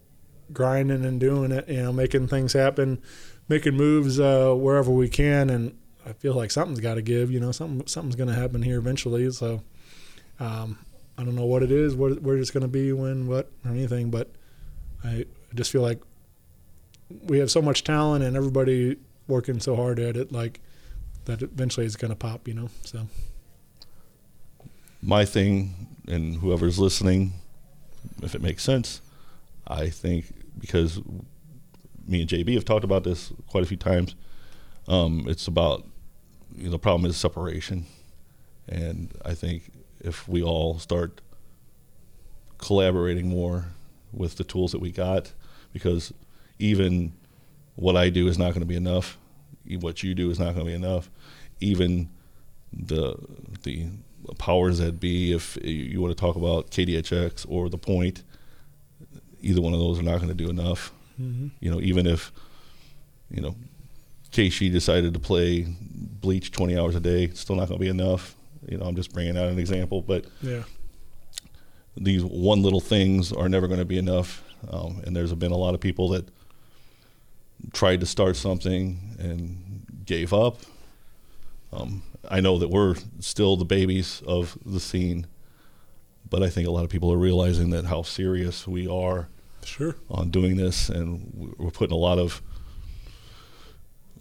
[0.53, 1.68] grinding and doing it.
[1.68, 3.01] You know, making things happen,
[3.49, 5.77] making moves uh, wherever we can, and
[6.07, 7.31] I feel like something's got to give.
[7.31, 9.29] You know, something something's going to happen here eventually.
[9.31, 9.61] So
[10.39, 10.79] um,
[11.17, 13.71] I don't know what it is, what where it's going to be, when, what, or
[13.71, 14.31] anything, but
[15.03, 16.01] I just feel like
[17.23, 18.97] we have so much talent and everybody
[19.27, 20.61] working so hard at it, like
[21.25, 22.69] that eventually it's going to pop, you know.
[22.84, 23.07] So
[25.01, 27.34] My thing, and whoever's listening,
[28.21, 29.01] if it makes sense,
[29.67, 30.25] I think
[30.59, 31.01] because
[32.07, 34.15] me and JB have talked about this quite a few times.
[34.88, 35.85] Um, it's about
[36.57, 37.85] you know, the problem is separation,
[38.67, 41.21] and I think if we all start
[42.57, 43.65] collaborating more
[44.11, 45.34] with the tools that we got,
[45.73, 46.13] because
[46.59, 47.13] even
[47.75, 49.17] what I do is not going to be enough.
[49.79, 51.09] What you do is not going to be enough.
[51.59, 52.09] Even
[52.73, 53.15] the
[53.63, 53.88] the
[54.38, 58.23] powers that be, if you want to talk about KDHX or the Point,
[59.41, 60.91] either one of those are not going to do enough.
[61.21, 61.51] Mhm.
[61.59, 62.31] You know, even if
[63.29, 63.55] you know
[64.32, 68.36] KC decided to play bleach 20 hours a day, still not going to be enough.
[68.68, 70.64] You know, I'm just bringing out an example, but Yeah.
[71.95, 74.44] these one little things are never going to be enough.
[74.70, 76.28] Um, and there's been a lot of people that
[77.74, 80.60] tried to start something and gave up.
[81.72, 85.28] Um, I know that we're still the babies of the scene,
[86.30, 89.30] but I think a lot of people are realizing that how serious we are
[89.64, 89.95] Sure.
[90.10, 92.41] on doing this, and we're putting a lot of.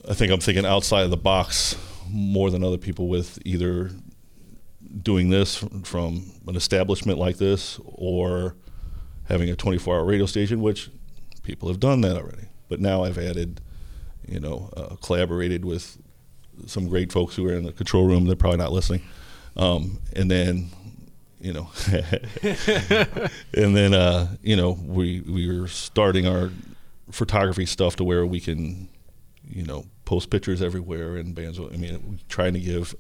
[0.08, 1.76] I think I'm thinking outside of the box
[2.08, 3.90] more than other people with either
[5.02, 8.56] doing this from an establishment like this or
[9.24, 10.90] having a 24 hour radio station, which
[11.42, 12.48] people have done that already.
[12.68, 13.60] But now I've added,
[14.26, 15.98] you know, uh, collaborated with
[16.66, 18.26] some great folks who are in the control room.
[18.26, 19.02] They're probably not listening.
[19.56, 20.70] Um, and then,
[21.40, 21.68] you know,
[23.54, 26.50] and then, uh, you know, we, we were starting our
[27.10, 28.88] photography stuff to where we can,
[29.48, 31.58] you know, post pictures everywhere and bands.
[31.58, 32.94] I mean, trying to give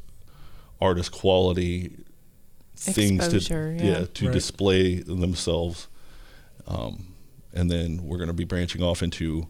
[0.80, 1.96] artists quality
[2.76, 4.04] things Exposure, to yeah.
[4.14, 4.32] to Right.
[4.32, 5.88] display themselves.
[6.66, 7.14] Um,
[7.54, 9.46] and then we're going to be branching off into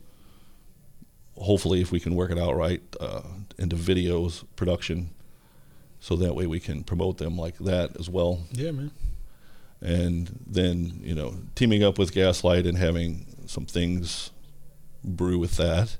[1.36, 3.22] hopefully if we can work it out right uh,
[3.58, 5.10] into videos production
[6.00, 8.90] so that way we can promote them like that as well Yeah, man.
[9.82, 14.30] and then you know teaming up with gaslight and having some things
[15.04, 15.96] brew with that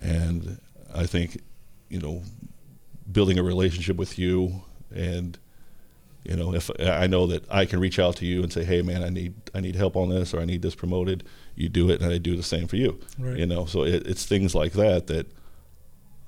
[0.00, 0.60] and
[0.94, 1.40] i think
[1.88, 2.22] you know
[3.10, 4.62] building a relationship with you
[4.94, 5.38] and
[6.24, 8.82] you know if i know that i can reach out to you and say hey
[8.82, 11.90] man i need i need help on this or i need this promoted you do
[11.90, 13.36] it and i do the same for you Right.
[13.38, 15.26] you know so it, it's things like that that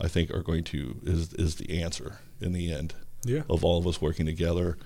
[0.01, 2.95] i think are going to is is the answer in the end
[3.25, 3.43] Yeah.
[3.51, 4.79] of all of us working together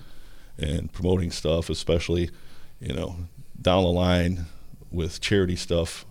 [0.57, 2.29] and promoting stuff, especially,
[2.79, 3.15] you know,
[3.61, 4.45] down the line
[4.91, 6.05] with charity stuff.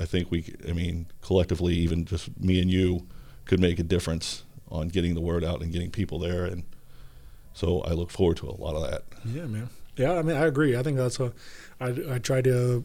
[0.00, 3.06] I think we, I mean, collectively, even just me and you
[3.44, 6.44] could make a difference on getting the word out and getting people there.
[6.44, 6.64] And
[7.52, 9.02] so I look forward to a lot of that.
[9.24, 9.68] Yeah, man.
[9.96, 10.76] Yeah, I mean, I agree.
[10.76, 11.34] I think that's what
[11.80, 12.84] I, I try to.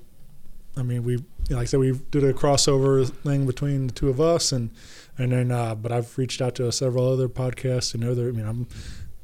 [0.78, 4.20] I mean, we like I said, we did a crossover thing between the two of
[4.20, 4.72] us, and
[5.18, 8.28] and then, uh, but I've reached out to several other podcasts and other.
[8.28, 8.68] I mean, I'm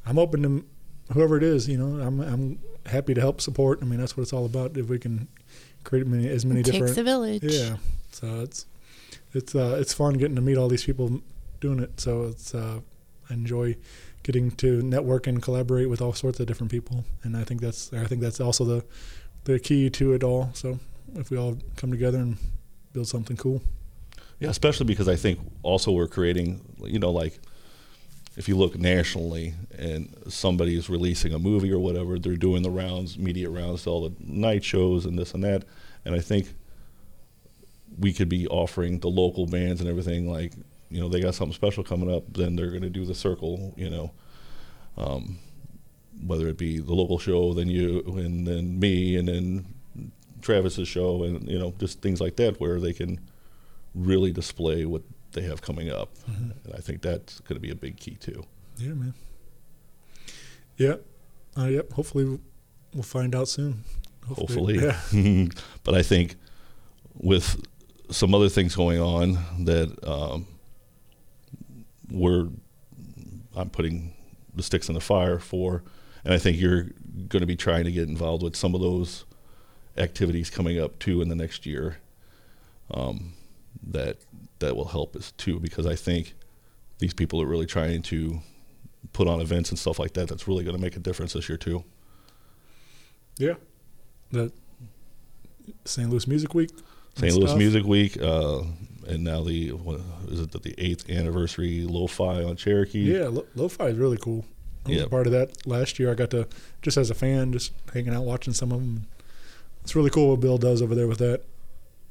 [0.06, 0.66] I'm open to
[1.14, 1.68] whoever it is.
[1.68, 3.80] You know, I'm I'm happy to help support.
[3.82, 4.78] I mean, that's what it's all about.
[4.78, 5.28] If we can
[5.84, 6.98] create many, as many It takes different.
[6.98, 7.44] a village.
[7.44, 7.78] Yeah.
[8.12, 8.66] So it's
[9.34, 11.22] it's uh, it's fun getting to meet all these people
[11.60, 12.00] doing it.
[12.00, 12.80] So it's uh,
[13.30, 13.76] I enjoy
[14.24, 17.92] getting to network and collaborate with all sorts of different people, and I think that's
[17.94, 18.84] I think that's also the
[19.46, 20.50] the key to it all.
[20.54, 20.80] So
[21.16, 22.38] if we all come together and
[22.94, 23.62] build something cool.
[24.40, 27.40] Yeah, especially because I think also we're creating, you know, like
[28.42, 32.72] if you look nationally and somebody is releasing a movie or whatever, they're doing the
[32.72, 35.64] rounds, media rounds, all the night shows and this and that.
[36.06, 36.48] And I think
[38.00, 40.54] we could be offering the local bands and everything like,
[40.90, 43.76] you know, they got something special coming up, then they're going to do the circle,
[43.78, 44.12] you know,
[44.98, 45.38] um,
[46.26, 49.68] whether it be the local show, then you, and then me, and then
[50.42, 53.20] Travis's show, and you know, just things like that, where they can
[53.94, 56.10] really display what they have coming up.
[56.30, 56.54] Mhm.
[56.66, 58.44] And I think that's going to be a big key too.
[58.78, 59.14] Yeah, man.
[60.78, 60.96] Yeah.
[61.58, 61.92] Uh, yep.
[61.94, 62.40] Hopefully,
[62.94, 63.84] we'll find out soon.
[64.28, 64.76] Hopefully,
[65.12, 65.48] Yeah.
[65.84, 66.36] but I think
[67.16, 67.62] with
[68.10, 70.48] some other things going on that um,
[72.10, 72.48] we're,
[73.56, 74.14] I'm putting
[74.56, 75.84] the sticks in the fire for,
[76.24, 76.84] and I think you're
[77.28, 79.26] going to be trying to get involved with some of those
[79.98, 81.98] activities coming up too in the next year.
[82.94, 83.34] Um,
[83.84, 84.18] that
[84.62, 86.34] that will help us too because I think
[87.00, 88.40] these people are really trying to
[89.14, 90.28] put on events and stuff like that.
[90.28, 91.84] That's really going to make a difference this year too.
[93.38, 93.56] Yeah.
[94.32, 94.52] The
[95.86, 96.10] St.
[96.10, 96.70] Louis Music Week.
[97.16, 97.34] St.
[97.34, 97.58] Louis stuff.
[97.58, 98.62] Music Week, uh,
[99.08, 103.00] and now the what, is it the, the eighth anniversary Lo-Fi on Cherokee?
[103.00, 104.46] Yeah, lo- lo-fi is really cool.
[104.86, 106.10] I was a part of that last year.
[106.10, 106.48] I got to
[106.82, 109.06] just as a fan, just hanging out watching some of them.
[109.84, 111.44] It's really cool what Bill does over there with that.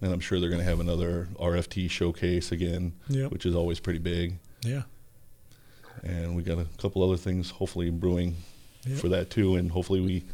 [0.00, 3.26] And I'm sure they're going to have another RFT showcase again, Yeah.
[3.26, 4.38] which is always pretty big.
[4.64, 4.82] Yeah.
[6.02, 8.36] And we got a couple other things hopefully brewing
[8.86, 8.96] Yeah.
[8.96, 10.24] for that too, and hopefully we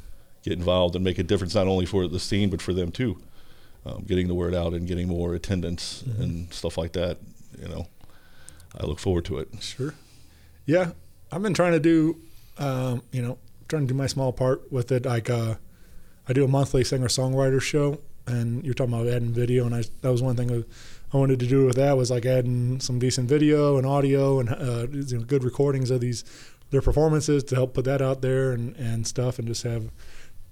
[0.43, 3.18] get involved and make a difference not only for the scene but for them too.
[3.84, 6.20] Um, getting the word out and getting more attendance Mhm.
[6.20, 7.18] and stuff like that.
[7.60, 7.88] You know,
[8.76, 9.48] I look forward to it.
[9.60, 9.94] Sure.
[10.66, 10.93] Yeah,
[11.32, 12.16] I've been trying to do,
[12.59, 13.38] um, you know,
[13.68, 15.05] trying to do my small part with it.
[15.05, 15.56] Like, uh,
[16.28, 19.85] I do a monthly singer songwriter show, and you're talking about adding video, and I
[20.03, 20.65] that was one thing I-
[21.16, 24.86] wanted to do with that was like adding some decent video and audio and uh,
[24.90, 26.24] you know, good recordings of these
[26.70, 29.90] their performances to help put that out there and and stuff, and just have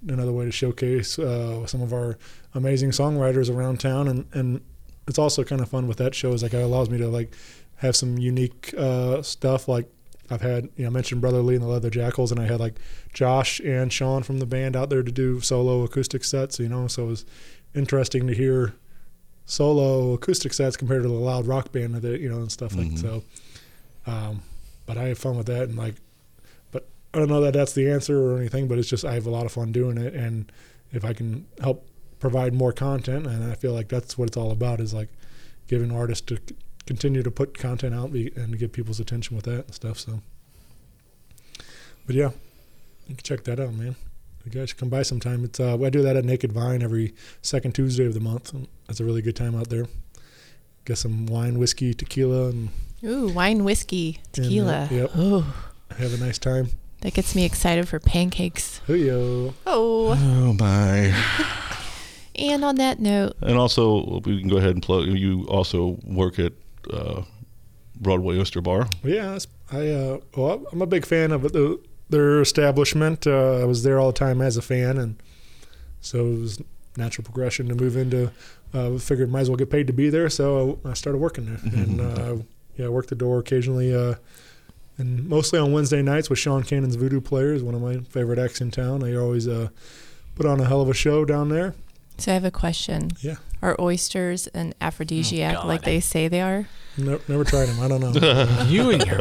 [0.07, 2.17] another way to showcase uh, some of our
[2.53, 4.07] amazing songwriters around town.
[4.07, 4.61] And and
[5.07, 7.35] it's also kind of fun with that show is like it allows me to like
[7.77, 9.67] have some unique uh, stuff.
[9.67, 9.87] Like
[10.29, 12.59] I've had you know I mentioned Brother Lee and the Leather Jackals and I had
[12.59, 12.79] like
[13.13, 16.87] Josh and Sean from the band out there to do solo acoustic sets you know
[16.87, 17.25] so it was
[17.75, 18.73] interesting to hear
[19.45, 22.87] solo acoustic sets compared to the loud rock band that you know and stuff like
[22.87, 23.01] Mhm.
[23.01, 23.23] so.
[24.07, 24.41] Um,
[24.85, 25.95] but I have fun with that and like
[26.71, 29.25] but I don't know that that's the answer or anything but it's just I have
[29.27, 30.51] a lot of fun doing it and
[30.91, 31.85] if I can help
[32.19, 35.09] provide more content and I feel like that's what it's all about is like
[35.67, 39.65] giving artists to c- continue to put content out and get people's attention with that
[39.65, 40.21] and stuff so.
[42.05, 42.31] But yeah
[43.07, 43.95] you can check that out man
[44.45, 47.13] you guys should come by sometime it's uh I do that at Naked Vine every
[47.41, 48.53] second Tuesday of the month
[48.87, 49.87] that's a really good time out there
[50.85, 52.69] get some wine whiskey tequila and
[53.03, 54.87] Ooh, wine, whiskey, and, uh, tequila.
[54.91, 55.43] yep Ooh,
[55.97, 56.69] have a nice time
[57.01, 58.79] that gets me excited for pancakes.
[58.87, 59.53] Hoo-yo.
[59.67, 60.17] Oh.
[60.19, 61.13] Oh my!
[62.37, 65.05] And on that note, And also, we can go ahead and plug.
[65.05, 66.53] You also work at
[66.91, 67.21] uh,
[68.01, 68.87] Broadway Oyster Bar.
[69.03, 69.37] Yeah,
[69.71, 73.25] I uh, well, I'm a big fan of the, their establishment.
[73.27, 75.21] Uh, I was there all the time as a fan, and
[76.01, 76.61] so it was
[76.97, 78.31] natural progression to move into.
[78.73, 81.59] Uh, figured might as well get paid to be there, so I started working there,
[81.81, 82.35] and uh,
[82.75, 84.15] yeah, I worked the door occasionally, uh,
[84.97, 88.61] and mostly on Wednesday nights with Sean Canan's Voodoo Players, one of my favorite acts
[88.61, 88.99] in town.
[88.99, 89.69] They always uh,
[90.35, 91.73] put on a hell of a show down there.
[92.17, 93.11] So I have a question.
[93.21, 93.35] Yeah.
[93.61, 96.67] Are oysters an aphrodisiac Oh, like they say they are?
[96.97, 97.79] Never, never tried them.
[97.81, 98.63] I don't know.
[98.67, 99.19] you and your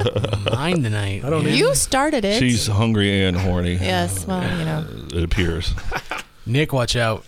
[0.52, 1.24] mind tonight.
[1.24, 1.54] I don't man.
[1.56, 2.38] You started it.
[2.38, 3.74] She's hungry and horny.
[3.74, 4.86] Yes, well, you know.
[4.88, 5.72] Uh, it appears.
[6.46, 7.24] Nick, watch out.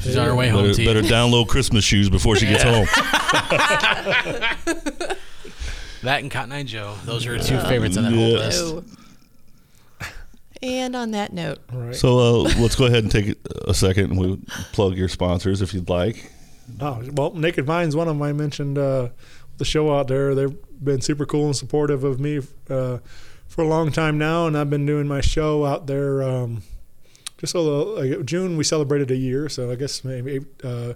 [0.00, 0.88] She's on her way better, home to you.
[0.88, 2.84] better download Christmas shoes before she gets Yeah.
[2.84, 2.88] home.
[6.02, 6.94] That and Cotton Eye Joe.
[7.06, 8.60] Those are her two favorites on that whole Yes.
[8.60, 8.84] list.
[10.64, 11.58] And on that note,
[11.92, 13.36] So uh, let's go ahead and take
[13.68, 14.40] a second and we
[14.72, 16.32] plug your sponsors if you'd like.
[16.80, 18.22] Oh well, Naked Vine's one of them.
[18.22, 19.10] I mentioned uh,
[19.58, 20.34] the show out there.
[20.34, 22.38] They've been super cool and supportive of me
[22.70, 22.98] uh,
[23.46, 26.62] for a long time now, and I've been doing my show out there um,
[27.36, 27.96] just a little.
[27.96, 30.94] Like June, we celebrated a year, so I guess maybe eight, uh,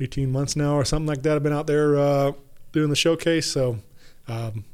[0.00, 1.36] 18 months now or something like that.
[1.36, 2.32] I've been out there uh,
[2.72, 3.78] doing the showcase, so.
[4.26, 4.64] Um,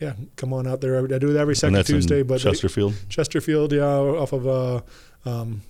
[0.00, 0.96] yeah, come on out there.
[0.98, 2.22] I do it every second that's in Tuesday.
[2.22, 2.94] but they- Chesterfield?
[3.08, 4.46] Chesterfield, yeah, off of.
[4.46, 4.80] Uh,
[5.24, 5.62] um,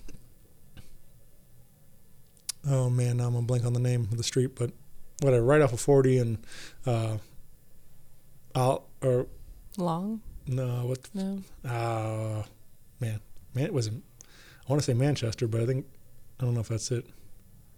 [2.69, 4.71] oh man, now I'm gonna blank on the name of the street, but
[5.21, 6.37] whatever, right off of 40 and
[6.85, 7.17] uh,
[8.55, 9.27] out or
[9.77, 10.21] Long?
[10.47, 11.09] no, what?
[11.13, 11.41] No.
[11.63, 12.43] Uh,
[12.99, 13.19] man,
[13.53, 14.03] man, it wasn't.
[14.67, 15.85] I want to say Manchester, but I think
[16.39, 17.05] I don't know if that's it.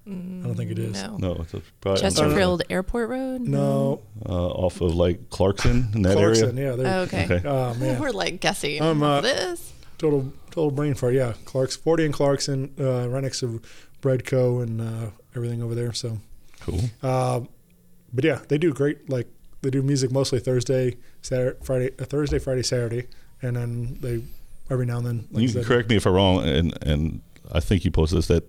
[0.08, 0.94] I don't think it is.
[1.04, 1.18] No.
[1.18, 3.42] No, it's a, probably Chesterfield Airport Road?
[3.42, 4.02] No.
[4.28, 6.72] Uh, off of like Clarkson in that Clarkson, area.
[6.72, 6.76] yeah.
[6.76, 7.26] there- Oh, okay.
[7.26, 7.48] Okay.
[7.48, 8.82] Oh man, We're like guessing.
[8.82, 9.72] Um, uh, this.
[10.00, 11.14] total total brain fart.
[11.14, 13.62] Yeah, Clark's 40 and Clarkson, uh, right next to
[14.02, 15.94] Breadco and uh, everything over there.
[15.94, 16.18] So
[16.62, 16.80] cool.
[17.04, 17.42] Uh,
[18.12, 19.08] but yeah, they do great.
[19.10, 19.28] Like
[19.62, 23.08] they do music mostly Thursday, Saturday, Friday, uh, Thursday, Friday, Saturday,
[23.44, 24.24] and then they
[24.72, 25.28] every now and then.
[25.32, 27.22] Like you can correct me if I'm wrong, and and
[27.52, 28.44] I think you posted this that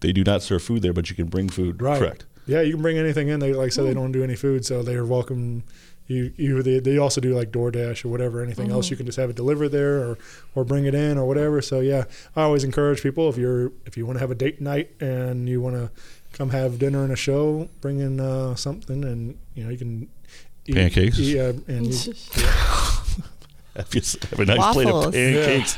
[0.00, 1.80] they do not serve food there, but you can bring food.
[1.82, 1.98] Right.
[1.98, 2.24] Correct.
[2.46, 3.40] Yeah, you can bring anything in.
[3.40, 5.64] They like I said they don't do any food, so they are welcome.
[6.06, 8.42] You you they, they also do like DoorDash or whatever.
[8.42, 8.90] Anything else Mhm.
[8.92, 10.18] you can just have it delivered there or
[10.54, 11.60] or bring it in or whatever.
[11.60, 12.04] So yeah,
[12.34, 15.46] I always encourage people if you're if you want to have a date night and
[15.48, 15.90] you want to
[16.32, 20.08] come have dinner and a show, bring in uh, something and you know you can
[20.66, 21.18] eat- Pancakes.
[21.18, 22.14] eat, uh, and you,
[23.76, 25.14] Have, you, have a nice plate of Waffles.
[25.14, 25.76] pancakes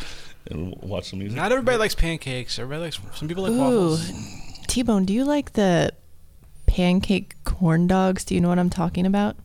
[0.50, 1.36] and watch some music.
[1.36, 2.58] Not everybody likes pancakes.
[2.58, 3.00] Everybody likes.
[3.14, 3.58] Some people like Ooh.
[3.58, 4.10] waffles.
[4.68, 5.92] T Bone, do you like the
[6.66, 8.24] pancake corn dogs?
[8.24, 9.36] Do you know what I'm talking about?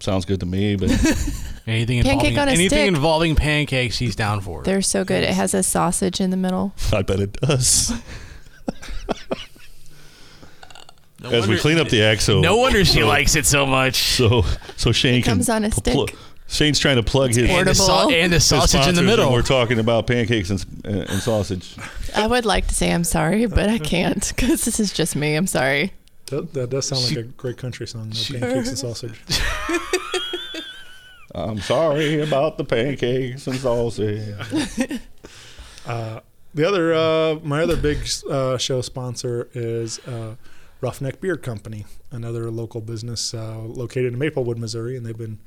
[0.00, 0.88] Sounds good to me, but
[1.66, 2.88] Anything Pancake involving on a anything stick.
[2.88, 4.62] involving pancakes, he's down for.
[4.62, 5.24] They're so good.
[5.24, 6.72] It has a sausage in the middle.
[6.92, 7.92] I bet it does.
[11.22, 13.44] No As we wonder- clean up the act, so No wonder she so- likes it
[13.44, 13.96] so much.
[14.16, 14.42] So
[14.78, 16.16] so Shane It can comes on a pl- pl- stick.
[16.50, 18.14] Shane's trying to plug his And the, sau- Portable.
[18.22, 19.32] and the his sausage in the sponsors, and middle.
[19.32, 21.76] We're talking about pancakes and, s- and, and sausage.
[22.14, 25.36] I would like to say I'm sorry, but I can't because this is just me.
[25.36, 25.92] I'm sorry.
[26.26, 28.10] that, that does sound like a great country song.
[28.10, 29.20] though, pancakes and sausage.
[31.34, 34.34] I'm sorry about the pancakes and sausage.
[35.86, 36.20] Uh,
[36.52, 37.98] the other, uh, my other big
[38.28, 40.34] uh, show sponsor is uh,
[40.82, 45.38] Roughneck Beer Company, another local business uh, located in Maplewood, Missouri, and they've been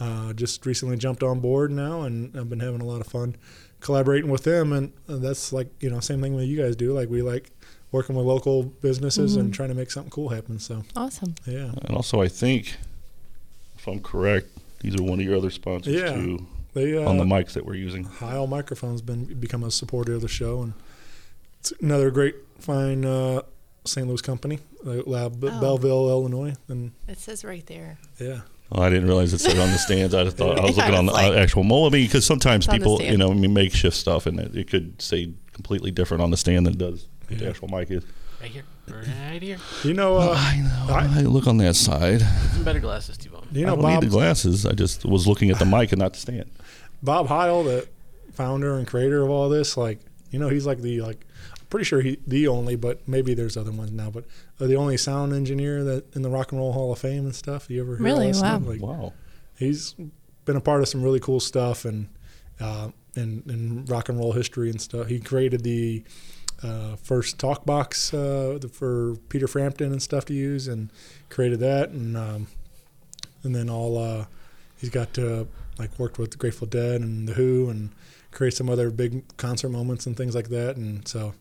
[0.00, 3.36] uh, just recently jumped on board now, and I've been having a lot of fun
[3.80, 6.92] collaborating with them, and uh, that's like you know same thing that you guys do.
[6.92, 7.50] Like we like
[7.90, 9.54] working with local businesses and Mhm.
[9.54, 10.58] trying to make something cool happen.
[10.58, 11.34] So Awesome.
[11.46, 12.76] yeah, And also, I think,
[13.78, 14.48] if I'm correct,
[14.80, 16.14] these are one of your other sponsors Yeah.
[16.14, 18.04] too they uh, on the mics that we're using.
[18.04, 20.74] Heil Microphone's been become a supporter of the show, and
[21.60, 23.40] it's another great, fine uh,
[23.86, 24.06] St.
[24.06, 25.60] Louis company, uh, Lab Oh.
[25.60, 27.98] Belleville, Illinois, and It says right there.
[28.20, 30.14] yeah, Oh, I didn't realize it said on the stands.
[30.14, 31.92] I just thought I was Yeah, looking on the like- uh, actual mold.
[31.92, 33.12] I mean, because sometimes It's on the people, stand.
[33.12, 36.36] you know, I mean, makeshift stuff, and it, it could say completely different on the
[36.36, 38.04] stand than it does what the actual mic is.
[38.42, 38.62] Right here.
[38.88, 39.58] Right here.
[39.84, 40.94] you know, uh, I know.
[40.94, 42.20] I- I look on that side.
[42.52, 43.46] Some better glasses, T-Bone.
[43.52, 44.64] you I know don't Bob need the glasses.
[44.66, 46.50] I just was looking at the mic and not the stand.
[47.02, 47.88] Bob Heil, the
[48.32, 49.98] founder and creator of all this, like
[50.30, 51.24] you know, he's like the like.
[51.68, 54.08] I'm pretty sure he the only, but maybe there's other ones now.
[54.10, 54.24] But
[54.58, 57.34] uh, the only sound engineer that in the Rock and Roll Hall of Fame and
[57.34, 57.68] stuff.
[57.68, 58.32] You ever hear all Really?
[58.32, 58.42] that?
[58.42, 58.58] Wow.
[58.70, 59.12] Like, Wow.
[59.58, 59.94] he's
[60.46, 62.08] been a part of some really cool stuff and
[62.58, 65.08] uh, in, in rock and roll history and stuff.
[65.08, 66.04] He created the
[66.62, 70.90] uh, first talk box uh, the- for Peter Frampton and stuff to use, and
[71.28, 72.46] created that, and um,
[73.42, 74.24] and then all uh,
[74.78, 75.46] he's got to
[75.78, 77.90] like worked with the Grateful Dead and the Who and
[78.32, 80.76] create some other big concert moments and things like that.
[80.76, 81.34] And so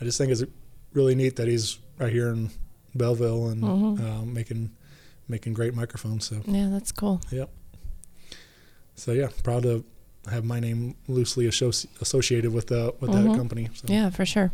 [0.00, 0.44] I just think it's
[0.92, 2.50] really neat that he's right here in
[2.94, 4.00] Belleville and Mhm.
[4.00, 4.70] uh, making
[5.28, 6.24] making great microphones.
[6.26, 7.20] So Yeah, that's cool.
[7.32, 7.50] Yep.
[8.94, 9.84] So yeah, proud to
[10.30, 13.24] have my name loosely associ- associated with the with Mhm.
[13.32, 13.68] that company.
[13.74, 13.84] So.
[13.88, 14.52] Yeah, for sure.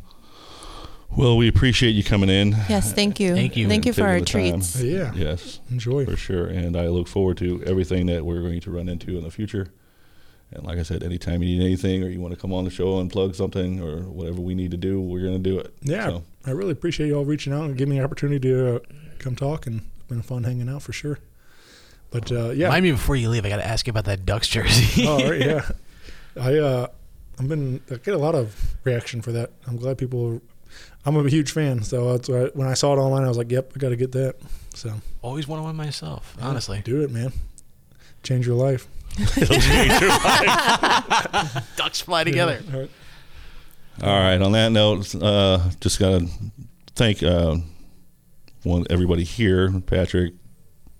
[1.14, 2.52] Well, we appreciate you coming in.
[2.70, 3.35] Yes, thank you.
[3.35, 3.69] Thank you.
[3.69, 4.60] Thank you for our taking the time.
[4.60, 4.82] treats.
[4.82, 5.12] Yeah.
[5.14, 6.06] Yes, Enjoy.
[6.06, 6.47] for sure.
[6.47, 9.66] And I look forward to everything that we're going to run into in the future.
[10.55, 12.70] And like I said, anytime you need anything or you want to come on the
[12.70, 15.73] show and plug something or whatever we need to do, we're going to do it.
[15.83, 18.77] Yeah, So, I really appreciate you all reaching out and giving me the opportunity to
[18.77, 18.79] uh,
[19.19, 21.19] come talk, and it's been fun hanging out for sure.
[22.11, 23.47] But uh, yeah, Remind me before you leave.
[23.47, 25.05] I got to ask you about that Ducks jersey.
[25.09, 25.69] oh, all right, yeah.
[26.41, 26.87] I uh,
[27.39, 28.55] I've been I get a lot of
[28.85, 29.51] reaction for that.
[29.66, 30.43] I'm glad people.
[31.05, 33.51] I'm a huge fan, so that's why when I saw it online, I was like,
[33.51, 34.37] "Yep, I got to get that."
[34.74, 34.93] So
[35.23, 36.35] Always want to win myself.
[36.39, 36.81] yeah, Honestly.
[36.85, 37.33] do it, man.
[38.23, 38.87] Change your life.
[39.18, 41.72] It'll change your life.
[41.76, 42.60] Ducks fly together.
[42.72, 42.90] All right.
[44.02, 44.40] All right.
[44.43, 46.28] On that note, uh, just got to
[46.94, 47.56] thank uh,
[48.62, 50.34] one everybody here, Patrick,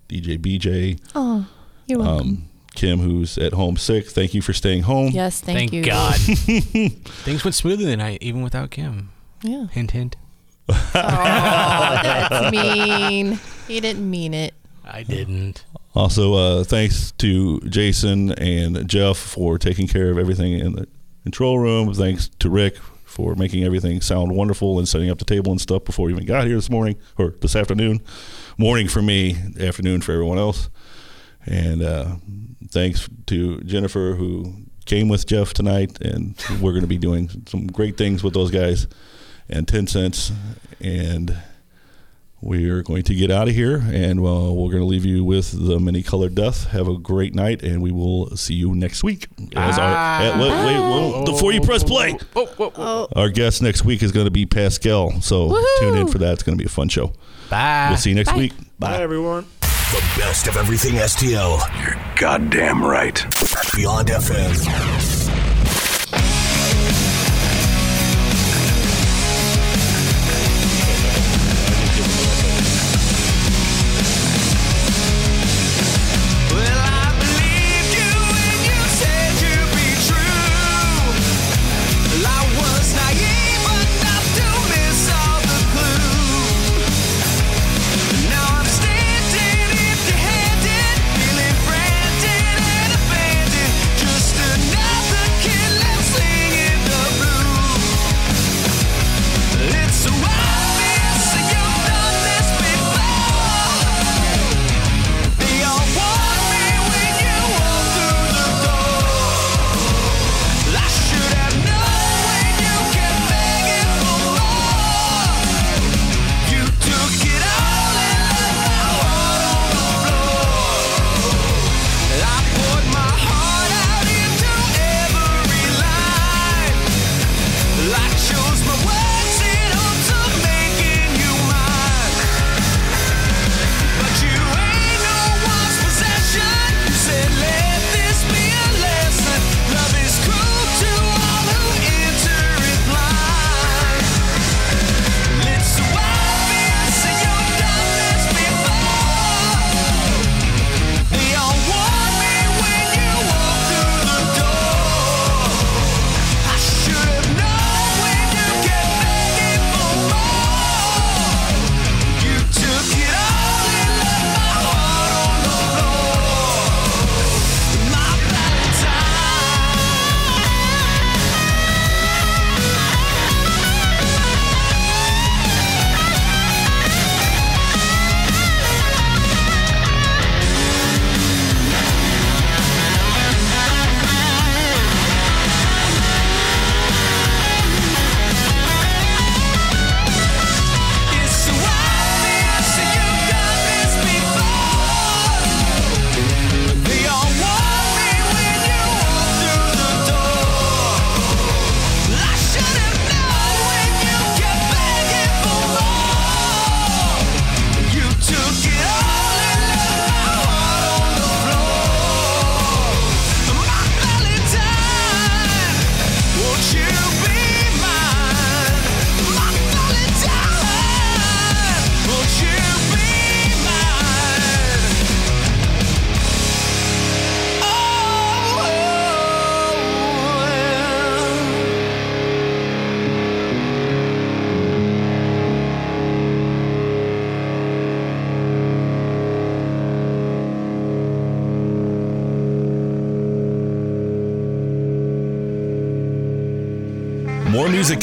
[0.09, 1.47] DJ BJ, Oh,
[1.87, 2.27] you're welcome.
[2.27, 5.11] um, Kim, who's at home sick, thank you for staying home.
[5.11, 5.83] Yes, thank, Thank you.
[5.83, 6.15] God.
[7.23, 9.11] Things went smoothly tonight, even without Kim.
[9.43, 9.67] Yeah.
[9.67, 10.15] Hint, hint.
[10.69, 13.39] Oh, that's mean.
[13.67, 14.53] He didn't mean it.
[14.85, 15.63] I didn't.
[15.95, 20.87] Also, uh, thanks to Jason and Jeff for taking care of everything in the
[21.23, 21.93] control room.
[21.93, 25.85] Thanks to Rick for making everything sound wonderful and setting up the table and stuff
[25.85, 28.01] before we even got here this morning or this afternoon.
[28.57, 30.69] Morning for me, afternoon for everyone else.
[31.45, 32.15] And uh,
[32.69, 34.53] thanks to Jennifer who
[34.85, 38.51] came with Jeff tonight, and we're going to be doing some great things with those
[38.51, 38.87] guys.
[39.49, 40.31] And ten cents,
[40.79, 41.37] and
[42.43, 45.23] we are going to get out of here, and well, we're going to leave you
[45.23, 46.67] with the many colored death.
[46.67, 49.27] Have a great night, and we will see you next week.
[49.55, 50.21] As our, ah.
[50.21, 51.25] at- wait, wait, wait, oh.
[51.25, 54.45] before you press play, oh, oh, oh, our guest next week is going to be
[54.45, 55.21] Pascal.
[55.21, 55.49] So
[55.79, 56.33] tune in for that.
[56.33, 57.13] It's going to be a fun show.
[57.49, 57.87] Bye.
[57.89, 58.37] We'll see you next Bye.
[58.37, 58.53] week.
[58.77, 59.45] Bye, everyone.
[59.61, 61.59] The best of everything STL.
[61.85, 63.23] You're goddamn right.
[63.75, 65.22] Beyond FM.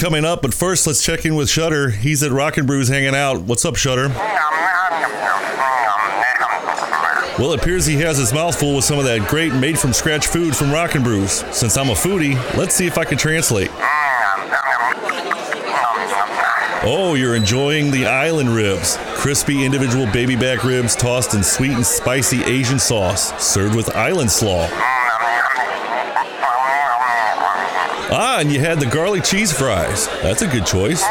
[0.01, 1.91] Coming up, but first let's check in with Shutter.
[1.91, 3.43] He's at Rockin' Brews hanging out.
[3.43, 4.09] What's up, Shutter?
[7.39, 9.93] Well, it appears he has his mouth full with some of that great made from
[9.93, 11.45] scratch food from Rockin' Brews.
[11.55, 13.71] Since I'm a foodie, let's see if I can translate.
[16.83, 18.97] Oh, you're enjoying the island ribs.
[19.17, 24.31] Crispy individual baby back ribs tossed in sweet and spicy Asian sauce, served with island
[24.31, 24.67] slaw.
[28.13, 30.09] Ah, and you had the garlic cheese fries.
[30.23, 31.03] That's a good choice.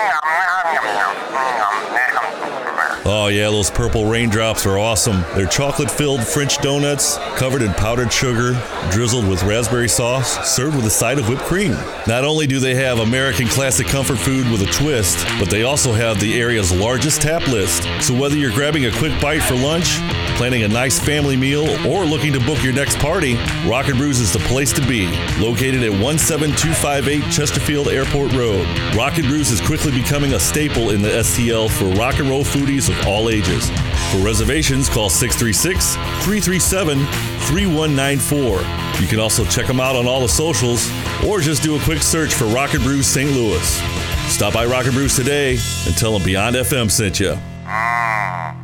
[3.12, 5.22] Oh, yeah, those purple raindrops are awesome.
[5.34, 8.54] They're chocolate filled French donuts covered in powdered sugar,
[8.92, 11.72] drizzled with raspberry sauce, served with a side of whipped cream.
[12.06, 15.92] Not only do they have American classic comfort food with a twist, but they also
[15.92, 17.82] have the area's largest tap list.
[18.00, 19.98] So whether you're grabbing a quick bite for lunch,
[20.40, 23.36] Planning a nice family meal or looking to book your next party?
[23.68, 25.08] Rock and Brews is the place to be.
[25.38, 28.66] Located at 17258 Chesterfield Airport Road.
[28.96, 32.46] Rock and Brews is quickly becoming a staple in the STL for rock and roll
[32.46, 33.70] foodies of all ages.
[34.12, 35.96] For reservations, call 636
[36.26, 37.00] 337
[37.48, 39.02] 3194.
[39.02, 40.90] You can also check them out on all the socials
[41.26, 43.30] or just do a quick search for Rocket and Brews St.
[43.32, 43.82] Louis.
[44.30, 47.38] Stop by Rocket Brews today and tell them Beyond FM sent you.
[47.66, 48.56] Mmm,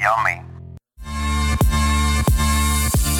[0.00, 0.42] yummy.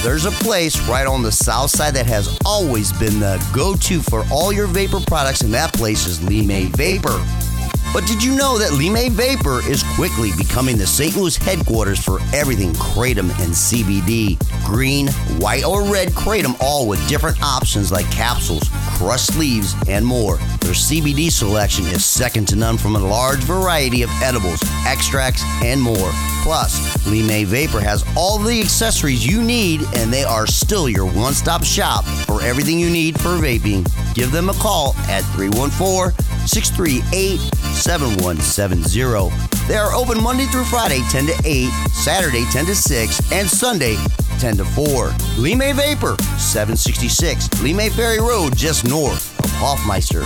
[0.02, 4.00] There's a place right on the south side that has always been the go to
[4.00, 7.49] for all your vapor products, and that place is Lemay Vapor.
[7.92, 11.16] But did you know that May Vapor is quickly becoming the St.
[11.16, 14.38] Louis headquarters for everything Kratom and CBD?
[14.64, 15.08] Green,
[15.40, 20.36] white, or red Kratom, all with different options like capsules, crushed leaves, and more.
[20.60, 25.80] Their CBD selection is second to none from a large variety of edibles, extracts, and
[25.80, 26.12] more.
[26.42, 31.34] Plus, May Vapor has all the accessories you need, and they are still your one
[31.34, 33.84] stop shop for everything you need for vaping.
[34.14, 37.38] Give them a call at 314 638
[37.76, 39.30] 7170.
[39.68, 43.96] They are open Monday through Friday, 10 to 8, Saturday, 10 to 6, and Sunday,
[44.40, 45.10] 10 to 4.
[45.38, 50.22] Lemay Vapor, 766 Lemay Ferry Road, just north of Hoffmeister.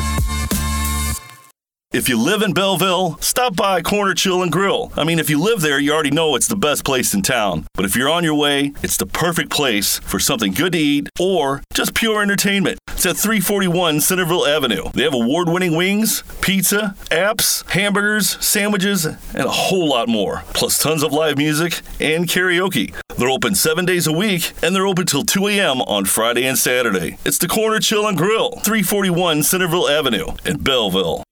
[1.94, 4.92] If you live in Belleville, stop by Corner Chill and Grill.
[4.96, 7.68] I mean, if you live there, you already know it's the best place in town.
[7.74, 11.08] But if you're on your way, it's the perfect place for something good to eat
[11.20, 12.80] or just pure entertainment.
[12.88, 14.90] It's at 341 Centerville Avenue.
[14.92, 20.42] They have award winning wings, pizza, apps, hamburgers, sandwiches, and a whole lot more.
[20.52, 22.92] Plus tons of live music and karaoke.
[23.16, 25.80] They're open seven days a week and they're open till 2 a.m.
[25.82, 27.18] on Friday and Saturday.
[27.24, 31.22] It's the Corner Chill and Grill, 341 Centerville Avenue in Belleville.